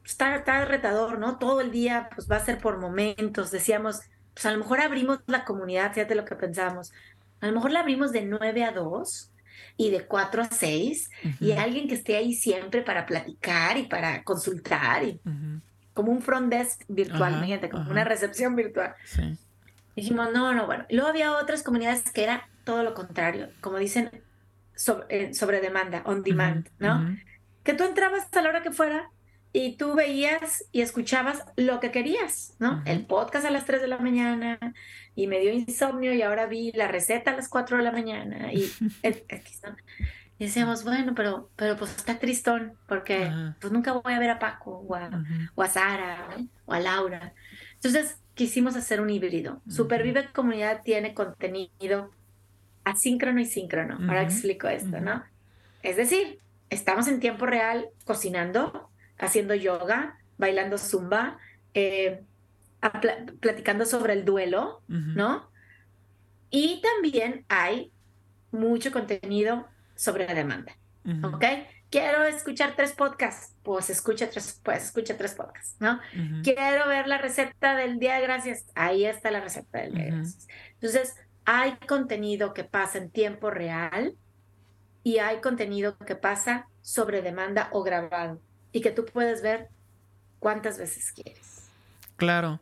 está, 0.05 0.35
está 0.35 0.65
retador, 0.65 1.19
¿no? 1.19 1.37
Todo 1.37 1.61
el 1.61 1.71
día 1.71 2.09
pues 2.15 2.29
va 2.29 2.37
a 2.37 2.45
ser 2.45 2.59
por 2.59 2.77
momentos. 2.77 3.51
Decíamos, 3.51 4.01
pues 4.33 4.45
a 4.45 4.51
lo 4.51 4.57
mejor 4.57 4.81
abrimos 4.81 5.19
la 5.27 5.45
comunidad, 5.45 5.93
fíjate 5.93 6.15
lo 6.15 6.25
que 6.25 6.35
pensamos. 6.35 6.91
A 7.41 7.47
lo 7.47 7.53
mejor 7.53 7.71
la 7.71 7.81
abrimos 7.81 8.11
de 8.11 8.25
9 8.25 8.63
a 8.63 8.71
2 8.71 9.31
y 9.77 9.89
de 9.89 10.05
4 10.05 10.43
a 10.43 10.45
6 10.45 11.09
y 11.39 11.51
alguien 11.51 11.87
que 11.87 11.95
esté 11.95 12.15
ahí 12.15 12.33
siempre 12.33 12.81
para 12.81 13.05
platicar 13.05 13.77
y 13.77 13.83
para 13.83 14.23
consultar 14.23 15.03
y 15.03 15.19
como 15.93 16.11
un 16.11 16.21
front 16.21 16.51
desk 16.51 16.83
virtual, 16.87 17.43
gente, 17.45 17.69
como 17.69 17.91
una 17.91 18.03
recepción 18.03 18.55
virtual. 18.55 18.95
Sí. 19.05 19.37
Dijimos, 19.95 20.31
no, 20.33 20.53
no, 20.53 20.65
bueno. 20.65 20.85
luego 20.89 21.07
había 21.07 21.31
otras 21.33 21.63
comunidades 21.63 22.03
que 22.11 22.23
era 22.23 22.49
todo 22.63 22.83
lo 22.83 22.93
contrario, 22.93 23.49
como 23.61 23.77
dicen, 23.77 24.09
eh, 25.09 25.33
sobre, 25.33 25.61
demanda, 25.61 26.01
on 26.05 26.23
demand, 26.23 26.67
¿no? 26.79 27.15
Que 27.63 27.73
tú 27.73 27.83
entrabas 27.83 28.27
a 28.33 28.41
la 28.41 28.49
hora 28.49 28.63
que 28.63 28.71
fuera 28.71 29.09
y 29.53 29.77
tú 29.77 29.93
veías 29.93 30.65
y 30.71 30.81
escuchabas 30.81 31.45
lo 31.55 31.79
que 31.79 31.91
querías, 31.91 32.55
¿no? 32.59 32.81
El 32.85 33.05
podcast 33.05 33.45
a 33.45 33.51
las 33.51 33.65
3 33.65 33.81
de 33.81 33.87
la 33.87 33.99
mañana 33.99 34.57
y 35.15 35.27
me 35.27 35.39
dio 35.39 35.53
insomnio 35.53 36.11
y 36.13 36.23
ahora 36.23 36.47
vi 36.47 36.71
la 36.71 36.87
receta 36.87 37.31
a 37.31 37.35
las 37.35 37.49
4 37.49 37.77
de 37.77 37.83
la 37.83 37.91
mañana 37.91 38.51
y, 38.51 38.71
y 40.39 40.43
decíamos, 40.43 40.83
bueno, 40.83 41.13
pero, 41.15 41.51
pero 41.55 41.77
pues 41.77 41.95
está 41.95 42.17
tristón 42.17 42.73
porque 42.87 43.31
pues 43.61 43.71
nunca 43.71 43.93
voy 43.93 44.13
a 44.13 44.19
ver 44.19 44.31
a 44.31 44.39
Paco 44.39 44.83
o 44.87 44.95
a, 44.95 45.67
Sara 45.67 46.27
o 46.65 46.73
a 46.73 46.79
Laura. 46.79 47.33
Entonces, 47.75 48.17
quisimos 48.35 48.75
hacer 48.75 49.01
un 49.01 49.09
híbrido. 49.09 49.61
Supervive 49.67 50.31
Comunidad 50.31 50.81
tiene 50.83 51.13
contenido 51.13 52.11
asíncrono 52.83 53.39
y 53.39 53.45
síncrono. 53.45 53.97
Ahora 54.07 54.23
explico 54.23 54.67
esto, 54.67 54.99
¿no? 54.99 55.23
Es 55.83 55.97
decir, 55.97 56.39
estamos 56.69 57.07
en 57.07 57.19
tiempo 57.19 57.45
real 57.45 57.87
cocinando, 58.05 58.89
haciendo 59.17 59.53
yoga, 59.53 60.17
bailando 60.37 60.77
zumba, 60.77 61.37
eh, 61.73 62.23
platicando 63.39 63.85
sobre 63.85 64.13
el 64.13 64.25
duelo, 64.25 64.81
¿no? 64.87 65.49
Y 66.49 66.81
también 66.81 67.45
hay 67.49 67.91
mucho 68.51 68.91
contenido 68.91 69.67
sobre 69.95 70.27
la 70.27 70.33
demanda, 70.33 70.75
¿ok? 71.23 71.45
Quiero 71.93 72.23
escuchar 72.23 72.73
tres 72.75 72.93
podcasts, 72.93 73.53
pues 73.61 73.91
escucha 73.91 74.27
tres, 74.27 74.59
pues 74.63 74.85
escucha 74.85 75.15
tres 75.15 75.35
podcasts, 75.35 75.75
¿no? 75.79 75.99
Quiero 76.41 76.87
ver 76.87 77.07
la 77.07 77.19
receta 77.19 77.75
del 77.75 77.99
día 77.99 78.15
de 78.15 78.21
gracias, 78.21 78.65
ahí 78.73 79.05
está 79.05 79.29
la 79.29 79.41
receta 79.41 79.77
del 79.77 79.93
día 79.93 80.05
de 80.05 80.09
gracias. 80.09 80.47
Entonces, 80.73 81.15
hay 81.45 81.75
contenido 81.87 82.55
que 82.55 82.63
pasa 82.63 82.97
en 82.97 83.11
tiempo 83.11 83.51
real 83.51 84.15
y 85.03 85.19
hay 85.19 85.39
contenido 85.39 85.95
que 85.99 86.15
pasa 86.15 86.67
sobre 86.81 87.21
demanda 87.21 87.69
o 87.71 87.83
grabado 87.83 88.41
y 88.71 88.81
que 88.81 88.89
tú 88.89 89.05
puedes 89.05 89.43
ver 89.43 89.69
cuántas 90.39 90.79
veces 90.79 91.11
quieres. 91.11 91.69
Claro. 92.15 92.59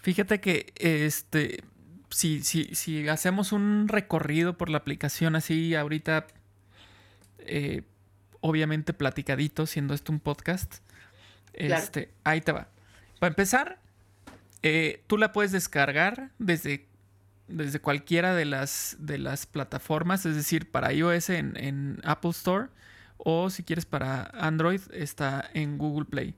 Fíjate 0.00 0.40
que 0.40 0.72
este 0.76 1.64
si, 2.10 2.44
si, 2.44 2.76
si 2.76 3.08
hacemos 3.08 3.50
un 3.50 3.88
recorrido 3.88 4.56
por 4.56 4.70
la 4.70 4.78
aplicación 4.78 5.34
así 5.34 5.74
ahorita 5.74 6.28
eh, 7.38 7.82
obviamente 8.40 8.92
platicadito, 8.92 9.66
siendo 9.66 9.94
esto 9.94 10.12
un 10.12 10.20
podcast. 10.20 10.76
Este, 11.52 12.10
ahí 12.24 12.40
te 12.40 12.52
va. 12.52 12.68
Para 13.18 13.28
empezar, 13.28 13.78
eh, 14.62 15.02
tú 15.06 15.18
la 15.18 15.32
puedes 15.32 15.52
descargar 15.52 16.30
desde, 16.38 16.86
desde 17.48 17.80
cualquiera 17.80 18.34
de 18.34 18.44
las, 18.44 18.96
de 18.98 19.18
las 19.18 19.46
plataformas, 19.46 20.26
es 20.26 20.36
decir, 20.36 20.70
para 20.70 20.92
iOS 20.92 21.30
en, 21.30 22.00
Apple 22.04 22.30
Store 22.30 22.68
o 23.18 23.50
si 23.50 23.62
quieres 23.62 23.84
para 23.84 24.30
Android 24.34 24.80
está 24.92 25.50
en 25.54 25.78
Google 25.78 26.06
Play. 26.06 26.34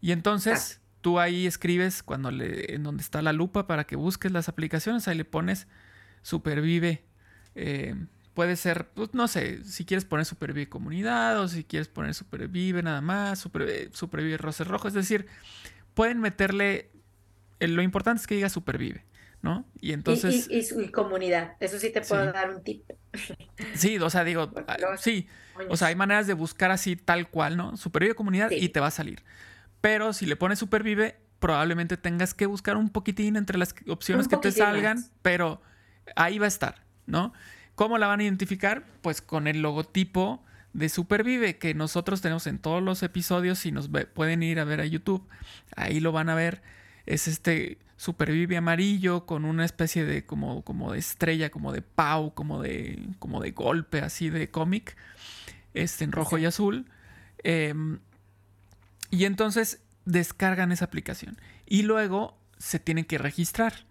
Y 0.00 0.12
entonces 0.12 0.80
tú 1.00 1.18
ahí 1.18 1.46
escribes 1.46 2.02
cuando 2.02 2.30
le, 2.30 2.74
en 2.74 2.82
donde 2.82 3.02
está 3.02 3.20
la 3.22 3.32
lupa 3.32 3.66
para 3.66 3.84
que 3.84 3.96
busques 3.96 4.32
las 4.32 4.48
aplicaciones, 4.48 5.08
ahí 5.08 5.16
le 5.16 5.24
pones 5.24 5.66
Supervive. 6.22 7.04
Eh, 7.54 7.94
puede 8.36 8.56
ser, 8.56 8.88
pues, 8.90 9.14
no 9.14 9.28
sé, 9.28 9.64
si 9.64 9.86
quieres 9.86 10.04
poner 10.04 10.26
Supervive 10.26 10.68
Comunidad 10.68 11.40
o 11.40 11.48
si 11.48 11.64
quieres 11.64 11.88
poner 11.88 12.12
Supervive 12.12 12.82
nada 12.82 13.00
más, 13.00 13.38
Supervive, 13.38 13.88
supervive 13.92 14.36
Roces 14.36 14.68
Rojo. 14.68 14.86
Es 14.86 14.94
decir, 14.94 15.26
pueden 15.94 16.20
meterle. 16.20 16.90
Eh, 17.60 17.66
lo 17.66 17.80
importante 17.80 18.20
es 18.20 18.26
que 18.26 18.34
diga 18.34 18.50
Supervive, 18.50 19.06
¿no? 19.40 19.64
Y 19.80 19.92
entonces. 19.92 20.48
Y, 20.50 20.62
su 20.64 20.92
comunidad. 20.92 21.54
Eso 21.60 21.78
sí 21.78 21.90
te 21.90 22.02
puedo 22.02 22.30
dar 22.30 22.54
un 22.54 22.62
tip. 22.62 22.84
Sí, 23.74 23.96
o 23.98 24.10
sea, 24.10 24.22
digo, 24.22 24.52
ah, 24.68 24.76
sí. 24.98 25.26
O 25.70 25.78
sea, 25.78 25.88
hay 25.88 25.94
maneras 25.94 26.26
de 26.26 26.34
buscar 26.34 26.70
así 26.70 26.94
tal 26.94 27.30
cual, 27.30 27.56
¿no? 27.56 27.78
Supervive 27.78 28.14
Comunidad 28.14 28.50
y 28.50 28.68
te 28.68 28.80
va 28.80 28.88
a 28.88 28.90
salir. 28.90 29.24
Pero 29.80 30.12
si 30.12 30.26
le 30.26 30.36
pones 30.36 30.58
Supervive, 30.58 31.16
probablemente 31.38 31.96
tengas 31.96 32.34
que 32.34 32.44
buscar 32.44 32.76
un 32.76 32.90
poquitín 32.90 33.36
entre 33.36 33.56
las 33.56 33.74
opciones 33.88 34.28
que 34.28 34.36
te 34.36 34.52
salgan, 34.52 35.02
pero 35.22 35.62
ahí 36.16 36.38
va 36.38 36.44
a 36.44 36.48
estar, 36.48 36.84
¿no? 37.06 37.32
¿Cómo 37.76 37.98
la 37.98 38.06
van 38.06 38.20
a 38.20 38.24
identificar? 38.24 38.84
Pues 39.02 39.20
con 39.22 39.46
el 39.46 39.60
logotipo 39.60 40.42
de 40.72 40.88
Supervive 40.88 41.58
que 41.58 41.74
nosotros 41.74 42.22
tenemos 42.22 42.46
en 42.46 42.58
todos 42.58 42.82
los 42.82 43.02
episodios. 43.02 43.58
Si 43.58 43.70
nos 43.70 43.88
pueden 44.14 44.42
ir 44.42 44.58
a 44.58 44.64
ver 44.64 44.80
a 44.80 44.86
YouTube, 44.86 45.26
ahí 45.76 46.00
lo 46.00 46.10
van 46.10 46.30
a 46.30 46.34
ver. 46.34 46.62
Es 47.04 47.28
este 47.28 47.78
Supervive 47.98 48.56
amarillo 48.56 49.26
con 49.26 49.44
una 49.44 49.64
especie 49.64 50.04
de 50.04 50.24
como, 50.24 50.62
como 50.62 50.92
de 50.92 50.98
estrella, 50.98 51.50
como 51.50 51.72
de 51.72 51.82
pau, 51.82 52.34
como 52.34 52.62
de, 52.62 53.08
como 53.18 53.40
de 53.40 53.52
golpe 53.52 54.00
así 54.00 54.30
de 54.30 54.50
cómic, 54.50 54.96
este 55.74 56.04
en 56.04 56.12
rojo 56.12 56.38
y 56.38 56.46
azul. 56.46 56.86
Em, 57.42 58.00
y 59.10 59.24
entonces 59.26 59.82
descargan 60.04 60.72
esa 60.72 60.86
aplicación 60.86 61.38
y 61.66 61.82
luego 61.82 62.38
se 62.58 62.78
tienen 62.78 63.04
que 63.04 63.18
registrar 63.18 63.85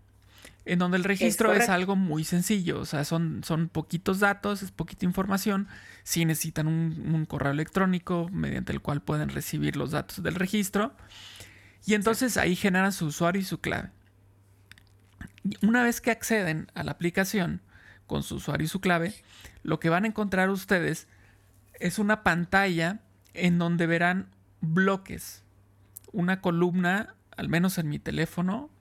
en 0.65 0.80
donde 0.80 0.97
el 0.97 1.04
registro 1.04 1.54
es, 1.54 1.69
algo 1.69 1.95
muy 1.95 2.23
sencillo, 2.23 2.80
o 2.80 2.86
sea, 2.86 3.06
son, 3.06 3.43
son 3.43 3.69
poquitos 3.69 4.19
datos, 4.19 4.63
es 4.63 4.71
poquita 4.71 5.06
información, 5.06 5.67
si 6.04 6.25
necesitan 6.25 6.67
un, 6.67 7.25
correo 7.28 7.51
electrónico 7.51 8.28
mediante 8.32 8.73
el 8.73 8.82
cual 8.82 9.01
pueden 9.01 9.30
recibir 9.30 9.78
los 9.78 9.91
datos 9.91 10.23
del 10.23 10.36
registro, 10.36 10.95
y 11.86 11.93
entonces 11.93 12.38
ahí 12.38 12.56
generan 12.56 12.91
su 12.91 13.06
usuario 13.06 13.41
y 13.41 13.45
su 13.45 13.62
clave. 13.62 13.91
Una 15.62 15.84
vez 15.84 16.01
que 16.01 16.10
acceden 16.10 16.71
a 16.73 16.84
la 16.84 16.91
aplicación 16.91 17.62
con 18.08 18.23
su 18.23 18.36
usuario 18.36 18.65
y 18.65 18.69
su 18.69 18.82
clave, 18.82 19.13
lo 19.62 19.80
que 19.80 19.89
van 19.89 20.04
a 20.04 20.08
encontrar 20.08 20.49
ustedes 20.49 21.08
es 21.80 21.99
una 21.99 22.23
pantalla 22.23 23.01
en 23.36 23.60
donde 23.60 23.86
verán 23.86 24.30
bloques, 24.62 25.43
una 26.12 26.41
columna, 26.41 27.13
al 27.38 27.49
menos 27.49 27.78
en 27.78 27.89
mi 27.89 27.99
teléfono, 27.99 28.71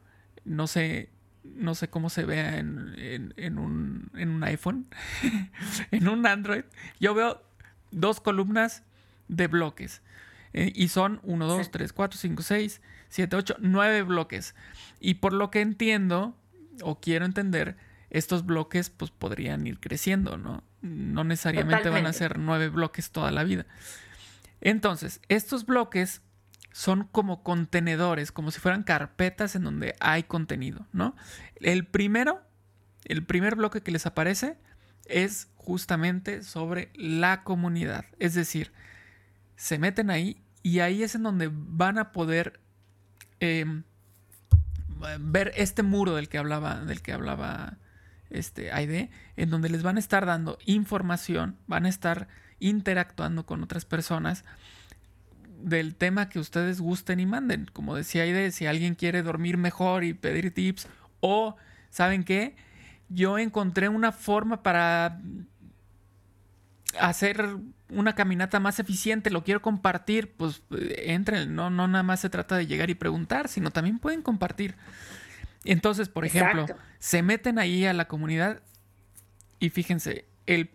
no 0.45 0.67
sé 0.67 1.11
no 1.45 1.75
sé 1.75 1.89
cómo 1.89 2.11
se 2.11 2.25
vea 2.25 2.59
en, 2.59 3.59
un, 3.59 4.45
iPhone, 4.45 4.87
en 5.91 6.09
un 6.09 6.27
Android, 6.27 6.65
yo 7.01 7.15
veo 7.15 7.43
dos 7.91 8.21
columnas 8.21 8.83
de 9.29 9.47
bloques. 9.47 10.03
Eh, 10.53 10.73
y 10.75 10.89
son 10.89 11.21
1, 11.25 11.47
2, 11.47 11.71
3, 11.71 11.93
4, 11.93 12.19
5, 12.19 12.43
6, 12.43 12.81
7, 13.09 13.37
8, 13.37 13.57
9 13.59 14.03
bloques. 14.03 14.55
Y 15.01 15.15
por 15.15 15.33
lo 15.33 15.51
que 15.51 15.61
entiendo, 15.61 16.37
o 16.83 17.01
quiero 17.01 17.25
entender, 17.25 17.77
estos 18.11 18.47
bloques 18.47 18.91
pues 18.91 19.11
podrían 19.11 19.67
ir 19.67 19.81
creciendo, 19.81 20.37
¿no? 20.39 20.63
No 20.83 21.25
necesariamente 21.25 21.89
van 21.89 22.07
a 22.07 22.13
ser 22.13 22.39
nueve 22.39 22.69
bloques 22.69 23.11
toda 23.11 23.33
la 23.33 23.43
vida. 23.43 23.67
Entonces, 24.61 25.21
estos 25.29 25.67
bloques 25.67 26.23
son 26.75 27.05
como 27.05 27.45
contenedores, 27.45 28.33
como 28.33 28.51
si 28.51 28.59
fueran 28.59 28.83
carpetas 28.83 29.55
en 29.55 29.63
donde 29.63 29.95
hay 30.01 30.25
contenido, 30.25 30.89
¿no? 30.93 31.15
El 31.55 31.87
primero, 31.87 32.43
el 33.05 33.25
primer 33.25 33.55
bloque 33.55 33.81
que 33.81 33.93
les 33.93 34.07
aparece 34.07 34.57
es 35.07 35.47
justamente 35.55 36.43
sobre 36.43 36.91
la 36.97 37.45
comunidad. 37.45 38.07
Es 38.19 38.35
decir, 38.35 38.73
se 39.55 39.79
meten 39.79 40.11
ahí 40.11 40.43
y 40.65 40.81
ahí 40.81 41.05
es 41.05 41.15
en 41.15 41.23
donde 41.23 41.49
van 41.53 41.97
a 41.97 42.11
poder 42.11 42.59
em, 43.39 43.85
ver 45.21 45.53
este 45.55 45.85
muro 45.85 46.17
del 46.17 46.29
que 46.29 46.39
hablaba, 46.39 46.81
del 46.81 47.03
que 47.03 47.13
hablaba 47.13 47.79
este 48.31 48.73
Aide, 48.73 49.13
en 49.37 49.49
donde 49.49 49.69
les 49.69 49.85
van 49.85 49.95
a 49.95 50.01
estar 50.01 50.27
dando 50.27 50.59
información, 50.67 51.57
van 51.69 51.87
a 51.87 51.89
estar 51.89 52.27
interactuando 52.59 53.47
con 53.47 53.63
otras 53.63 53.85
personas 53.85 54.45
del 55.65 55.95
tema 55.95 56.29
que 56.29 56.39
ustedes 56.39 56.81
gusten 56.81 57.21
y 57.21 57.27
manden. 57.27 57.69
Como 57.73 57.97
decía 57.97 58.23
Aide, 58.23 58.53
si 58.53 58.67
alguien 58.67 58.95
quiere 58.95 59.23
dormir 59.23 59.57
mejor 59.57 60.05
y 60.05 60.15
pedir 60.15 60.53
tips 60.53 60.87
o, 61.21 61.57
¿saben 61.91 62.25
qué? 62.25 62.55
Yo 63.09 63.39
encontré 63.39 63.89
una 63.89 64.13
forma 64.13 64.63
para 64.63 65.21
hacer 67.01 67.57
una 67.89 68.15
caminata 68.15 68.61
más 68.61 68.79
eficiente, 68.79 69.31
lo 69.31 69.45
quiero 69.45 69.63
compartir, 69.63 70.33
pues 70.33 70.63
entren, 70.71 71.55
no, 71.55 71.71
no 71.71 71.89
nada 71.89 72.03
más 72.03 72.21
se 72.21 72.31
trata 72.31 72.57
de 72.57 72.67
llegar 72.67 72.91
y 72.91 72.95
preguntar, 72.95 73.49
sino 73.49 73.71
también 73.71 73.99
pueden 73.99 74.23
compartir. 74.23 74.75
Entonces, 75.65 76.09
por 76.09 76.25
ejemplo, 76.25 76.67
se 76.99 77.23
meten 77.23 77.59
ahí 77.59 77.87
a 77.87 77.95
la 77.95 78.07
comunidad 78.07 78.63
y 79.59 79.71
fíjense, 79.71 80.27
el 80.47 80.71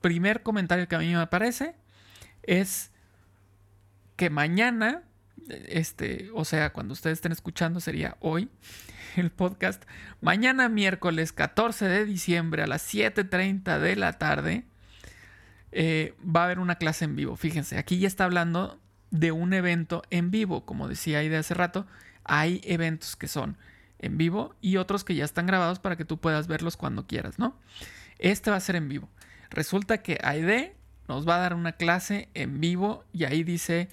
primer 0.00 0.42
comentario 0.42 0.88
que 0.88 0.96
a 0.96 0.98
mí 0.98 1.08
me 1.08 1.20
aparece 1.20 1.74
es 2.42 2.90
que 4.20 4.28
mañana, 4.28 5.02
este, 5.48 6.28
o 6.34 6.44
sea, 6.44 6.74
cuando 6.74 6.92
ustedes 6.92 7.16
estén 7.16 7.32
escuchando 7.32 7.80
sería 7.80 8.18
hoy 8.20 8.50
el 9.16 9.30
podcast, 9.30 9.82
mañana 10.20 10.68
miércoles 10.68 11.32
14 11.32 11.86
de 11.88 12.04
diciembre 12.04 12.62
a 12.62 12.66
las 12.66 12.86
7.30 12.94 13.78
de 13.78 13.96
la 13.96 14.18
tarde, 14.18 14.64
eh, 15.72 16.14
va 16.20 16.42
a 16.42 16.44
haber 16.44 16.58
una 16.58 16.74
clase 16.74 17.06
en 17.06 17.16
vivo. 17.16 17.34
Fíjense, 17.34 17.78
aquí 17.78 17.98
ya 17.98 18.08
está 18.08 18.24
hablando 18.24 18.78
de 19.10 19.32
un 19.32 19.54
evento 19.54 20.02
en 20.10 20.30
vivo. 20.30 20.66
Como 20.66 20.86
decía 20.86 21.20
ahí 21.20 21.34
hace 21.34 21.54
rato, 21.54 21.86
hay 22.22 22.60
eventos 22.64 23.16
que 23.16 23.26
son 23.26 23.56
en 24.00 24.18
vivo 24.18 24.54
y 24.60 24.76
otros 24.76 25.02
que 25.02 25.14
ya 25.14 25.24
están 25.24 25.46
grabados 25.46 25.78
para 25.78 25.96
que 25.96 26.04
tú 26.04 26.18
puedas 26.18 26.46
verlos 26.46 26.76
cuando 26.76 27.06
quieras, 27.06 27.38
¿no? 27.38 27.58
Este 28.18 28.50
va 28.50 28.58
a 28.58 28.60
ser 28.60 28.76
en 28.76 28.90
vivo. 28.90 29.08
Resulta 29.48 30.02
que 30.02 30.18
Aide 30.22 30.76
nos 31.08 31.26
va 31.26 31.36
a 31.36 31.38
dar 31.38 31.54
una 31.54 31.72
clase 31.72 32.28
en 32.34 32.60
vivo 32.60 33.06
y 33.14 33.24
ahí 33.24 33.44
dice 33.44 33.88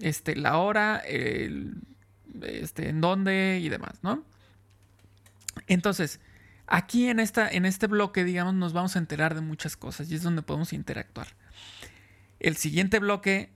este, 0.00 0.36
la 0.36 0.58
hora, 0.58 1.02
este, 1.06 2.88
en 2.88 3.00
dónde 3.00 3.60
y 3.62 3.68
demás, 3.68 3.98
¿no? 4.02 4.24
Entonces, 5.66 6.20
Aquí 6.72 7.08
en, 7.08 7.18
esta, 7.18 7.48
en 7.50 7.66
este 7.66 7.88
bloque, 7.88 8.22
digamos, 8.22 8.54
nos 8.54 8.72
vamos 8.72 8.94
a 8.94 9.00
enterar 9.00 9.34
de 9.34 9.40
muchas 9.40 9.76
cosas 9.76 10.08
y 10.08 10.14
es 10.14 10.22
donde 10.22 10.42
podemos 10.42 10.72
interactuar. 10.72 11.26
El 12.38 12.56
siguiente 12.56 13.00
bloque, 13.00 13.50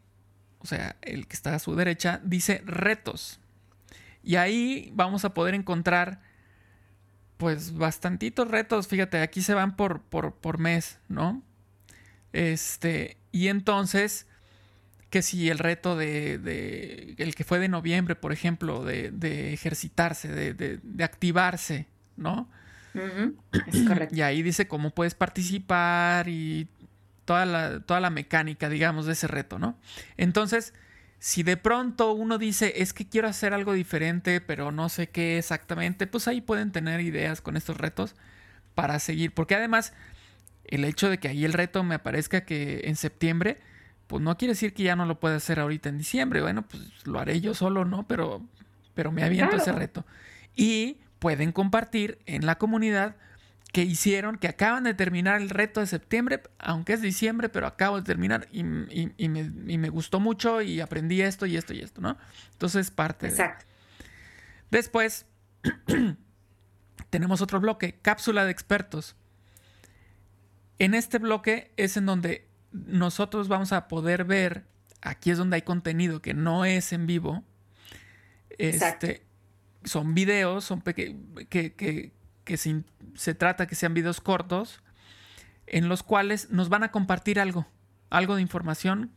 o 0.59 0.67
sea, 0.67 0.97
el 1.01 1.29
que 1.29 1.37
está 1.37 1.55
a 1.55 1.61
su 1.61 1.77
derecha, 1.77 2.21
dice 2.25 2.61
retos. 2.67 3.39
Y 4.25 4.35
ahí 4.35 4.91
vamos 4.97 5.25
a 5.25 5.33
poder 5.33 5.55
encontrar, 5.55 6.23
pues, 7.37 7.75
bastantitos 7.75 8.49
retos. 8.49 8.89
Fíjate, 8.89 9.21
aquí 9.21 9.43
se 9.43 9.55
van 9.55 9.77
por, 9.77 10.03
por, 10.03 10.59
mes, 10.59 10.99
¿no? 11.09 11.41
Este, 12.33 13.17
y 13.31 13.47
entonces, 13.47 14.27
que 15.15 15.23
si 15.23 15.49
el 15.49 15.61
reto 15.61 15.95
de, 15.95 17.15
el 17.19 17.37
que 17.37 17.45
fue 17.45 17.61
de 17.61 17.69
noviembre, 17.69 18.17
por 18.17 18.33
ejemplo, 18.33 18.83
de, 18.85 19.13
de 19.13 19.53
ejercitarse, 19.53 20.27
de, 20.27 20.81
de 20.83 21.05
activarse, 21.05 21.87
¿no? 22.17 22.51
Y 24.11 24.23
ahí 24.23 24.43
dice 24.43 24.67
cómo 24.67 24.91
puedes 24.91 25.15
participar 25.15 26.29
y 26.29 26.67
toda 27.27 27.47
la, 27.47 27.79
toda 27.79 28.01
la 28.01 28.11
mecánica, 28.11 28.69
digamos, 28.69 29.07
de 29.07 29.13
ese 29.13 29.29
reto, 29.29 29.61
¿no? 29.61 29.79
Entonces, 30.17 30.75
si 31.21 31.45
de 31.45 31.57
pronto 31.57 32.13
uno 32.13 32.37
dice, 32.37 32.73
es 32.83 32.93
que 32.93 33.09
quiero 33.09 33.29
hacer 33.29 33.55
algo 33.55 33.73
diferente, 33.73 34.41
pero 34.41 34.73
no 34.73 34.89
sé 34.89 35.11
qué 35.11 35.39
exactamente, 35.39 36.09
pues 36.09 36.27
ahí 36.27 36.41
pueden 36.41 36.73
tener 36.73 37.01
ideas 37.01 37.41
con 37.41 37.57
estos 37.57 37.77
retos 37.77 38.17
para 38.75 38.99
seguir. 38.99 39.33
Porque 39.33 39.55
además, 39.55 39.93
el 40.65 40.85
hecho 40.85 41.09
de 41.09 41.19
que 41.19 41.29
ahí 41.29 41.45
el 41.45 41.53
reto 41.53 41.85
me 41.85 41.95
aparezca 41.95 42.45
que 42.45 42.81
en 42.87 42.97
septiembre, 42.97 43.61
pues 44.07 44.23
no 44.23 44.37
quiere 44.37 44.53
decir 44.53 44.75
que 44.75 44.83
ya 44.83 44.97
no 44.97 45.07
lo 45.07 45.19
pueda 45.19 45.37
hacer 45.37 45.61
ahorita 45.61 45.89
en 45.89 45.99
diciembre. 45.99 46.43
Bueno, 46.43 46.63
pues 46.63 46.83
lo 47.07 47.19
haré 47.19 47.41
yo 47.41 47.55
solo, 47.55 47.85
¿no? 47.85 48.07
Pero, 48.07 48.43
pero 48.95 49.13
me 49.13 49.25
aviento 49.25 49.57
ese 49.57 49.73
reto. 49.73 50.05
Y 50.55 50.99
pueden 51.19 51.53
compartir 51.53 52.19
en 52.27 52.47
la 52.47 52.57
comunidad 52.57 53.17
que 53.73 53.83
hicieron, 53.83 54.39
que 54.39 54.47
acaban 54.47 54.85
de 54.85 54.95
terminar 54.95 55.41
el 55.41 55.51
reto 55.51 55.81
de 55.81 55.89
septiembre, 55.89 56.41
aunque 56.59 56.93
es 56.93 57.03
diciembre, 57.03 57.49
pero 57.49 57.67
acabo 57.67 57.97
de 57.97 58.05
terminar 58.05 58.47
y, 58.53 58.63
me, 58.63 59.89
gustó 59.89 60.21
mucho 60.21 60.63
y 60.63 60.81
aprendí 60.81 61.23
esto 61.23 61.45
y 61.45 61.57
esto 61.57 61.75
y 61.75 61.81
esto, 61.81 62.01
¿no? 62.01 62.17
Entonces, 62.53 62.93
parte. 62.93 63.27
Exacto. 63.27 63.65
Después, 64.71 65.27
tenemos 67.11 67.41
otro 67.41 67.59
bloque, 67.59 67.99
cápsula 68.01 68.45
de 68.45 68.53
expertos. 68.53 69.17
En 70.79 70.95
este 70.95 71.19
bloque 71.19 71.73
es 71.77 71.97
en 71.97 72.07
donde 72.07 72.47
nosotros 72.75 73.47
vamos 73.49 73.73
a 73.73 73.87
poder 73.87 74.25
ver, 74.25 74.67
aquí 75.01 75.31
es 75.31 75.39
donde 75.39 75.57
hay 75.57 75.63
contenido 75.63 76.21
que 76.21 76.35
no 76.35 76.65
es 76.65 76.93
en 76.93 77.07
vivo, 77.07 77.45
este, 78.59 79.25
son 79.85 80.15
videos, 80.15 80.65
son 80.65 80.83
que, 80.83 81.17
que, 81.49 82.13
que 82.45 82.57
se, 82.57 83.35
trata 83.35 83.67
que 83.67 83.77
sean 83.77 83.95
videos 83.95 84.21
cortos, 84.21 84.83
en 85.67 85.89
los 85.89 86.03
cuales 86.03 86.51
nos 86.51 86.69
van 86.69 86.83
a 86.83 86.91
compartir 86.91 87.39
algo, 87.39 87.67
algo 88.11 88.35
de 88.35 88.43
información 88.43 89.13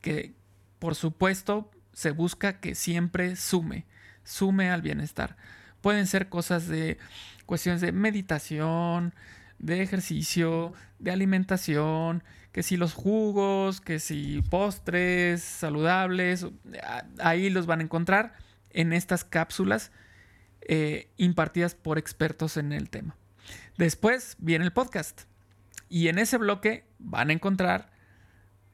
que 0.00 0.34
por 0.78 0.94
supuesto 0.94 1.70
se 1.92 2.10
busca 2.10 2.60
que 2.60 2.74
siempre 2.74 3.36
sume, 3.36 3.86
sume 4.24 4.70
al 4.70 4.82
bienestar. 4.82 5.36
Pueden 5.80 6.06
ser 6.06 6.28
cosas 6.28 6.66
de 6.66 6.98
cuestiones 7.44 7.80
de 7.82 7.92
meditación, 7.92 9.14
de 9.58 9.82
ejercicio, 9.82 10.72
de 10.98 11.10
alimentación, 11.10 12.24
que 12.52 12.62
si 12.62 12.76
los 12.76 12.92
jugos, 12.92 13.80
que 13.80 13.98
si 13.98 14.42
postres 14.50 15.42
saludables, 15.42 16.46
ahí 17.18 17.50
los 17.50 17.66
van 17.66 17.80
a 17.80 17.82
encontrar 17.82 18.34
en 18.70 18.92
estas 18.92 19.24
cápsulas 19.24 19.90
eh, 20.60 21.10
impartidas 21.16 21.74
por 21.74 21.98
expertos 21.98 22.56
en 22.56 22.72
el 22.72 22.90
tema. 22.90 23.16
Después 23.78 24.36
viene 24.38 24.64
el 24.64 24.72
podcast. 24.72 25.22
Y 25.88 26.08
en 26.08 26.18
ese 26.18 26.38
bloque 26.38 26.84
van 26.98 27.30
a 27.30 27.32
encontrar 27.32 27.90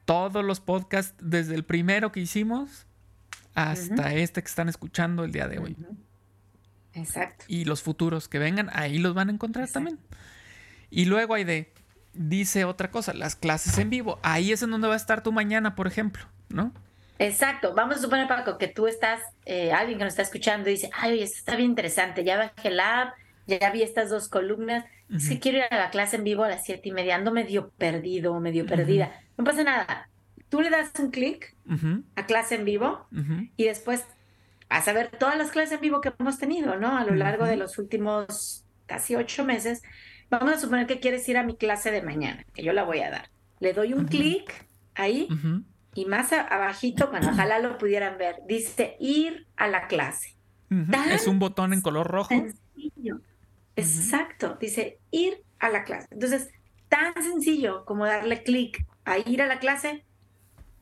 todos 0.05 0.43
los 0.43 0.59
podcasts 0.59 1.15
desde 1.21 1.55
el 1.55 1.63
primero 1.63 2.11
que 2.11 2.19
hicimos 2.19 2.85
hasta 3.55 4.13
este 4.13 4.41
que 4.41 4.47
están 4.47 4.69
escuchando 4.69 5.23
el 5.23 5.31
día 5.31 5.47
de 5.47 5.59
hoy. 5.59 5.75
Exacto. 6.93 7.45
Y 7.47 7.65
los 7.65 7.81
futuros 7.81 8.27
que 8.27 8.39
vengan, 8.39 8.69
ahí 8.73 8.99
los 8.99 9.13
van 9.13 9.29
a 9.29 9.31
encontrar 9.31 9.69
también. 9.69 9.99
Y 10.89 11.05
luego 11.05 11.33
hay 11.33 11.43
de, 11.43 11.73
dice 12.13 12.65
otra 12.65 12.91
cosa, 12.91 13.13
las 13.13 13.35
clases 13.35 13.77
en 13.77 13.89
vivo. 13.89 14.19
Ahí 14.23 14.51
es 14.51 14.61
en 14.61 14.71
donde 14.71 14.87
va 14.87 14.93
a 14.93 14.97
estar 14.97 15.23
tu 15.23 15.31
mañana, 15.31 15.75
por 15.75 15.87
ejemplo, 15.87 16.23
¿no? 16.49 16.73
Exacto. 17.19 17.73
Vamos 17.75 17.97
a 17.97 17.99
suponer, 17.99 18.27
Paco, 18.27 18.57
que 18.57 18.67
tú 18.67 18.87
estás, 18.87 19.21
eh, 19.45 19.71
alguien 19.71 19.97
que 19.97 20.05
nos 20.05 20.13
está 20.13 20.21
escuchando 20.21 20.69
y 20.69 20.73
dice, 20.73 20.89
ay, 20.93 21.21
esto 21.21 21.37
está 21.37 21.55
bien 21.55 21.71
interesante, 21.71 22.23
ya 22.23 22.37
bajé 22.37 22.71
la 22.71 23.01
app, 23.01 23.13
ya 23.45 23.69
vi 23.71 23.83
estas 23.83 24.09
dos 24.09 24.29
columnas, 24.29 24.85
es 25.13 25.27
que 25.27 25.39
quiero 25.39 25.57
ir 25.57 25.63
a 25.71 25.75
la 25.75 25.89
clase 25.89 26.17
en 26.17 26.23
vivo 26.23 26.43
a 26.43 26.49
las 26.49 26.63
siete 26.63 26.89
y 26.89 26.91
media, 26.91 27.15
ando 27.15 27.31
medio 27.31 27.71
perdido, 27.71 28.39
medio 28.39 28.67
perdida. 28.67 29.11
No 29.37 29.43
pasa 29.43 29.63
nada. 29.63 30.07
Tú 30.49 30.61
le 30.61 30.69
das 30.69 30.91
un 30.99 31.09
clic 31.09 31.55
a 32.15 32.25
clase 32.27 32.55
en 32.55 32.65
vivo 32.65 33.07
y 33.57 33.65
después 33.65 34.05
vas 34.69 34.87
a 34.87 34.93
ver 34.93 35.09
todas 35.17 35.35
las 35.35 35.49
clases 35.49 35.73
en 35.73 35.81
vivo 35.81 35.99
que 35.99 36.13
hemos 36.19 36.37
tenido, 36.37 36.75
¿no? 36.75 36.95
A 36.95 37.03
lo 37.05 37.15
largo 37.15 37.45
de 37.45 37.57
los 37.57 37.79
últimos 37.79 38.63
casi 38.85 39.15
ocho 39.15 39.43
meses. 39.43 39.81
Vamos 40.29 40.53
a 40.53 40.59
suponer 40.59 40.87
que 40.87 40.99
quieres 40.99 41.27
ir 41.27 41.37
a 41.37 41.43
mi 41.43 41.55
clase 41.55 41.91
de 41.91 42.01
mañana, 42.01 42.45
que 42.53 42.63
yo 42.63 42.73
la 42.73 42.83
voy 42.83 42.99
a 42.99 43.09
dar. 43.09 43.29
Le 43.59 43.73
doy 43.73 43.93
un 43.93 44.05
clic 44.05 44.67
ahí 44.95 45.27
y 45.93 46.05
más 46.05 46.31
abajito, 46.31 47.09
bueno, 47.09 47.29
ojalá 47.31 47.59
lo 47.59 47.77
pudieran 47.77 48.17
ver, 48.17 48.37
dice 48.47 48.95
ir 48.99 49.47
a 49.55 49.67
la 49.67 49.87
clase. 49.87 50.35
Es 51.11 51.27
un 51.27 51.39
botón 51.39 51.73
en 51.73 51.81
color 51.81 52.07
rojo. 52.07 52.29
Sencillo. 52.29 53.21
Exacto, 53.75 54.57
dice 54.59 54.99
ir 55.11 55.43
a 55.59 55.69
la 55.69 55.83
clase. 55.83 56.07
Entonces, 56.11 56.49
tan 56.89 57.13
sencillo 57.21 57.85
como 57.85 58.05
darle 58.05 58.43
clic 58.43 58.85
a 59.05 59.17
ir 59.17 59.41
a 59.41 59.47
la 59.47 59.59
clase 59.59 60.05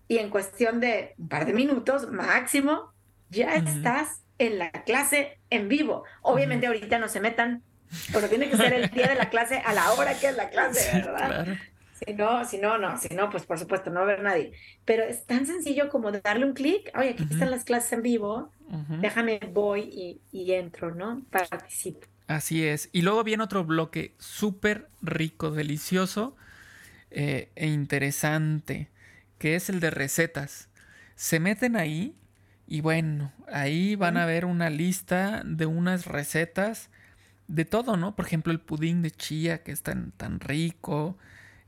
y 0.08 0.18
en 0.18 0.30
cuestión 0.30 0.80
de 0.80 1.16
un 1.18 1.30
par 1.30 1.46
de 1.46 1.54
minutos 1.54 2.12
máximo, 2.12 2.92
ya 3.30 3.56
estás 3.56 4.24
en 4.38 4.58
la 4.60 4.72
clase 4.72 5.40
en 5.50 5.68
vivo. 5.68 6.04
Obviamente 6.22 6.68
ahorita 6.68 7.00
no 7.00 7.08
se 7.08 7.20
metan 7.20 7.64
Pero 8.12 8.28
tiene 8.30 8.50
que 8.50 8.58
ser 8.58 8.74
el 8.74 8.90
día 8.90 9.08
de 9.08 9.16
la 9.16 9.30
clase 9.30 9.60
a 9.66 9.74
la 9.74 9.92
hora 9.94 10.18
que 10.18 10.28
es 10.28 10.36
la 10.36 10.50
clase, 10.50 10.92
¿verdad? 10.94 11.58
Si 12.06 12.14
no, 12.14 12.46
si 12.46 12.58
no, 12.60 12.78
no, 12.78 12.98
si 12.98 13.14
no, 13.16 13.30
pues 13.30 13.46
por 13.46 13.58
supuesto, 13.58 13.90
no 13.90 13.96
va 13.96 14.02
a 14.02 14.04
haber 14.04 14.22
nadie. 14.22 14.52
Pero 14.86 15.04
es 15.04 15.26
tan 15.26 15.48
sencillo 15.48 15.90
como 15.90 16.12
darle 16.12 16.46
un 16.46 16.54
clic, 16.54 16.92
oye, 16.96 17.12
aquí 17.12 17.26
están 17.30 17.50
las 17.50 17.64
clases 17.64 17.94
en 17.94 18.04
vivo, 18.04 18.52
déjame, 19.00 19.40
voy 19.52 20.20
y, 20.32 20.52
entro, 20.54 20.94
¿no? 20.94 21.24
Participo. 21.32 22.06
Así 22.28 22.66
es. 22.66 22.90
Y 22.92 23.02
luego 23.02 23.24
viene 23.24 23.44
otro 23.44 23.64
bloque 23.64 24.14
súper 24.20 24.90
rico, 25.02 25.50
delicioso 25.50 26.36
eh, 27.10 27.50
e 27.56 27.68
interesante, 27.68 28.90
que 29.40 29.56
es 29.56 29.70
el 29.70 29.80
de 29.80 29.90
recetas. 29.90 30.70
Se 31.16 31.40
meten 31.40 31.76
ahí 31.76 32.16
y 32.68 32.82
bueno, 32.82 33.32
ahí 33.52 33.96
van 33.96 34.18
a 34.18 34.26
ver 34.26 34.46
una 34.46 34.70
lista 34.70 35.42
de 35.46 35.66
unas 35.66 36.06
recetas 36.06 36.90
de 37.48 37.66
todo, 37.66 37.98
¿no? 37.98 38.16
Por 38.16 38.26
ejemplo, 38.26 38.52
el 38.52 38.60
pudín 38.60 39.02
de 39.02 39.12
chía, 39.12 39.64
que 39.64 39.72
es 39.72 39.82
tan, 39.82 40.12
tan 40.12 40.40
rico, 40.40 41.18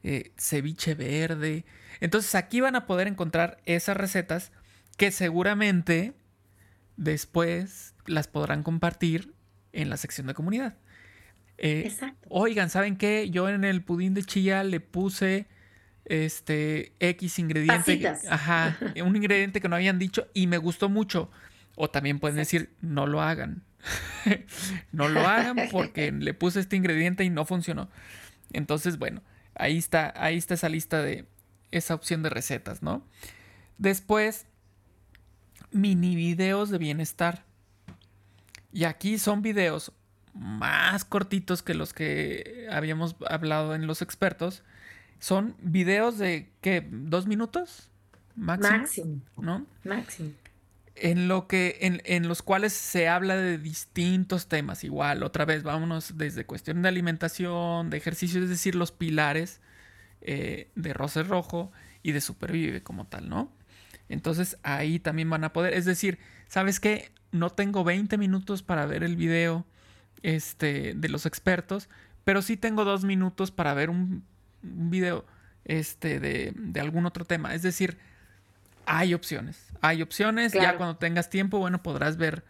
eh, 0.04 0.32
ceviche 0.38 0.96
verde. 0.96 1.66
Entonces 2.00 2.36
aquí 2.36 2.62
van 2.62 2.76
a 2.76 2.86
poder 2.86 3.08
encontrar 3.08 3.60
esas 3.66 3.98
recetas 3.98 4.52
que 4.98 5.12
seguramente 5.12 6.14
después 6.98 7.96
las 8.06 8.28
podrán 8.28 8.64
compartir 8.64 9.34
en 9.72 9.90
la 9.90 9.98
sección 9.98 10.28
de 10.28 10.34
comunidad. 10.34 10.76
Eh, 11.58 11.84
Exacto. 11.86 12.28
Oigan, 12.30 12.70
¿saben 12.70 12.98
qué? 12.98 13.30
Yo 13.30 13.50
en 13.50 13.64
el 13.64 13.84
pudín 13.84 14.14
de 14.14 14.24
chía 14.24 14.64
le 14.64 14.80
puse 14.80 15.48
este 16.06 16.94
X 17.00 17.40
ingrediente. 17.40 18.08
Ajá, 18.30 18.78
un 19.04 19.16
ingrediente 19.16 19.62
que 19.62 19.70
no 19.70 19.76
habían 19.76 20.00
dicho 20.00 20.28
y 20.34 20.48
me 20.48 20.58
gustó 20.58 20.90
mucho. 20.90 21.30
O 21.76 21.90
también 21.90 22.20
pueden 22.20 22.38
decir, 22.38 22.76
no 22.82 23.08
lo 23.08 23.22
hagan. 23.22 23.64
no 24.92 25.08
lo 25.08 25.22
hagan 25.22 25.58
porque 25.72 26.12
le 26.12 26.34
puse 26.34 26.60
este 26.60 26.76
ingrediente 26.76 27.24
y 27.24 27.30
no 27.30 27.46
funcionó. 27.46 27.90
Entonces, 28.52 28.98
bueno, 28.98 29.22
ahí 29.56 29.78
está, 29.78 30.14
ahí 30.16 30.38
está 30.38 30.56
esa 30.56 30.70
lista 30.70 31.02
de 31.02 31.26
esa 31.72 31.94
opción 31.94 32.24
de 32.24 32.30
recetas, 32.30 32.82
¿no? 32.82 33.04
Después, 33.78 34.46
mini 35.72 36.16
videos 36.16 36.70
de 36.70 36.78
bienestar. 36.78 37.46
Y 38.72 38.84
aquí 38.84 39.18
son 39.18 39.42
videos 39.42 39.92
más 40.34 41.06
cortitos 41.06 41.64
que 41.64 41.74
los 41.74 41.94
que 41.94 42.68
habíamos 42.72 43.16
hablado 43.28 43.76
en 43.76 43.88
los 43.88 44.02
expertos. 44.02 44.64
Son 45.20 45.56
videos 45.60 46.18
de, 46.18 46.50
¿qué? 46.62 46.88
¿Dos 46.90 47.28
minutos? 47.28 47.90
Máximo. 48.36 48.78
Máximo. 48.78 49.22
¿No? 49.38 49.66
Máximo. 49.84 50.32
En, 51.02 51.28
lo 51.28 51.48
que, 51.48 51.78
en, 51.82 52.28
los 52.28 52.42
cuales 52.42 52.74
se 52.74 53.08
habla 53.08 53.36
de 53.36 53.58
distintos 53.58 54.48
temas. 54.48 54.84
Igual, 54.84 55.24
otra 55.24 55.46
vez, 55.46 55.64
vámonos 55.64 56.18
desde 56.18 56.46
cuestión 56.46 56.82
de 56.82 56.90
alimentación, 56.90 57.90
de 57.90 57.98
ejercicio, 57.98 58.42
es 58.42 58.50
decir, 58.50 58.76
los 58.76 58.92
pilares 58.92 59.62
eh, 60.22 60.72
de 60.76 60.94
Roce 60.94 61.24
Rojo 61.24 61.72
y 62.04 62.12
de 62.12 62.22
Supervive 62.22 62.84
como 62.84 63.06
tal, 63.06 63.30
¿no? 63.30 63.52
Entonces 64.10 64.58
ahí 64.64 65.00
también 65.00 65.30
van 65.30 65.44
a 65.44 65.54
poder, 65.54 65.74
es 65.74 65.86
decir, 65.86 66.20
¿sabes 66.48 66.80
qué? 66.80 67.12
no 67.32 67.50
tengo 67.52 67.84
20 67.84 68.18
minutos 68.18 68.64
para 68.64 68.86
ver 68.86 69.04
el 69.04 69.16
video 69.16 69.66
este, 70.22 70.94
de 70.96 71.10
los 71.10 71.26
expertos, 71.26 71.90
pero 72.24 72.42
sí 72.42 72.58
tengo 72.58 72.86
dos 72.86 73.04
minutos 73.04 73.52
para 73.52 73.74
ver 73.74 73.90
un, 73.90 74.24
video 74.62 75.26
este, 75.66 76.20
de, 76.20 76.80
algún 76.80 77.06
otro 77.06 77.26
tema. 77.26 77.54
Es 77.54 77.62
decir, 77.62 77.98
hay 78.90 79.14
opciones. 79.14 79.68
Hay 79.82 80.02
opciones. 80.02 80.52
Ya 80.52 80.76
cuando 80.76 80.98
tengas 80.98 81.30
tiempo, 81.30 81.60
bueno, 81.60 81.84
podrás 81.84 82.18
ver 82.18 82.44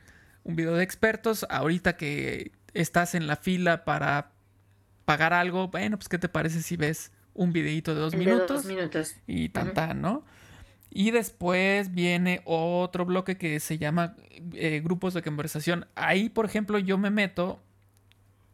un 0.43 0.55
video 0.55 0.73
de 0.75 0.83
expertos. 0.83 1.45
Ahorita 1.49 1.97
que 1.97 2.53
estás 2.73 3.13
en 3.13 3.27
la 3.27 3.35
fila 3.35 3.83
para 3.83 4.31
pagar 5.03 5.33
algo, 5.33 5.67
bueno, 5.67 5.97
pues 5.97 6.07
¿qué 6.07 6.17
te 6.17 6.29
parece 6.29 6.61
si 6.61 6.77
ves 6.77 7.11
un 7.33 7.51
videito 7.51 7.93
de 7.93 7.99
dos 7.99 8.15
minutos? 8.15 8.65
minutos. 8.65 9.15
Y 9.27 9.49
tan, 9.49 10.01
¿no? 10.01 10.23
Y 10.89 11.11
después 11.11 11.93
viene 11.93 12.41
otro 12.45 13.05
bloque 13.05 13.37
que 13.37 13.59
se 13.59 13.77
llama 13.77 14.15
eh, 14.53 14.79
grupos 14.81 15.13
de 15.13 15.21
conversación. 15.21 15.87
Ahí, 15.95 16.29
por 16.29 16.45
ejemplo, 16.45 16.79
yo 16.79 16.97
me 16.97 17.09
meto 17.09 17.61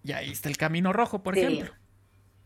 y 0.04 0.12
ahí 0.12 0.32
está 0.32 0.50
el 0.50 0.58
camino 0.58 0.92
rojo, 0.92 1.22
por 1.22 1.38
ejemplo. 1.38 1.72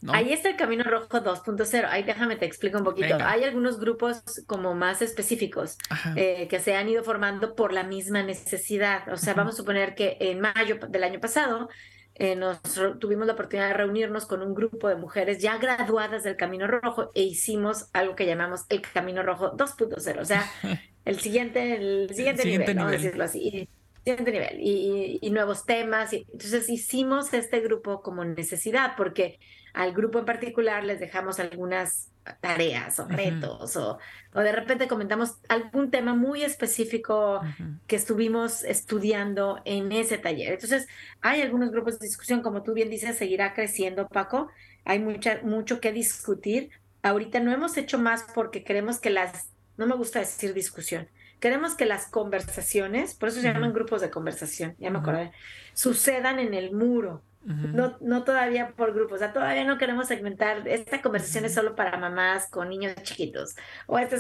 Ahí 0.08 0.32
está 0.32 0.50
el 0.50 0.56
Camino 0.56 0.84
Rojo 0.84 1.08
2.0. 1.08 1.86
Ahí 1.90 2.04
déjame 2.04 2.36
te 2.38 2.46
explico 2.46 2.78
un 2.78 2.84
poquito. 2.84 3.18
Hay 3.22 3.44
algunos 3.44 3.80
grupos 3.80 4.24
como 4.48 4.74
más 4.74 5.02
específicos 5.02 5.78
eh, 6.16 6.48
que 6.50 6.60
se 6.60 6.76
han 6.76 6.88
ido 6.88 7.04
formando 7.04 7.56
por 7.56 7.74
la 7.74 7.84
misma 7.84 8.24
necesidad. 8.24 9.12
O 9.12 9.18
sea, 9.18 9.34
vamos 9.34 9.56
a 9.56 9.58
suponer 9.58 9.96
que 9.96 10.18
en 10.20 10.40
mayo 10.40 10.80
del 10.88 11.04
año 11.04 11.20
pasado 11.20 11.70
eh, 12.16 12.36
nos 12.36 12.60
tuvimos 13.00 13.28
la 13.28 13.34
oportunidad 13.34 13.70
de 13.70 13.74
reunirnos 13.76 14.26
con 14.26 14.42
un 14.42 14.54
grupo 14.54 14.90
de 14.90 14.96
mujeres 14.96 15.42
ya 15.42 15.58
graduadas 15.58 16.24
del 16.24 16.36
Camino 16.36 16.68
Rojo 16.68 17.12
e 17.14 17.24
hicimos 17.24 17.90
algo 17.94 18.16
que 18.16 18.26
llamamos 18.26 18.66
el 18.68 18.82
Camino 18.82 19.24
Rojo 19.24 19.56
2.0, 19.56 20.20
o 20.20 20.26
sea, 20.26 20.44
el 21.06 21.20
siguiente, 21.22 21.76
el 21.76 22.14
siguiente, 22.14 22.44
nivel, 22.44 22.76
vamos 22.76 22.92
a 22.92 22.98
decirlo 22.98 23.24
así. 23.24 23.70
Siguiente 24.04 24.32
nivel 24.32 24.60
y, 24.60 25.30
nuevos 25.32 25.66
temas. 25.66 26.12
Y, 26.12 26.26
entonces 26.32 26.70
hicimos 26.70 27.34
este 27.34 27.62
grupo 27.62 28.02
como 28.02 28.26
necesidad 28.26 28.96
porque 28.98 29.40
al 29.80 29.94
grupo 29.94 30.20
en 30.20 30.26
particular 30.26 30.84
les 30.84 31.00
dejamos 31.00 31.40
algunas 31.40 32.12
tareas 32.42 33.00
o 33.00 33.08
retos 33.08 33.78
o, 33.78 33.98
o, 34.34 34.40
de 34.42 34.52
repente 34.52 34.90
comentamos 34.90 35.38
algún 35.48 35.90
tema 35.90 36.14
muy 36.14 36.44
específico 36.44 37.40
que 37.88 37.96
estuvimos 37.96 38.66
estudiando 38.66 39.62
en 39.64 39.94
ese 39.94 40.18
taller. 40.18 40.52
Entonces, 40.52 40.86
hay 41.22 41.42
algunos 41.42 41.72
grupos 41.72 41.98
de 41.98 42.08
discusión, 42.08 42.42
como 42.42 42.62
tú 42.62 42.74
bien 42.74 42.90
dices, 42.90 43.18
seguirá 43.18 43.54
creciendo, 43.54 44.10
Paco. 44.10 44.50
Hay 44.84 45.00
mucha, 45.00 45.40
mucho 45.44 45.80
que 45.80 45.94
discutir. 45.94 46.72
Ahorita 47.02 47.40
no 47.40 47.54
hemos 47.54 47.78
hecho 47.78 47.98
más 47.98 48.26
porque 48.36 48.66
queremos 48.66 49.00
que 49.00 49.12
las, 49.12 49.48
no 49.78 49.88
me 49.88 49.96
gusta 49.96 50.20
decir 50.20 50.54
discusión, 50.54 51.08
queremos 51.40 51.76
que 51.76 51.86
las 51.86 52.08
conversaciones, 52.08 53.16
por 53.16 53.30
eso 53.30 53.40
se 53.40 53.48
llaman 53.48 53.72
grupos 53.72 54.02
de 54.02 54.10
conversación, 54.10 54.76
ya 54.78 54.90
me 54.90 55.00
acordé, 55.00 55.32
sucedan 55.74 56.38
en 56.40 56.54
el 56.54 56.74
muro 56.74 57.24
no, 57.46 57.98
no 58.02 58.24
todavía 58.24 58.74
por 58.76 58.94
grupos, 58.94 59.16
o 59.16 59.18
sea, 59.20 59.34
todavía 59.34 59.64
no 59.64 59.78
queremos 59.78 60.08
segmentar, 60.08 60.68
esta 60.68 61.02
conversación 61.02 61.46
es 61.46 61.54
solo 61.54 61.76
para 61.76 61.98
mamás 61.98 62.50
con 62.50 62.70
niños 62.70 62.96
chiquitos, 63.04 63.56
o 63.88 63.98
este 63.98 64.18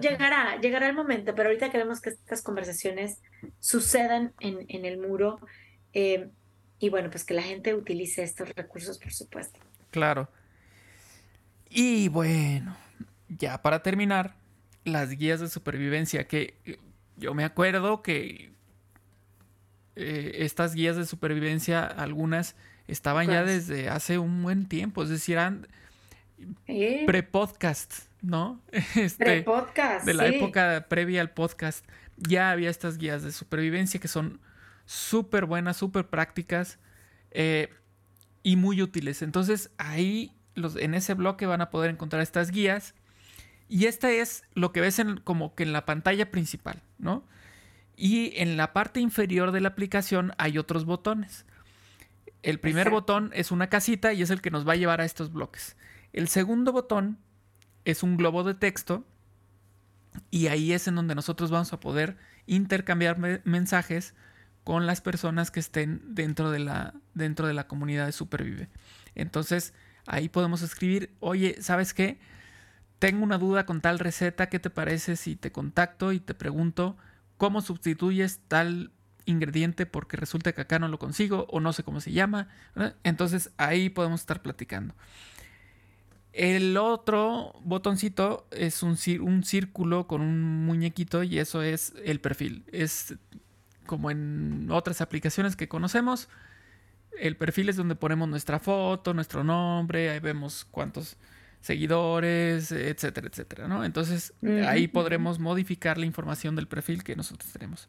llegará, 0.00 0.60
llegará 0.60 0.88
el 0.88 0.96
momento, 0.96 1.34
pero 1.34 1.48
ahorita 1.48 1.70
queremos 1.70 2.00
que 2.00 2.10
estas 2.10 2.42
conversaciones 2.42 3.20
sucedan 3.60 4.32
en, 4.40 4.66
en 4.68 4.84
el 4.84 4.98
muro 4.98 5.38
eh, 5.92 6.28
y 6.80 6.88
bueno, 6.88 7.10
pues 7.10 7.24
que 7.24 7.34
la 7.34 7.42
gente 7.42 7.74
utilice 7.74 8.22
estos 8.22 8.48
recursos, 8.54 8.98
por 8.98 9.12
supuesto. 9.12 9.60
Claro. 9.90 10.28
Y 11.68 12.08
bueno, 12.08 12.76
ya 13.28 13.62
para 13.62 13.82
terminar, 13.82 14.34
las 14.84 15.10
guías 15.10 15.40
de 15.40 15.48
supervivencia, 15.48 16.26
que 16.26 16.54
yo 17.16 17.34
me 17.34 17.44
acuerdo 17.44 18.02
que 18.02 18.52
eh, 20.00 20.44
estas 20.44 20.74
guías 20.74 20.96
de 20.96 21.06
supervivencia, 21.06 21.84
algunas 21.84 22.56
estaban 22.88 23.28
ya 23.28 23.44
desde 23.44 23.88
hace 23.88 24.18
un 24.18 24.42
buen 24.42 24.66
tiempo, 24.66 25.02
es 25.02 25.08
decir, 25.08 25.36
eran 25.36 25.68
pre-podcast, 27.06 28.06
¿no? 28.22 28.60
Este, 28.96 29.24
pre-podcast. 29.24 30.04
De 30.04 30.14
la 30.14 30.26
época 30.26 30.86
previa 30.88 31.20
al 31.20 31.30
podcast, 31.30 31.86
ya 32.16 32.50
había 32.50 32.70
estas 32.70 32.98
guías 32.98 33.22
de 33.22 33.32
supervivencia 33.32 34.00
que 34.00 34.08
son 34.08 34.40
súper 34.86 35.44
buenas, 35.44 35.76
súper 35.76 36.08
prácticas 36.08 36.78
eh, 37.30 37.68
y 38.42 38.56
muy 38.56 38.82
útiles. 38.82 39.22
Entonces 39.22 39.70
ahí, 39.78 40.32
los, 40.54 40.76
en 40.76 40.94
ese 40.94 41.14
bloque 41.14 41.46
van 41.46 41.60
a 41.60 41.70
poder 41.70 41.90
encontrar 41.90 42.22
estas 42.22 42.50
guías. 42.50 42.94
Y 43.68 43.86
esta 43.86 44.10
es 44.10 44.42
lo 44.54 44.72
que 44.72 44.80
ves 44.80 44.98
en, 44.98 45.18
como 45.18 45.54
que 45.54 45.62
en 45.62 45.72
la 45.72 45.86
pantalla 45.86 46.30
principal, 46.30 46.82
¿no? 46.98 47.24
Y 48.00 48.32
en 48.36 48.56
la 48.56 48.72
parte 48.72 48.98
inferior 48.98 49.52
de 49.52 49.60
la 49.60 49.68
aplicación 49.68 50.32
hay 50.38 50.56
otros 50.56 50.86
botones. 50.86 51.44
El 52.42 52.58
primer 52.58 52.88
botón 52.88 53.30
es 53.34 53.50
una 53.50 53.68
casita 53.68 54.14
y 54.14 54.22
es 54.22 54.30
el 54.30 54.40
que 54.40 54.50
nos 54.50 54.66
va 54.66 54.72
a 54.72 54.76
llevar 54.76 55.02
a 55.02 55.04
estos 55.04 55.30
bloques. 55.30 55.76
El 56.14 56.28
segundo 56.28 56.72
botón 56.72 57.18
es 57.84 58.02
un 58.02 58.16
globo 58.16 58.42
de 58.42 58.54
texto 58.54 59.04
y 60.30 60.46
ahí 60.46 60.72
es 60.72 60.88
en 60.88 60.94
donde 60.94 61.14
nosotros 61.14 61.50
vamos 61.50 61.74
a 61.74 61.80
poder 61.80 62.16
intercambiar 62.46 63.18
mensajes 63.44 64.14
con 64.64 64.86
las 64.86 65.02
personas 65.02 65.50
que 65.50 65.60
estén 65.60 66.00
dentro 66.14 66.50
de 66.50 66.60
la, 66.60 66.94
dentro 67.12 67.46
de 67.48 67.52
la 67.52 67.68
comunidad 67.68 68.06
de 68.06 68.12
Supervive. 68.12 68.70
Entonces 69.14 69.74
ahí 70.06 70.30
podemos 70.30 70.62
escribir, 70.62 71.14
oye, 71.20 71.58
¿sabes 71.60 71.92
qué? 71.92 72.18
Tengo 72.98 73.22
una 73.24 73.36
duda 73.36 73.66
con 73.66 73.82
tal 73.82 73.98
receta, 73.98 74.48
¿qué 74.48 74.58
te 74.58 74.70
parece 74.70 75.16
si 75.16 75.36
te 75.36 75.52
contacto 75.52 76.12
y 76.12 76.20
te 76.20 76.32
pregunto 76.32 76.96
cómo 77.40 77.62
sustituyes 77.62 78.40
tal 78.48 78.90
ingrediente 79.24 79.86
porque 79.86 80.18
resulta 80.18 80.52
que 80.52 80.60
acá 80.60 80.78
no 80.78 80.88
lo 80.88 80.98
consigo 80.98 81.46
o 81.48 81.58
no 81.58 81.72
sé 81.72 81.82
cómo 81.82 82.02
se 82.02 82.12
llama. 82.12 82.48
Entonces 83.02 83.50
ahí 83.56 83.88
podemos 83.88 84.20
estar 84.20 84.42
platicando. 84.42 84.94
El 86.34 86.76
otro 86.76 87.54
botoncito 87.64 88.46
es 88.50 88.82
un, 88.82 88.98
círculo 88.98 90.06
con 90.06 90.20
un 90.20 90.66
muñequito 90.66 91.22
y 91.22 91.38
eso 91.38 91.62
es 91.62 91.94
el 92.04 92.20
perfil. 92.20 92.62
Es 92.72 93.14
como 93.86 94.10
en 94.10 94.68
otras 94.70 95.00
aplicaciones 95.00 95.56
que 95.56 95.66
conocemos. 95.66 96.28
el 97.18 97.38
perfil 97.38 97.70
es 97.70 97.76
donde 97.76 97.94
ponemos 97.94 98.28
nuestra 98.28 98.58
foto, 98.58 99.14
nuestro 99.14 99.44
nombre, 99.44 100.10
ahí 100.10 100.20
vemos 100.20 100.66
cuántos 100.70 101.16
seguidores, 101.60 102.72
etcétera, 102.72 103.28
etcétera, 103.28 103.68
¿no? 103.68 103.84
Entonces 103.84 104.32
ahí 104.66 104.88
podremos 104.88 105.38
modificar 105.38 105.98
la 105.98 106.06
información 106.06 106.56
del 106.56 106.66
perfil 106.68 107.04
que 107.04 107.16
nosotros 107.16 107.52
tenemos. 107.52 107.86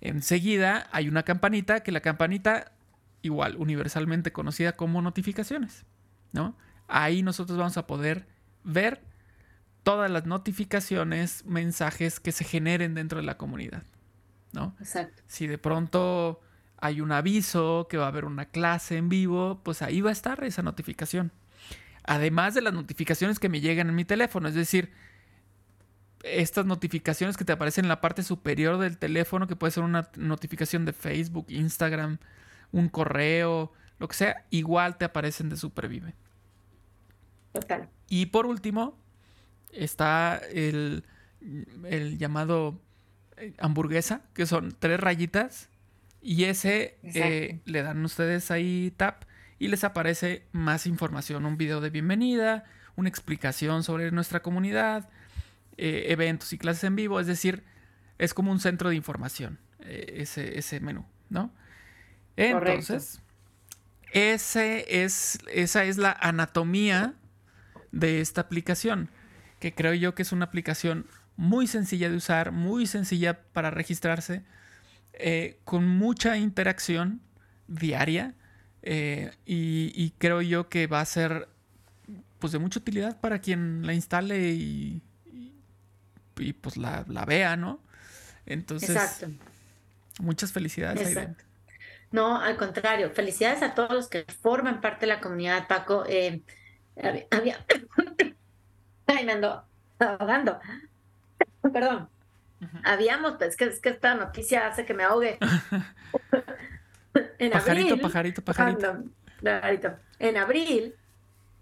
Enseguida 0.00 0.88
hay 0.92 1.08
una 1.08 1.22
campanita, 1.22 1.80
que 1.80 1.92
la 1.92 2.00
campanita, 2.00 2.72
igual, 3.22 3.56
universalmente 3.56 4.32
conocida 4.32 4.72
como 4.72 5.02
notificaciones, 5.02 5.84
¿no? 6.32 6.56
Ahí 6.86 7.22
nosotros 7.22 7.58
vamos 7.58 7.76
a 7.78 7.86
poder 7.86 8.26
ver 8.62 9.02
todas 9.82 10.10
las 10.10 10.26
notificaciones, 10.26 11.44
mensajes 11.46 12.20
que 12.20 12.32
se 12.32 12.44
generen 12.44 12.94
dentro 12.94 13.18
de 13.18 13.24
la 13.24 13.36
comunidad, 13.36 13.82
¿no? 14.52 14.76
Exacto. 14.78 15.22
Si 15.26 15.46
de 15.46 15.58
pronto 15.58 16.40
hay 16.76 17.00
un 17.00 17.12
aviso 17.12 17.86
que 17.88 17.96
va 17.96 18.04
a 18.04 18.08
haber 18.08 18.24
una 18.24 18.46
clase 18.46 18.98
en 18.98 19.08
vivo, 19.08 19.62
pues 19.64 19.82
ahí 19.82 20.00
va 20.00 20.10
a 20.10 20.12
estar 20.12 20.44
esa 20.44 20.62
notificación. 20.62 21.32
Además 22.04 22.54
de 22.54 22.60
las 22.60 22.74
notificaciones 22.74 23.38
que 23.38 23.48
me 23.48 23.60
llegan 23.60 23.88
en 23.88 23.94
mi 23.94 24.04
teléfono, 24.04 24.48
es 24.48 24.54
decir, 24.54 24.92
estas 26.22 26.66
notificaciones 26.66 27.36
que 27.36 27.44
te 27.44 27.52
aparecen 27.52 27.84
en 27.86 27.88
la 27.88 28.00
parte 28.00 28.22
superior 28.22 28.78
del 28.78 28.98
teléfono, 28.98 29.46
que 29.46 29.56
puede 29.56 29.70
ser 29.70 29.82
una 29.82 30.10
notificación 30.16 30.84
de 30.84 30.92
Facebook, 30.92 31.46
Instagram, 31.48 32.18
un 32.72 32.88
correo, 32.88 33.72
lo 33.98 34.08
que 34.08 34.14
sea, 34.14 34.44
igual 34.50 34.96
te 34.96 35.04
aparecen 35.04 35.48
de 35.48 35.56
Supervive. 35.56 36.14
Total. 37.52 37.88
Y 38.08 38.26
por 38.26 38.46
último, 38.46 38.98
está 39.72 40.40
el, 40.52 41.04
el 41.84 42.18
llamado 42.18 42.80
eh, 43.36 43.54
hamburguesa, 43.58 44.22
que 44.34 44.46
son 44.46 44.74
tres 44.78 45.00
rayitas. 45.00 45.68
Y 46.20 46.44
ese 46.44 46.98
eh, 47.02 47.60
le 47.64 47.82
dan 47.82 48.02
ustedes 48.04 48.50
ahí 48.50 48.92
tap 48.96 49.24
y 49.64 49.68
les 49.68 49.82
aparece 49.82 50.42
más 50.52 50.86
información, 50.86 51.46
un 51.46 51.56
video 51.56 51.80
de 51.80 51.88
bienvenida, 51.88 52.64
una 52.96 53.08
explicación 53.08 53.82
sobre 53.82 54.10
nuestra 54.10 54.42
comunidad, 54.42 55.08
eh, 55.78 56.08
eventos 56.08 56.52
y 56.52 56.58
clases 56.58 56.84
en 56.84 56.96
vivo, 56.96 57.18
es 57.18 57.26
decir, 57.26 57.64
es 58.18 58.34
como 58.34 58.52
un 58.52 58.60
centro 58.60 58.90
de 58.90 58.96
información, 58.96 59.58
eh, 59.80 60.16
ese, 60.18 60.58
ese 60.58 60.80
menú, 60.80 61.06
¿no? 61.30 61.50
Entonces, 62.36 63.22
ese 64.12 65.02
es, 65.02 65.38
esa 65.50 65.84
es 65.84 65.96
la 65.96 66.12
anatomía 66.12 67.14
de 67.90 68.20
esta 68.20 68.42
aplicación, 68.42 69.08
que 69.60 69.74
creo 69.74 69.94
yo 69.94 70.14
que 70.14 70.20
es 70.20 70.32
una 70.32 70.44
aplicación 70.44 71.06
muy 71.36 71.68
sencilla 71.68 72.10
de 72.10 72.16
usar, 72.16 72.52
muy 72.52 72.86
sencilla 72.86 73.40
para 73.54 73.70
registrarse, 73.70 74.44
eh, 75.14 75.58
con 75.64 75.88
mucha 75.88 76.36
interacción 76.36 77.22
diaria 77.66 78.34
y, 78.84 79.92
y, 79.94 80.12
creo 80.18 80.42
yo 80.42 80.68
que 80.68 80.86
va 80.86 81.00
a 81.00 81.04
ser 81.04 81.48
pues 82.38 82.52
de 82.52 82.58
mucha 82.58 82.78
utilidad 82.78 83.18
para 83.20 83.38
quien 83.38 83.86
la 83.86 83.94
instale 83.94 84.50
y, 84.50 85.00
y 86.36 86.52
pues 86.52 86.76
la, 86.76 87.04
vea, 87.26 87.56
¿no? 87.56 87.80
Entonces, 88.46 88.90
Exacto. 88.90 89.28
muchas 90.20 90.52
felicidades. 90.52 91.16
No, 92.10 92.38
al 92.40 92.56
contrario, 92.56 93.10
felicidades 93.10 93.62
a 93.62 93.74
todos 93.74 93.92
los 93.92 94.08
que 94.08 94.24
forman 94.42 94.80
parte 94.80 95.06
de 95.06 95.14
la 95.14 95.20
comunidad, 95.20 95.66
Paco. 95.66 96.04
Eh, 96.06 96.42
había... 97.30 97.64
Ay, 99.06 99.24
me 99.24 99.32
ando 99.32 99.64
ahogando. 99.98 100.58
Perdón. 101.72 102.08
Habíamos, 102.84 103.36
pues, 103.38 103.56
que, 103.56 103.64
es 103.64 103.80
que 103.80 103.88
esta 103.88 104.14
noticia 104.14 104.66
hace 104.66 104.84
que 104.84 104.94
me 104.94 105.04
ahogue. 105.04 105.38
en 107.38 107.50
pajarito, 107.50 107.94
abril, 107.94 108.00
pajarito, 108.00 108.42
pajarito, 108.42 109.04
pajarito. 109.42 109.96
En 110.18 110.36
abril, 110.36 110.94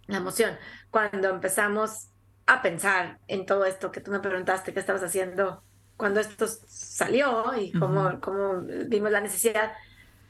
la 0.06 0.18
emoción, 0.18 0.56
cuando 0.90 1.28
empezamos 1.28 2.08
a 2.46 2.62
pensar 2.62 3.18
en 3.28 3.46
todo 3.46 3.64
esto 3.64 3.92
que 3.92 4.00
tú 4.00 4.10
me 4.10 4.20
preguntaste, 4.20 4.72
qué 4.72 4.80
estabas 4.80 5.02
haciendo 5.02 5.62
cuando 5.96 6.20
esto 6.20 6.46
salió 6.66 7.54
y 7.56 7.70
cómo, 7.72 8.20
cómo 8.20 8.62
vimos 8.86 9.10
la 9.12 9.20
necesidad. 9.20 9.72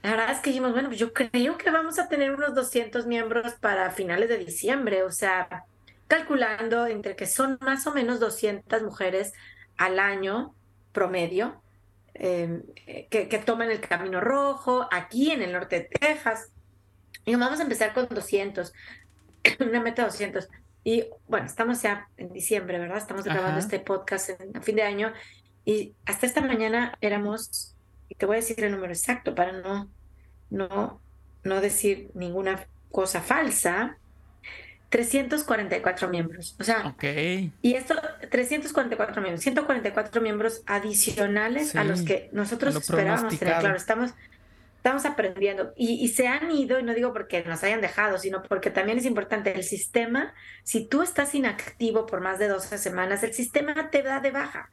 La 0.03 0.11
verdad 0.11 0.33
es 0.33 0.41
que 0.41 0.51
dijimos, 0.51 0.73
bueno, 0.73 0.89
pues 0.89 1.01
yo 1.01 1.13
creo 1.13 1.57
que 1.57 1.71
vamos 1.71 1.99
a 1.99 2.09
tener 2.09 2.33
unos 2.33 2.55
200 2.55 3.07
miembros 3.07 3.55
para 3.55 3.91
finales 3.91 4.29
de 4.29 4.39
diciembre, 4.39 5.03
o 5.05 5.11
sea, 5.11 5.65
calculando 6.09 6.87
entre 6.87 7.17
que 7.17 7.27
son 7.27 7.57
más 7.61 7.87
o 7.87 7.93
menos 7.95 8.21
200 8.21 8.83
mujeres 8.83 9.33
al 9.79 9.99
año 9.99 10.55
promedio 10.93 11.63
em, 12.15 12.63
que, 13.11 13.29
que, 13.29 13.39
toman 13.39 13.71
el 13.71 13.81
camino 13.81 14.21
rojo 14.21 14.89
aquí 14.91 15.31
en 15.31 15.43
el 15.43 15.53
norte 15.53 15.81
de 15.81 15.99
Texas. 15.99 16.51
Y 17.25 17.35
vamos 17.35 17.61
a 17.61 17.63
empezar 17.63 17.95
con 17.95 18.09
200, 18.09 18.73
una 19.61 19.81
meta 19.81 20.03
de 20.03 20.09
200. 20.09 20.49
Y 20.85 21.05
bueno, 21.29 21.47
estamos 21.47 21.83
ya 21.83 22.09
en 22.17 22.33
diciembre, 22.33 22.79
¿verdad? 22.79 22.99
Estamos 22.99 23.25
grabando 23.25 23.61
este 23.61 23.79
podcast 23.79 24.31
en, 24.31 24.57
a 24.57 24.63
fin 24.63 24.77
de 24.77 24.83
año 24.83 25.13
y 25.65 25.95
hasta 26.07 26.27
esta 26.27 26.41
mañana 26.41 26.97
éramos, 27.01 27.77
y 28.09 28.17
te 28.17 28.27
voy 28.27 28.37
a 28.37 28.41
decir 28.41 28.63
el 28.65 28.73
número 28.73 28.93
exacto 28.93 29.35
para 29.35 29.53
no, 29.53 29.89
no, 30.51 31.01
no 31.45 31.61
decir 31.61 32.11
ninguna 32.15 32.67
cosa 32.91 33.21
falsa, 33.21 33.99
344 34.93 36.09
miembros. 36.11 36.55
O 36.61 36.65
sea, 36.65 36.87
okay. 36.87 37.51
y 37.63 37.75
esto, 37.77 37.95
344 38.31 39.23
miembros, 39.23 39.43
144 39.43 40.21
miembros 40.21 40.63
adicionales 40.67 41.75
a 41.75 41.83
los 41.83 42.03
que 42.03 42.29
nosotros 42.33 42.77
esperábamos 42.77 43.39
tener. 43.39 43.59
Claro, 43.59 43.75
estamos 43.75 44.13
estamos 44.77 45.07
aprendiendo 45.07 45.73
y, 45.77 46.09
se 46.09 46.27
han 46.27 46.51
ido, 46.51 46.79
y 46.79 46.83
no 46.83 46.93
digo 46.93 47.13
porque 47.13 47.43
nos 47.45 47.63
hayan 47.63 47.81
dejado, 47.81 48.19
sino 48.19 48.43
porque 48.43 48.69
también 48.69 48.99
es 48.99 49.07
importante 49.07 49.53
el 49.55 49.63
sistema, 49.63 50.35
si 50.65 50.89
tú 50.89 51.03
estás 51.03 51.35
inactivo 51.37 52.05
por 52.05 52.21
más 52.21 52.41
de 52.41 52.49
12 52.49 52.77
semanas, 52.79 53.23
el 53.23 53.33
sistema 53.33 53.91
te 53.91 54.03
da 54.03 54.19
de 54.19 54.33
baja. 54.33 54.69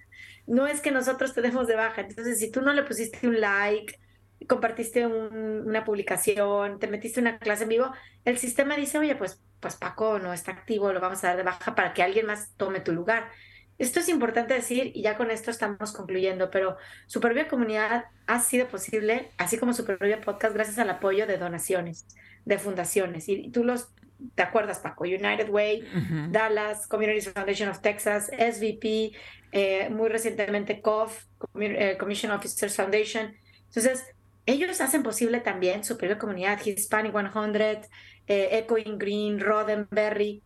No 0.48 0.66
es 0.66 0.82
que 0.82 0.92
nosotros 0.92 1.36
te 1.36 1.44
demos 1.44 1.68
de 1.68 1.76
baja. 1.76 2.02
Entonces, 2.02 2.40
si 2.40 2.52
tú 2.52 2.62
no 2.62 2.74
le 2.74 2.82
pusiste 2.84 3.28
un 3.28 3.40
like, 3.40 4.00
compartiste 4.48 5.06
una 5.06 5.84
publicación, 5.84 6.80
te 6.80 6.88
metiste 6.88 7.20
una 7.20 7.40
clase 7.40 7.64
en 7.64 7.70
vivo, 7.70 7.92
el 8.26 8.38
sistema 8.38 8.76
dice, 8.76 8.98
oye, 8.98 9.16
pues, 9.16 9.42
pues 9.60 9.76
Paco 9.76 10.20
no 10.20 10.34
está 10.34 10.52
activo, 10.52 10.94
lo 10.94 11.00
vamos 11.00 11.24
a 11.24 11.28
dar 11.28 11.38
de 11.38 11.44
baja 11.44 11.76
para 11.76 11.94
que 11.94 12.04
alguien 12.04 12.26
más 12.26 12.54
tome 12.56 12.80
tu 12.80 12.94
lugar. 12.94 13.30
Esto 13.78 14.02
es 14.02 14.10
importante 14.10 14.54
decir 14.54 14.92
y 14.94 15.02
ya 15.02 15.16
con 15.16 15.32
esto 15.32 15.52
estamos 15.52 15.94
concluyendo, 15.94 16.52
pero 16.52 16.76
Supervive 17.08 17.48
Comunidad 17.48 18.06
ha 18.28 18.40
sido 18.42 18.68
posible, 18.68 19.32
así 19.38 19.58
como 19.58 19.74
Supervive 19.74 20.18
Podcast, 20.18 20.54
gracias 20.54 20.80
al 20.80 20.90
apoyo 20.90 21.26
de 21.28 21.38
donaciones, 21.38 22.06
de 22.44 22.60
fundaciones. 22.60 23.30
Y 23.30 23.50
tú 23.52 23.64
los, 23.64 23.88
¿te 24.36 24.44
acuerdas, 24.44 24.80
Paco? 24.80 25.06
United 25.06 25.50
Way, 25.50 25.88
Dallas, 26.30 26.88
Community 26.88 27.22
Foundation 27.22 27.70
of 27.70 27.80
Texas, 27.80 28.30
SVP, 28.38 29.14
eh, 29.54 29.90
muy 29.90 30.10
recientemente 30.10 30.82
COF, 30.82 31.26
eh, 31.62 31.96
Commission 31.98 32.34
Officers 32.34 32.76
Foundation. 32.76 33.34
Entonces, 33.68 34.04
ellos 34.50 34.82
hacen 34.82 35.04
posible 35.04 35.40
también 35.40 35.84
Supervive 35.84 36.20
Comunidad, 36.20 36.60
Hispanic 36.64 37.14
100, 37.14 37.82
eh, 38.28 38.60
Echoing 38.60 38.98
Green, 38.98 39.40
Roddenberry, 39.40 40.44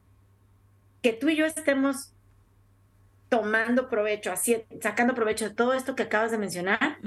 que 1.01 1.14
tú 1.14 1.30
y 1.30 1.36
yo 1.36 1.45
estemos 1.45 2.14
tomando 3.30 3.89
provecho, 3.89 4.32
así, 4.32 4.64
sacando 4.82 5.16
provecho 5.16 5.49
de 5.49 5.56
todo 5.56 5.74
esto 5.74 5.95
que 5.95 6.04
acabas 6.04 6.32
de 6.32 6.38
mencionar, 6.38 6.97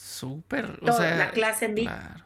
Súper. 0.00 0.78
O 0.82 0.92
sea, 0.92 1.14
la 1.16 1.30
clase 1.30 1.66
en 1.66 1.74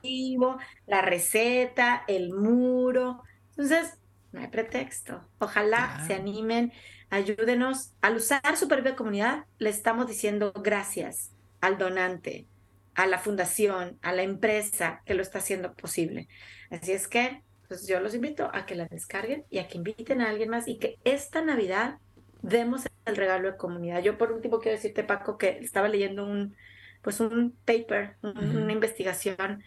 vivo, 0.01 0.59
la 0.87 1.03
receta, 1.03 2.05
el 2.07 2.33
muro. 2.33 3.25
Entonces, 3.51 3.99
no 4.35 4.41
hay 4.41 4.49
pretexto. 4.49 5.27
Ojalá 5.39 6.05
se 6.07 6.15
animen, 6.15 6.73
ayúdenos. 7.09 7.93
Al 8.03 8.17
usar 8.17 8.57
Supervive 8.57 8.97
Comunidad, 8.97 9.45
le 9.59 9.71
estamos 9.71 10.07
diciendo 10.09 10.53
gracias 10.53 11.31
al 11.61 11.79
donante, 11.79 12.47
a 12.95 13.07
la 13.07 13.19
fundación, 13.19 13.99
a 14.03 14.13
la 14.13 14.23
empresa 14.23 15.03
que 15.07 15.15
lo 15.15 15.23
está 15.23 15.39
haciendo 15.39 15.73
posible. 15.75 16.29
Así 16.71 16.93
es 16.93 17.09
que, 17.09 17.43
pues 17.69 17.87
yo 17.87 18.01
los 18.01 18.15
invito 18.15 18.51
a 18.53 18.67
que 18.67 18.75
la 18.75 18.87
descarguen 18.87 19.45
y 19.51 19.59
a 19.59 19.69
que 19.69 19.79
inviten 19.79 20.21
a 20.21 20.31
alguien 20.31 20.51
más 20.51 20.69
y 20.69 20.79
que 20.79 20.99
esta 21.05 21.41
Navidad 21.41 21.99
demos 22.43 22.83
el 23.07 23.17
regalo 23.17 23.53
de 23.53 23.57
comunidad. 23.57 24.03
Yo 24.03 24.19
por 24.19 24.33
último 24.33 24.59
quiero 24.59 24.77
decirte, 24.77 25.05
Paco, 25.05 25.39
que 25.39 25.59
estaba 25.61 25.89
leyendo 25.89 26.27
un, 26.27 26.57
pues 27.03 27.21
un 27.21 27.57
paper, 27.65 28.17
una 28.23 28.73
investigación 28.73 29.63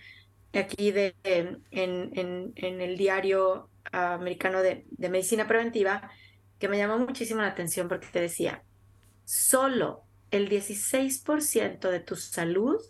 aquí 0.53 0.91
de, 0.91 1.15
en, 1.23 1.63
en, 1.71 2.53
en 2.55 2.81
el 2.81 2.97
diario 2.97 3.69
americano 3.91 4.61
de, 4.61 4.85
de, 4.89 5.09
medicina 5.09 5.47
preventiva 5.47 6.09
que 6.59 6.67
me 6.67 6.77
llamó 6.77 6.97
muchísimo 6.97 7.41
la 7.41 7.47
atención 7.47 7.87
porque 7.87 8.07
te 8.07 8.21
decía, 8.21 8.63
solo 9.25 10.03
el 10.31 10.49
16% 10.49 11.89
de 11.89 11.99
tu 11.99 12.15
salud 12.15 12.81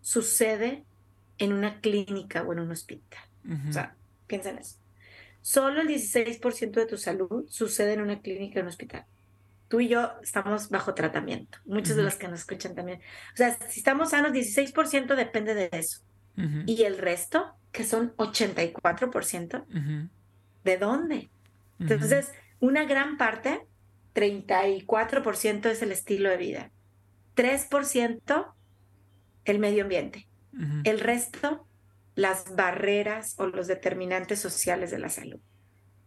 sucede 0.00 0.84
en 1.38 1.52
una 1.52 1.80
clínica 1.80 2.42
o 2.42 2.52
en 2.52 2.60
un 2.60 2.70
hospital. 2.70 3.24
O 3.68 3.72
sea, 3.72 3.96
piensa 4.26 4.50
en 4.50 4.58
eso. 4.58 4.76
Solo 5.40 5.80
el 5.80 5.88
16% 5.88 6.72
de 6.72 6.86
tu 6.86 6.98
salud 6.98 7.46
sucede 7.48 7.94
en 7.94 8.02
una 8.02 8.20
clínica 8.20 8.58
o 8.58 8.60
en 8.60 8.66
un 8.66 8.70
hospital 8.70 9.06
tú 9.68 9.80
y 9.80 9.88
yo 9.88 10.10
estamos 10.22 10.70
bajo 10.70 10.94
tratamiento. 10.94 11.58
Muchos 11.66 11.96
de 11.96 12.02
los 12.02 12.16
que 12.16 12.26
nos 12.28 12.40
escuchan 12.40 12.74
también. 12.74 13.00
O 13.34 13.36
sea, 13.36 13.56
si 13.68 13.80
estamos 13.80 14.10
sanos, 14.10 14.32
16% 14.32 15.14
depende 15.14 15.54
de 15.54 15.68
eso. 15.72 16.00
Y 16.66 16.84
el 16.84 16.98
resto, 16.98 17.56
que 17.72 17.82
son 17.82 18.14
84%, 18.16 20.08
¿de 20.68 20.78
dónde? 20.78 21.30
Entonces, 21.78 22.32
una 22.60 22.84
gran 22.84 23.16
parte, 23.16 23.66
34% 24.14 25.66
es 25.66 25.82
el 25.82 25.92
estilo 25.92 26.28
de 26.28 26.36
vida. 26.36 26.70
3% 27.36 28.52
el 29.44 29.58
medio 29.58 29.84
ambiente. 29.84 30.28
El 30.84 30.98
resto, 30.98 31.66
las 32.16 32.56
barreras 32.56 33.34
o 33.38 33.46
los 33.46 33.68
determinantes 33.68 34.40
sociales 34.40 34.90
de 34.90 34.98
la 34.98 35.08
salud. 35.08 35.40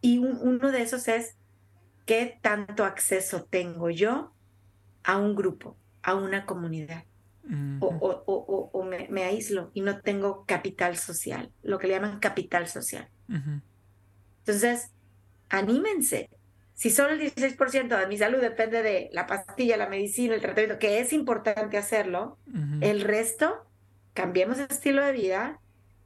Y 0.02 0.18
uno 0.18 0.72
de 0.72 0.82
esos 0.82 1.08
es 1.08 1.38
¿Qué 2.06 2.38
tanto 2.42 2.84
acceso 2.84 3.46
tengo 3.50 3.90
yo 3.90 4.34
a 5.04 5.18
un 5.18 5.36
grupo, 5.36 5.78
a 6.04 6.16
una 6.16 6.46
comunidad? 6.46 7.06
O, 7.80 8.84
me, 8.84 9.24
aíslo 9.24 9.72
y 9.74 9.82
no 9.82 10.02
tengo 10.02 10.46
capital 10.46 10.98
social, 10.98 11.52
lo 11.64 11.80
que 11.80 11.88
le 11.88 11.94
llaman 11.94 12.20
capital 12.20 12.68
social. 12.68 13.08
Entonces, 14.46 14.92
anímense. 15.50 16.30
Si 16.74 16.90
solo 16.90 17.14
el 17.14 17.22
16% 17.22 17.98
de 17.98 18.08
mi 18.08 18.18
salud 18.18 18.40
depende 18.40 18.82
de 18.82 19.10
la 19.14 19.28
pastilla, 19.28 19.78
la 19.78 19.88
medicina, 19.88 20.34
el 20.34 20.42
tratamiento, 20.42 20.80
que 20.80 21.00
es 21.00 21.14
importante 21.14 21.78
hacerlo, 21.78 22.38
el 22.82 23.02
resto, 23.02 23.68
cambiemos 24.14 24.58
el 24.58 24.68
estilo 24.70 25.06
de 25.06 25.12
vida 25.12 25.60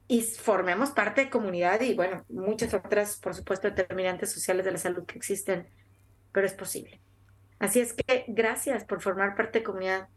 y 0.06 0.22
formemos 0.22 0.90
parte 0.90 1.22
de 1.22 1.30
comunidad 1.30 1.80
y, 1.80 1.94
bueno, 1.94 2.24
muchas 2.28 2.74
otras, 2.74 3.16
por 3.16 3.34
supuesto, 3.34 3.70
determinantes 3.70 4.30
sociales 4.30 4.66
de 4.66 4.72
la 4.72 4.78
salud 4.78 5.06
que 5.06 5.16
existen 5.16 5.66
pero 6.36 6.46
es 6.46 6.52
posible. 6.52 7.00
Así 7.58 7.80
es 7.80 7.94
que 7.94 8.26
gracias 8.28 8.84
por 8.84 9.00
formar 9.00 9.34
parte 9.34 9.60
de 9.60 9.64
comunidad. 9.64 10.08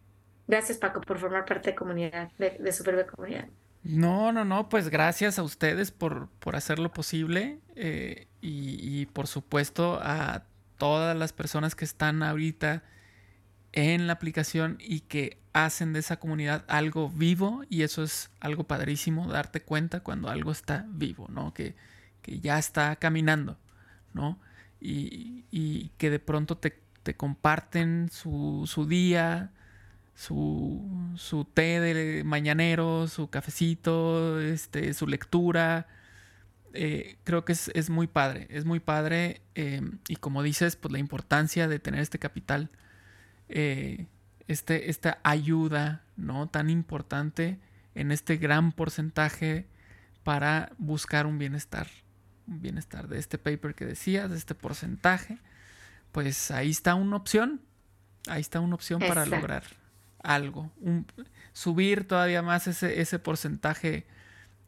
Gracias, 0.48 0.78
Paco, 0.78 1.00
por 1.00 1.18
formar 1.18 1.46
parte 1.46 1.70
de 1.70 1.76
comunidad, 1.78 2.30
de, 2.38 2.50
de 2.60 3.06
Comunidad. 3.06 3.48
No, 3.84 4.32
no, 4.32 4.46
no, 4.46 4.70
pues 4.70 4.90
gracias 4.90 5.40
a 5.40 5.44
ustedes 5.44 5.92
por, 5.92 6.28
por 6.40 6.56
hacerlo 6.56 6.92
posible 6.92 7.60
eh, 7.76 8.28
y, 8.42 9.06
por 9.08 9.28
supuesto 9.28 10.00
a 10.02 10.44
todas 10.78 11.16
las 11.16 11.34
personas 11.34 11.76
que 11.76 11.86
están 11.86 12.24
ahorita 12.24 12.84
en 13.72 14.08
la 14.08 14.14
aplicación 14.14 14.78
y 14.80 15.02
que 15.02 15.40
hacen 15.54 15.94
de 15.94 16.00
esa 16.00 16.20
comunidad 16.20 16.66
algo 16.68 17.10
vivo 17.10 17.64
y 17.70 17.84
eso 17.84 18.04
es 18.04 18.32
algo 18.40 18.66
padrísimo, 18.66 19.28
darte 19.28 19.62
cuenta 19.62 20.02
cuando 20.02 20.30
algo 20.30 20.52
está 20.52 20.86
vivo, 20.90 21.28
¿no? 21.30 21.54
Que, 21.54 21.76
que 22.22 22.40
ya 22.40 22.58
está 22.60 22.96
caminando, 22.98 23.58
¿no? 24.14 24.40
y, 24.82 25.92
que 25.98 26.10
de 26.10 26.20
pronto 26.20 26.58
te, 26.58 26.80
comparten 27.18 28.10
su, 28.12 28.86
día, 28.88 29.52
su, 30.20 31.14
su, 31.16 31.46
té 31.46 31.80
de 31.80 32.26
mañanero, 32.26 33.08
su 33.08 33.30
cafecito, 33.30 34.42
este, 34.42 34.94
su 34.94 35.08
lectura. 35.08 35.88
Eh, 36.74 37.18
creo 37.24 37.46
que 37.46 37.54
es, 37.54 37.90
muy 37.90 38.08
padre, 38.08 38.46
es 38.50 38.66
muy 38.66 38.82
padre 38.82 39.42
em, 39.56 40.00
y 40.10 40.18
como 40.18 40.44
dices, 40.44 40.76
pues 40.76 40.92
la 40.92 41.00
importancia 41.00 41.70
de 41.70 41.80
tener 41.80 42.02
este 42.02 42.20
capital, 42.20 42.70
eh, 43.48 44.08
este, 44.50 44.90
esta 44.90 45.20
ayuda, 45.24 46.04
¿no? 46.18 46.50
Tan 46.50 46.70
importante 46.70 47.58
en 47.96 48.12
este 48.12 48.36
gran 48.36 48.74
porcentaje 48.74 49.68
para 50.24 50.74
buscar 50.78 51.28
un 51.28 51.38
bienestar 51.38 51.88
bienestar 52.46 53.08
de 53.08 53.20
este 53.20 53.38
paper 53.38 53.74
que 53.74 53.86
decías, 53.86 54.30
de 54.30 54.36
este 54.36 54.54
porcentaje, 54.54 55.38
pues 56.12 56.52
ahí 56.52 56.72
está 56.72 56.96
una 56.96 57.16
opción. 57.16 57.62
Ahí 58.28 58.42
está 58.42 58.60
una 58.60 58.76
opción 58.76 59.00
para 59.00 59.26
lograr 59.26 59.64
algo. 60.24 60.72
subir 61.54 62.08
todavía 62.08 62.42
más 62.42 62.68
ese, 62.68 63.02
ese 63.02 63.20
porcentaje 63.20 64.06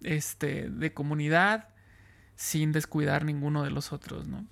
este, 0.03 0.69
de 0.69 0.93
comunidad 0.93 1.69
sin 2.35 2.71
descuidar 2.71 3.23
ninguno 3.23 3.63
de 3.63 3.71
los 3.71 3.93
otros, 3.93 4.27
¿no? 4.27 4.45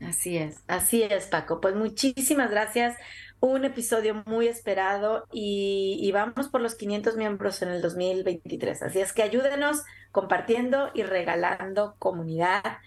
Así 0.00 0.38
es, 0.38 0.62
así 0.68 1.02
es, 1.02 1.26
Paco. 1.26 1.60
Pues 1.60 1.74
muchísimas 1.74 2.50
gracias. 2.50 2.96
Un 3.40 3.64
episodio 3.64 4.22
muy 4.26 4.48
esperado 4.48 5.26
y, 5.32 5.98
y, 6.00 6.10
vamos 6.12 6.48
por 6.48 6.60
los 6.60 6.74
500 6.74 7.16
miembros 7.16 7.62
en 7.62 7.68
el 7.68 7.82
2023. 7.82 8.82
Así 8.82 9.00
es 9.00 9.12
que 9.12 9.22
ayúdenos 9.22 9.82
compartiendo 10.10 10.90
y 10.94 11.02
regalando 11.02 11.94
comunidad. 11.98 12.78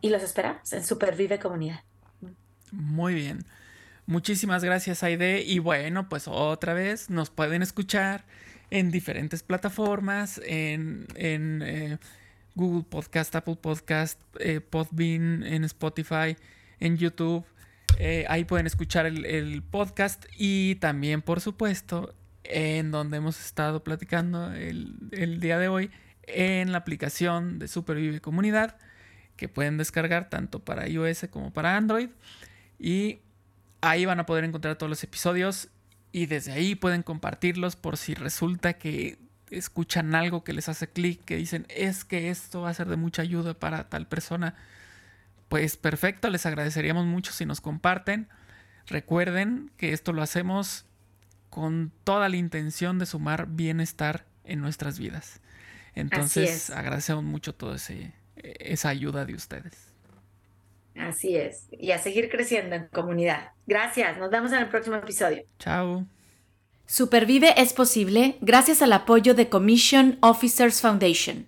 Y 0.00 0.08
los 0.08 0.22
esperamos 0.22 0.72
en 0.72 0.84
Supervive 0.84 1.38
Comunidad. 1.38 1.84
Muy 2.72 3.14
bien. 3.14 3.44
Muchísimas 4.10 4.64
gracias, 4.64 5.04
Aide. 5.04 5.44
Y 5.44 5.60
bueno, 5.60 6.08
pues 6.08 6.26
otra 6.26 6.74
vez 6.74 7.10
nos 7.10 7.30
pueden 7.30 7.62
escuchar 7.62 8.24
en 8.68 8.90
diferentes 8.90 9.44
plataformas, 9.44 10.40
en, 10.44 11.06
en 11.14 11.62
eh, 11.62 11.98
Google 12.56 12.82
Podcast, 12.82 13.36
Apple 13.36 13.54
Podcast, 13.54 14.20
eh, 14.40 14.60
Podbean, 14.60 15.44
en 15.44 15.62
Spotify, 15.62 16.36
en 16.80 16.96
YouTube. 16.96 17.44
Eh, 18.00 18.24
ahí 18.28 18.42
pueden 18.42 18.66
escuchar 18.66 19.06
el, 19.06 19.24
el, 19.26 19.62
podcast 19.62 20.24
y 20.36 20.74
también, 20.74 21.22
por 21.22 21.40
supuesto, 21.40 22.12
en 22.42 22.90
donde 22.90 23.18
hemos 23.18 23.38
estado 23.38 23.84
platicando 23.84 24.52
el, 24.52 24.92
el 25.12 25.38
día 25.38 25.56
de 25.56 25.68
hoy, 25.68 25.88
en 26.24 26.72
la 26.72 26.78
aplicación 26.78 27.60
de 27.60 27.68
Supervive 27.68 28.20
Comunidad 28.20 28.76
que 29.36 29.48
pueden 29.48 29.78
descargar 29.78 30.28
tanto 30.30 30.58
para 30.58 30.88
iOS 30.88 31.28
como 31.30 31.52
para 31.52 31.76
Android. 31.76 32.08
Y 32.76 33.20
ahí 33.80 34.04
van 34.04 34.20
a 34.20 34.26
poder 34.26 34.44
encontrar 34.44 34.76
todos 34.76 34.90
los 34.90 35.02
episodios 35.02 35.68
y 36.12 36.26
desde 36.26 36.52
ahí 36.52 36.74
pueden 36.74 37.02
compartirlos 37.02 37.76
por 37.76 37.96
si 37.96 38.14
resulta 38.14 38.74
que 38.74 39.18
escuchan 39.50 40.14
algo 40.14 40.44
que 40.44 40.52
les 40.52 40.68
hace 40.68 40.88
clic, 40.88 41.24
que 41.24 41.36
dicen 41.36 41.66
es 41.68 42.04
que 42.04 42.30
esto 42.30 42.62
va 42.62 42.70
a 42.70 42.74
ser 42.74 42.88
de 42.88 42.96
mucha 42.96 43.22
ayuda 43.22 43.54
para 43.54 43.88
tal 43.88 44.06
persona. 44.06 44.54
Pues 45.48 45.76
perfecto, 45.76 46.30
les 46.30 46.46
agradeceríamos 46.46 47.06
mucho 47.06 47.32
si 47.32 47.44
nos 47.46 47.60
comparten. 47.60 48.28
Recuerden 48.86 49.70
que 49.76 49.92
esto 49.92 50.12
lo 50.12 50.22
hacemos 50.22 50.84
con 51.48 51.92
toda 52.04 52.28
la 52.28 52.36
intención 52.36 52.98
de 52.98 53.06
sumar 53.06 53.46
bienestar 53.48 54.26
en 54.44 54.60
nuestras 54.60 54.98
vidas. 54.98 55.40
Entonces, 55.94 56.70
agradecemos 56.70 57.24
mucho 57.24 57.54
toda 57.54 57.76
esa 58.36 58.88
ayuda 58.88 59.24
de 59.24 59.34
ustedes. 59.34 59.89
Así 60.96 61.36
es. 61.36 61.68
Y 61.70 61.92
a 61.92 61.98
seguir 61.98 62.30
creciendo 62.30 62.76
en 62.76 62.88
comunidad. 62.88 63.52
Gracias. 63.66 64.18
Nos 64.18 64.30
vemos 64.30 64.52
en 64.52 64.58
el 64.58 64.68
próximo 64.68 64.96
episodio. 64.96 65.44
Chao. 65.58 66.06
Supervive 66.86 67.54
es 67.56 67.72
posible 67.72 68.36
gracias 68.40 68.82
al 68.82 68.92
apoyo 68.92 69.34
de 69.34 69.48
Commission 69.48 70.18
Officers 70.22 70.80
Foundation. 70.80 71.46